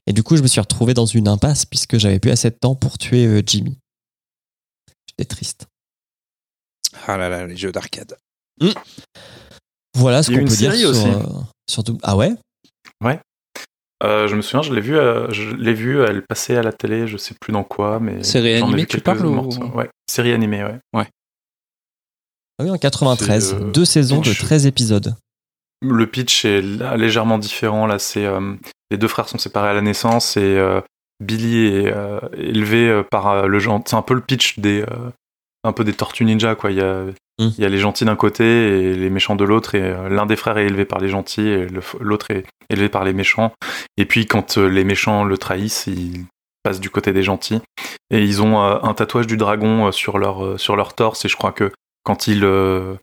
[0.09, 2.57] Et du coup, je me suis retrouvé dans une impasse puisque j'avais plus assez de
[2.61, 3.77] temps pour tuer euh, Jimmy.
[5.09, 5.67] J'étais triste.
[7.07, 8.17] Ah là là, les jeux d'arcade.
[9.97, 11.07] Voilà ce qu'on peut dire sur, aussi.
[11.07, 11.23] euh,
[11.69, 12.35] sur Ah ouais
[14.05, 16.73] Euh, je me souviens, je l'ai vu, euh, je l'ai vu, elle passait à la
[16.73, 19.49] télé, je sais plus dans quoi, mais Série animée, tu parles, ou-.
[19.75, 20.79] Ouais, série animée, ouais.
[22.61, 23.51] Ah oui, en 93.
[23.51, 24.39] C'est, euh, deux saisons de pitch.
[24.39, 25.15] 13 épisodes.
[25.81, 26.61] Le pitch est
[26.97, 27.87] légèrement différent.
[27.87, 28.55] Là, c'est euh,
[28.91, 30.81] les deux frères sont séparés à la naissance et euh,
[31.21, 33.91] Billy est euh, élevé euh, par euh, le gentil.
[33.91, 35.11] C'est un peu le pitch des euh,
[35.65, 36.71] un peu des Tortues Ninja quoi.
[36.71, 37.05] Il y a
[37.41, 37.51] Mm.
[37.57, 40.27] il y a les gentils d'un côté et les méchants de l'autre et euh, l'un
[40.27, 41.69] des frères est élevé par les gentils et
[42.01, 43.53] l'autre est élevé par les méchants.
[43.97, 46.27] Et puis quand euh, les méchants le trahissent, ils
[46.65, 47.61] passent du côté des gentils
[48.11, 51.37] et ils ont euh, un tatouage du dragon sur leur sur leur torse et je
[51.37, 51.71] crois que
[52.03, 52.97] quand ils euh,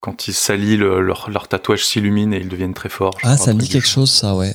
[0.00, 3.18] quand ils s'allient, le- leur, leur tatouage s'illumine et ils deviennent très forts.
[3.24, 4.52] Ah, ça me dit quelque chose, ça, ouais.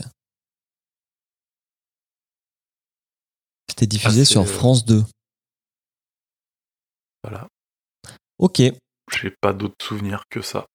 [3.70, 5.04] C'était diffusé Ah, sur France 2.
[7.24, 7.48] Voilà.
[8.40, 8.62] Ok.
[9.12, 10.66] J'ai pas d'autres souvenirs que ça.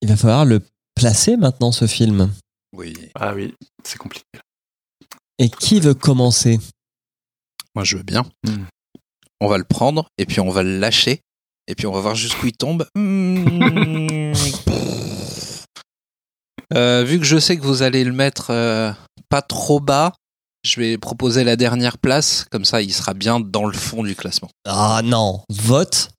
[0.00, 0.60] Il va falloir le
[0.94, 2.32] placer maintenant, ce film.
[2.76, 2.94] Oui.
[3.14, 3.54] Ah oui,
[3.84, 4.24] c'est compliqué.
[5.38, 6.58] Et qui veut commencer?
[7.74, 8.24] Moi, je veux bien.
[8.46, 8.64] Hmm.
[9.40, 11.20] On va le prendre et puis on va le lâcher
[11.68, 12.86] et puis on va voir jusqu'où il tombe.
[12.94, 14.32] Hmm.
[16.74, 18.92] Euh, vu que je sais que vous allez le mettre euh,
[19.28, 20.14] pas trop bas,
[20.64, 22.46] je vais proposer la dernière place.
[22.50, 24.48] Comme ça, il sera bien dans le fond du classement.
[24.66, 26.11] Ah non, vote.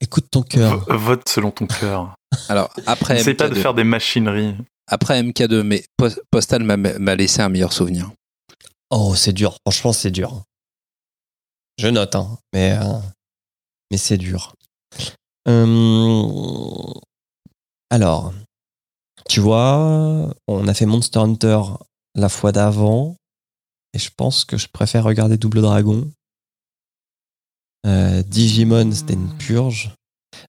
[0.00, 0.78] Écoute ton cœur.
[0.88, 2.14] V- vote selon ton cœur.
[2.48, 4.54] Alors, après N'essaye pas de MK2, faire des machineries.
[4.86, 8.10] après MK2 mais Pos- Postal m'a- m'a laissé un meilleur souvenir.
[8.90, 9.56] Oh, c'est dur.
[9.66, 10.42] Franchement, c'est dur.
[11.78, 12.38] Je note, hein.
[12.52, 12.98] Mais, euh,
[13.90, 14.54] mais c'est dur.
[15.48, 16.92] Euh,
[17.90, 18.32] alors,
[19.28, 21.60] tu vois, on a fait Monster Hunter
[22.14, 23.16] la fois d'avant.
[23.94, 26.10] Et je pense que je préfère regarder Double Dragon.
[27.86, 29.92] Euh, Digimon, c'était une purge.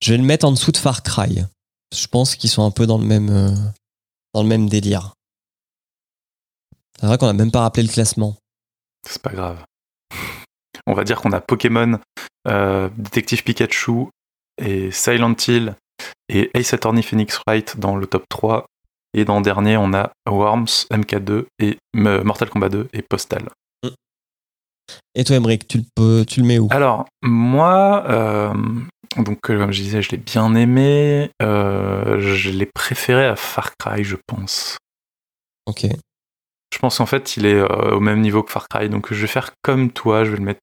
[0.01, 1.43] Je vais le mettre en dessous de Far Cry.
[1.93, 3.55] Je pense qu'ils sont un peu dans le même, euh,
[4.33, 5.13] dans le même délire.
[6.99, 8.35] C'est vrai qu'on n'a même pas rappelé le classement.
[9.07, 9.63] C'est pas grave.
[10.87, 11.99] On va dire qu'on a Pokémon,
[12.47, 14.07] euh, Détective Pikachu
[14.61, 15.75] et Silent Hill
[16.27, 18.65] et Ace Attorney Phoenix Wright dans le top 3.
[19.13, 23.49] Et dans le dernier, on a Worms, MK2 et Mortal Kombat 2 et Postal.
[25.15, 26.67] Et toi, Emmerich, tu le, peux- tu le mets où?
[26.71, 28.53] Alors, moi, euh,
[29.17, 31.31] donc, euh, comme je disais, je l'ai bien aimé.
[31.41, 34.77] euh, je l'ai préféré à Far Cry, je pense.
[35.65, 35.85] Ok.
[36.73, 38.89] Je pense qu'en fait, il est euh, au même niveau que Far Cry.
[38.89, 40.23] Donc, je vais faire comme toi.
[40.23, 40.59] Je vais le mettre.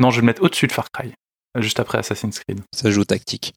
[0.00, 1.12] Non, je vais le mettre au-dessus de Far Cry.
[1.58, 2.60] Juste après Assassin's Creed.
[2.74, 3.52] Ça joue tactique.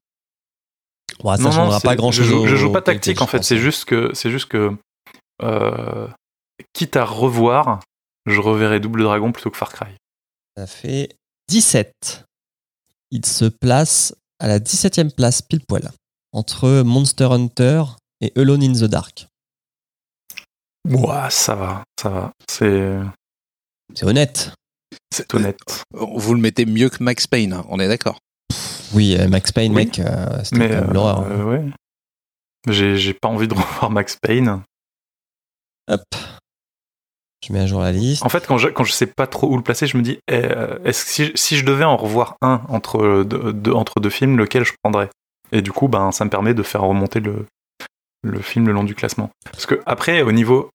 [1.23, 2.29] Ouais, ça non, non, changera pas grand je chose.
[2.29, 3.43] joue, je joue pas tactique en fait.
[3.43, 4.71] C'est juste juste que, c'est juste que,
[5.41, 6.07] euh,
[6.73, 7.79] quitte à revoir,
[8.27, 9.87] je reverrai Double Dragon plutôt que Far Cry.
[10.55, 11.15] Ça fait
[11.49, 12.25] 17.
[13.11, 15.91] Il se place à la 17e place, pile poil,
[16.33, 17.83] entre Monster Hunter
[18.21, 19.27] et Alone in the Dark.
[20.89, 22.31] Ouah, ça va, ça va.
[22.49, 22.99] C'est,
[23.93, 24.51] C'est honnête.
[25.13, 25.59] c'est honnête.
[25.91, 28.19] Vous le mettez mieux que Max Payne, hein, on est d'accord.
[28.93, 29.85] Oui, euh, Max Payne, Oui.
[29.85, 31.19] mec, euh, c'était euh, l'horreur.
[31.21, 31.29] hein.
[31.31, 31.65] euh, ouais.
[32.69, 34.61] J'ai, j'ai pas envie de revoir Max Payne.
[35.89, 36.03] Hop.
[37.45, 37.81] Je mets à jour.
[37.81, 40.41] En fait, quand je, sais pas trop où le placer, je me dis, eh,
[40.84, 45.09] est-ce si, je devais en revoir un entre deux, films, lequel je prendrais?
[45.51, 47.45] Et du coup, ben, ça me permet de faire remonter le,
[48.23, 49.30] le film le long du classement.
[49.51, 50.69] Parce que après, au niveau,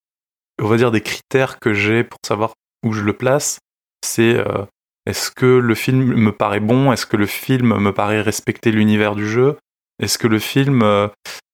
[0.61, 2.53] on va dire des critères que j'ai pour savoir
[2.85, 3.59] où je le place,
[4.05, 4.65] c'est euh,
[5.07, 6.93] est-ce que le film me paraît bon?
[6.93, 9.59] Est-ce que le film me paraît respecter l'univers du jeu?
[10.01, 11.09] Est-ce que le film euh,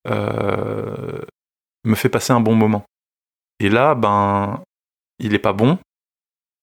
[0.07, 1.21] euh,
[1.83, 2.83] me fait passer un bon moment?
[3.59, 4.61] Et là, ben,
[5.19, 5.77] il est pas bon,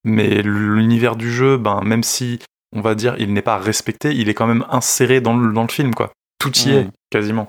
[0.05, 2.39] mais l'univers du jeu, ben, même si
[2.75, 5.63] on va dire il n'est pas respecté, il est quand même inséré dans le, dans
[5.63, 6.13] le film, quoi.
[6.39, 6.91] Tout y est, Mm.
[7.11, 7.49] quasiment.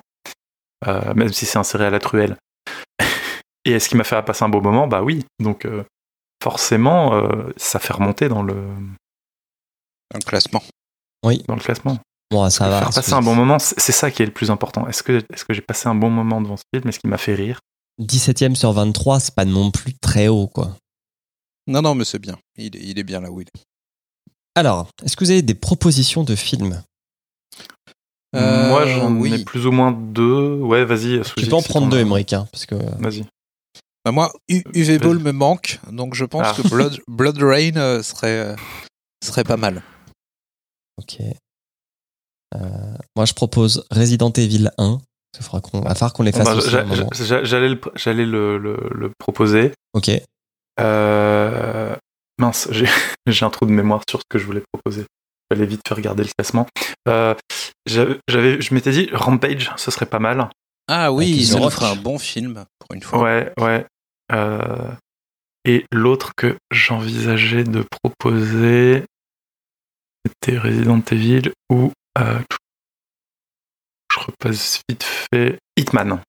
[0.87, 2.37] Euh, même si c'est inséré à la truelle.
[3.65, 4.87] Et est-ce qu'il m'a fait passer un beau moment?
[4.87, 5.25] Bah oui.
[5.39, 5.83] Donc euh,
[6.43, 8.55] forcément, euh, ça fait remonter dans le,
[10.25, 10.63] classement.
[11.25, 11.43] Oui.
[11.47, 11.97] dans le classement.
[12.31, 12.79] Bon, ça va.
[12.79, 14.87] Faire passer un bon moment, c'est ça qui est le plus important.
[14.87, 16.87] Est-ce que, est-ce que j'ai passé un bon moment devant ce film?
[16.87, 17.59] Est-ce qu'il m'a fait rire?
[18.01, 20.75] 17e sur 23, c'est pas non plus très haut, quoi.
[21.67, 22.37] Non, non, mais c'est bien.
[22.57, 23.61] Il est, il est bien là où il est.
[24.55, 26.81] Alors, est-ce que vous avez des propositions de films?
[28.35, 29.33] Euh, Moi, j'en oui.
[29.33, 30.55] ai plus ou moins deux.
[30.55, 31.21] Ouais, vas-y.
[31.37, 33.25] Tu peux en prendre deux, Emmerich, hein, parce que Vas-y.
[34.03, 36.53] Bah, moi, U- UV Ball me manque, donc je pense Ah.
[36.55, 38.55] que Blood, Blood Rain euh, serait, euh,
[39.23, 39.83] serait pas mal.
[40.97, 41.17] Ok.
[42.55, 42.59] Euh,
[43.15, 44.99] moi, je propose Resident Evil 1.
[45.37, 47.43] Il faudra qu'on, va falloir qu'on les fasse Bah,
[47.93, 49.71] j'allais le, le- le proposer.
[49.93, 50.09] Ok.
[50.79, 51.95] Euh,
[52.39, 52.69] mince,
[53.27, 55.05] j'ai un trou de mémoire sur ce que je voulais proposer.
[55.49, 56.67] J'allais vite faire regarder le classement.
[57.07, 57.33] Euh,
[57.85, 60.49] j'avais, je m'étais dit Rampage, ce serait pas mal.
[60.89, 63.19] Ah oui, ça ferait un bon film, pour une fois.
[63.21, 63.85] Ouais, ouais.
[64.31, 64.91] Euh,
[65.65, 69.03] et l'autre que j'envisageais de proposer,
[70.25, 72.39] c'était Resident Evil ou euh,
[74.13, 76.21] je repasse vite fait Hitman.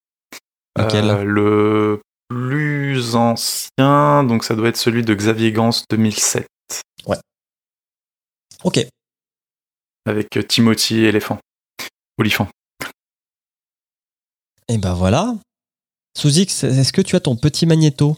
[0.77, 2.78] Lequel Euh, le plus
[3.15, 6.47] ancien, donc ça doit être celui de Xavier Gans 2007,
[8.65, 8.87] Ok.
[10.07, 11.39] avec euh, Timothy éléphant.
[12.19, 12.49] Olifant.
[14.69, 15.35] Et ben voilà.
[16.17, 18.17] Souzix, est-ce que tu as ton petit magnéto?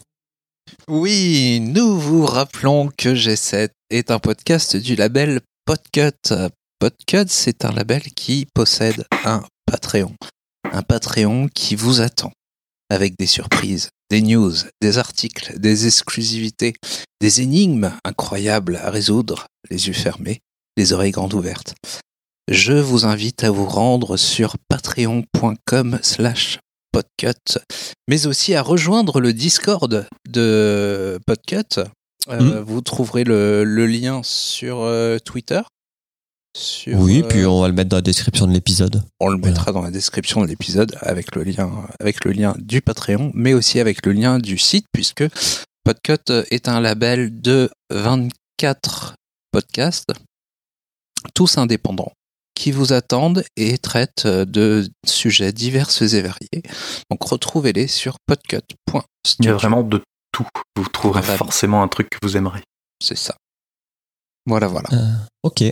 [0.87, 6.33] Oui, nous vous rappelons que G7 est un podcast du label Podcut.
[6.79, 10.15] Podcut, c'est un label qui possède un Patreon.
[10.71, 12.31] Un Patreon qui vous attend.
[12.91, 16.73] Avec des surprises, des news, des articles, des exclusivités,
[17.21, 20.39] des énigmes incroyables à résoudre, les yeux fermés,
[20.75, 21.73] les oreilles grandes ouvertes.
[22.49, 26.59] Je vous invite à vous rendre sur patreon.com slash
[26.91, 27.59] podcut,
[28.09, 31.79] mais aussi à rejoindre le Discord de Podcut.
[32.27, 35.61] Euh, Vous trouverez le, le lien sur euh, Twitter.
[36.57, 39.03] Sur, Oui, euh, puis on va le mettre dans la description de l'épisode.
[39.19, 42.81] on le mettra dans la description de l'épisode avec le lien avec le lien du
[42.81, 45.23] Patreon, mais aussi avec le lien du site puisque
[45.83, 49.15] Podcut est un label de 24
[49.51, 50.11] podcasts
[51.33, 52.11] tous indépendants
[52.53, 56.63] qui vous attendent et traitent de sujets divers et variés.
[57.09, 59.03] Donc retrouvez-les sur podcut.studio.
[59.39, 60.01] Il y a vraiment de
[60.31, 60.47] tout.
[60.75, 62.61] Vous trouverez forcément un truc que vous aimerez.
[63.01, 63.35] C'est ça.
[64.45, 64.89] Voilà, voilà.
[64.93, 65.13] Euh,
[65.43, 65.63] ok.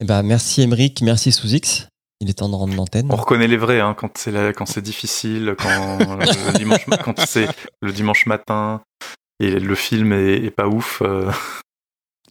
[0.00, 1.88] Eh ben, merci Emeric, merci Sous-X.
[2.20, 3.08] Il est temps de rendre l'antenne.
[3.10, 5.98] On reconnaît les vrais hein, quand c'est la- quand c'est difficile, quand
[6.52, 7.48] le dimanche ma- quand c'est
[7.80, 8.80] le dimanche matin
[9.40, 11.00] et le film est, est pas ouf.
[11.02, 11.30] euh,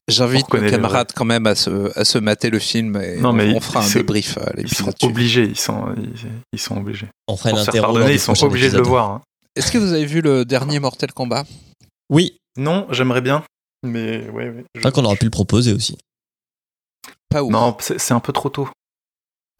[0.09, 3.29] J'invite mes les camarades quand même à se, à se mater le film et Non,
[3.29, 6.13] on, mais on fera un c'est- débrief à ils sont obligés, ils sont ils,
[6.53, 7.07] ils sont obligés.
[7.27, 9.09] On fera Pour se faire pardonner, ils sont obligés de le voir.
[9.09, 9.21] hein.
[9.55, 11.45] Est-ce que vous avez vu le dernier Mortal Kombat?
[12.09, 13.43] Oui, Non, j'aimerais bien,
[13.83, 14.63] mais ouais, ouais.
[14.75, 15.97] je crois qu'on aurait pu le proposer aussi.
[17.29, 17.51] Pas ouf.
[17.51, 18.69] Non, c'est un peu trop tôt.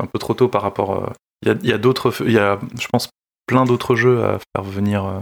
[0.01, 0.91] Un peu trop tôt par rapport.
[1.03, 1.09] euh,
[1.43, 3.09] Il y a, il y a d'autres, il y a, je pense,
[3.47, 5.19] plein d'autres jeux à faire venir euh,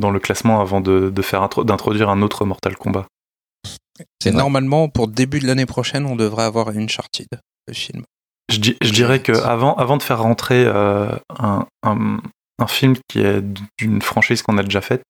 [0.00, 3.06] dans le classement avant de, de faire intro- d'introduire un autre Mortal Kombat.
[4.22, 7.26] C'est normalement, pour début de l'année prochaine, on devrait avoir une Uncharted,
[7.66, 8.02] le film.
[8.50, 12.18] Je, di- je dirais que avant, avant de faire rentrer euh, un, un,
[12.58, 13.42] un film qui est
[13.78, 15.02] d'une franchise qu'on a déjà faite,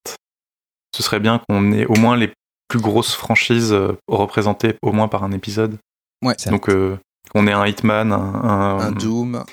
[0.96, 2.32] ce serait bien qu'on ait au moins les
[2.68, 3.74] plus grosses franchises
[4.08, 5.78] représentées au moins par un épisode.
[6.22, 6.36] Ouais.
[6.46, 6.98] Donc euh,
[7.30, 9.44] qu'on ait un Hitman, un, un, Un Doom,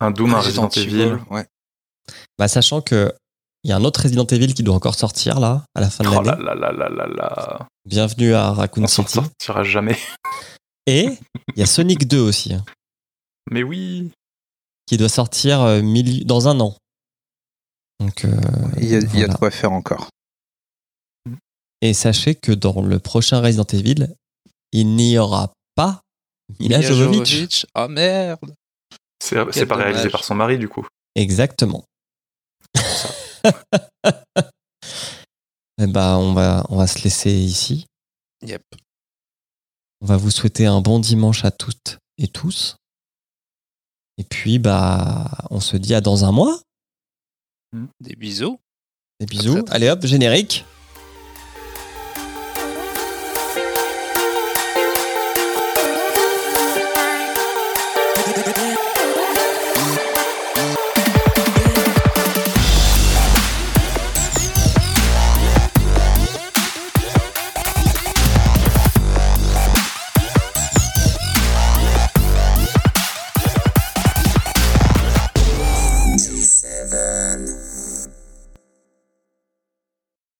[0.00, 1.18] un Doom, un Resident Resident, Evil, Evil.
[1.30, 1.46] ouais.
[2.38, 3.12] Bah, sachant que
[3.64, 6.04] il y a un autre Resident Evil qui doit encore sortir là, à la fin
[6.04, 6.44] de Oh l'année.
[6.44, 7.68] là là là là là là.
[7.86, 9.12] Bienvenue à Raccoon On City.
[9.14, 9.96] sortira jamais.
[10.86, 11.08] Et
[11.54, 12.54] il y a Sonic 2 aussi,
[13.50, 14.10] Mais oui.
[14.86, 15.80] qui doit sortir euh,
[16.26, 16.76] dans un an.
[18.00, 18.30] Donc, euh,
[18.76, 19.28] Il y a, il y a voilà.
[19.32, 20.08] de quoi faire encore.
[21.80, 24.14] Et sachez que dans le prochain Resident Evil,
[24.72, 26.02] il n'y aura pas
[26.60, 27.26] Mila Jovovich.
[27.26, 27.66] Jovovich.
[27.74, 28.54] Oh merde
[29.20, 30.86] C'est pas réalisé par son mari du coup.
[31.14, 31.84] Exactement.
[35.80, 37.86] Eh ben, on va, on va se laisser ici.
[38.42, 38.62] Yep.
[40.00, 42.76] On va vous souhaiter un bon dimanche à toutes et tous.
[44.18, 46.60] Et puis, bah, on se dit à dans un mois.
[48.00, 48.60] Des bisous.
[49.18, 49.64] Des bisous.
[49.68, 50.64] Allez hop, générique.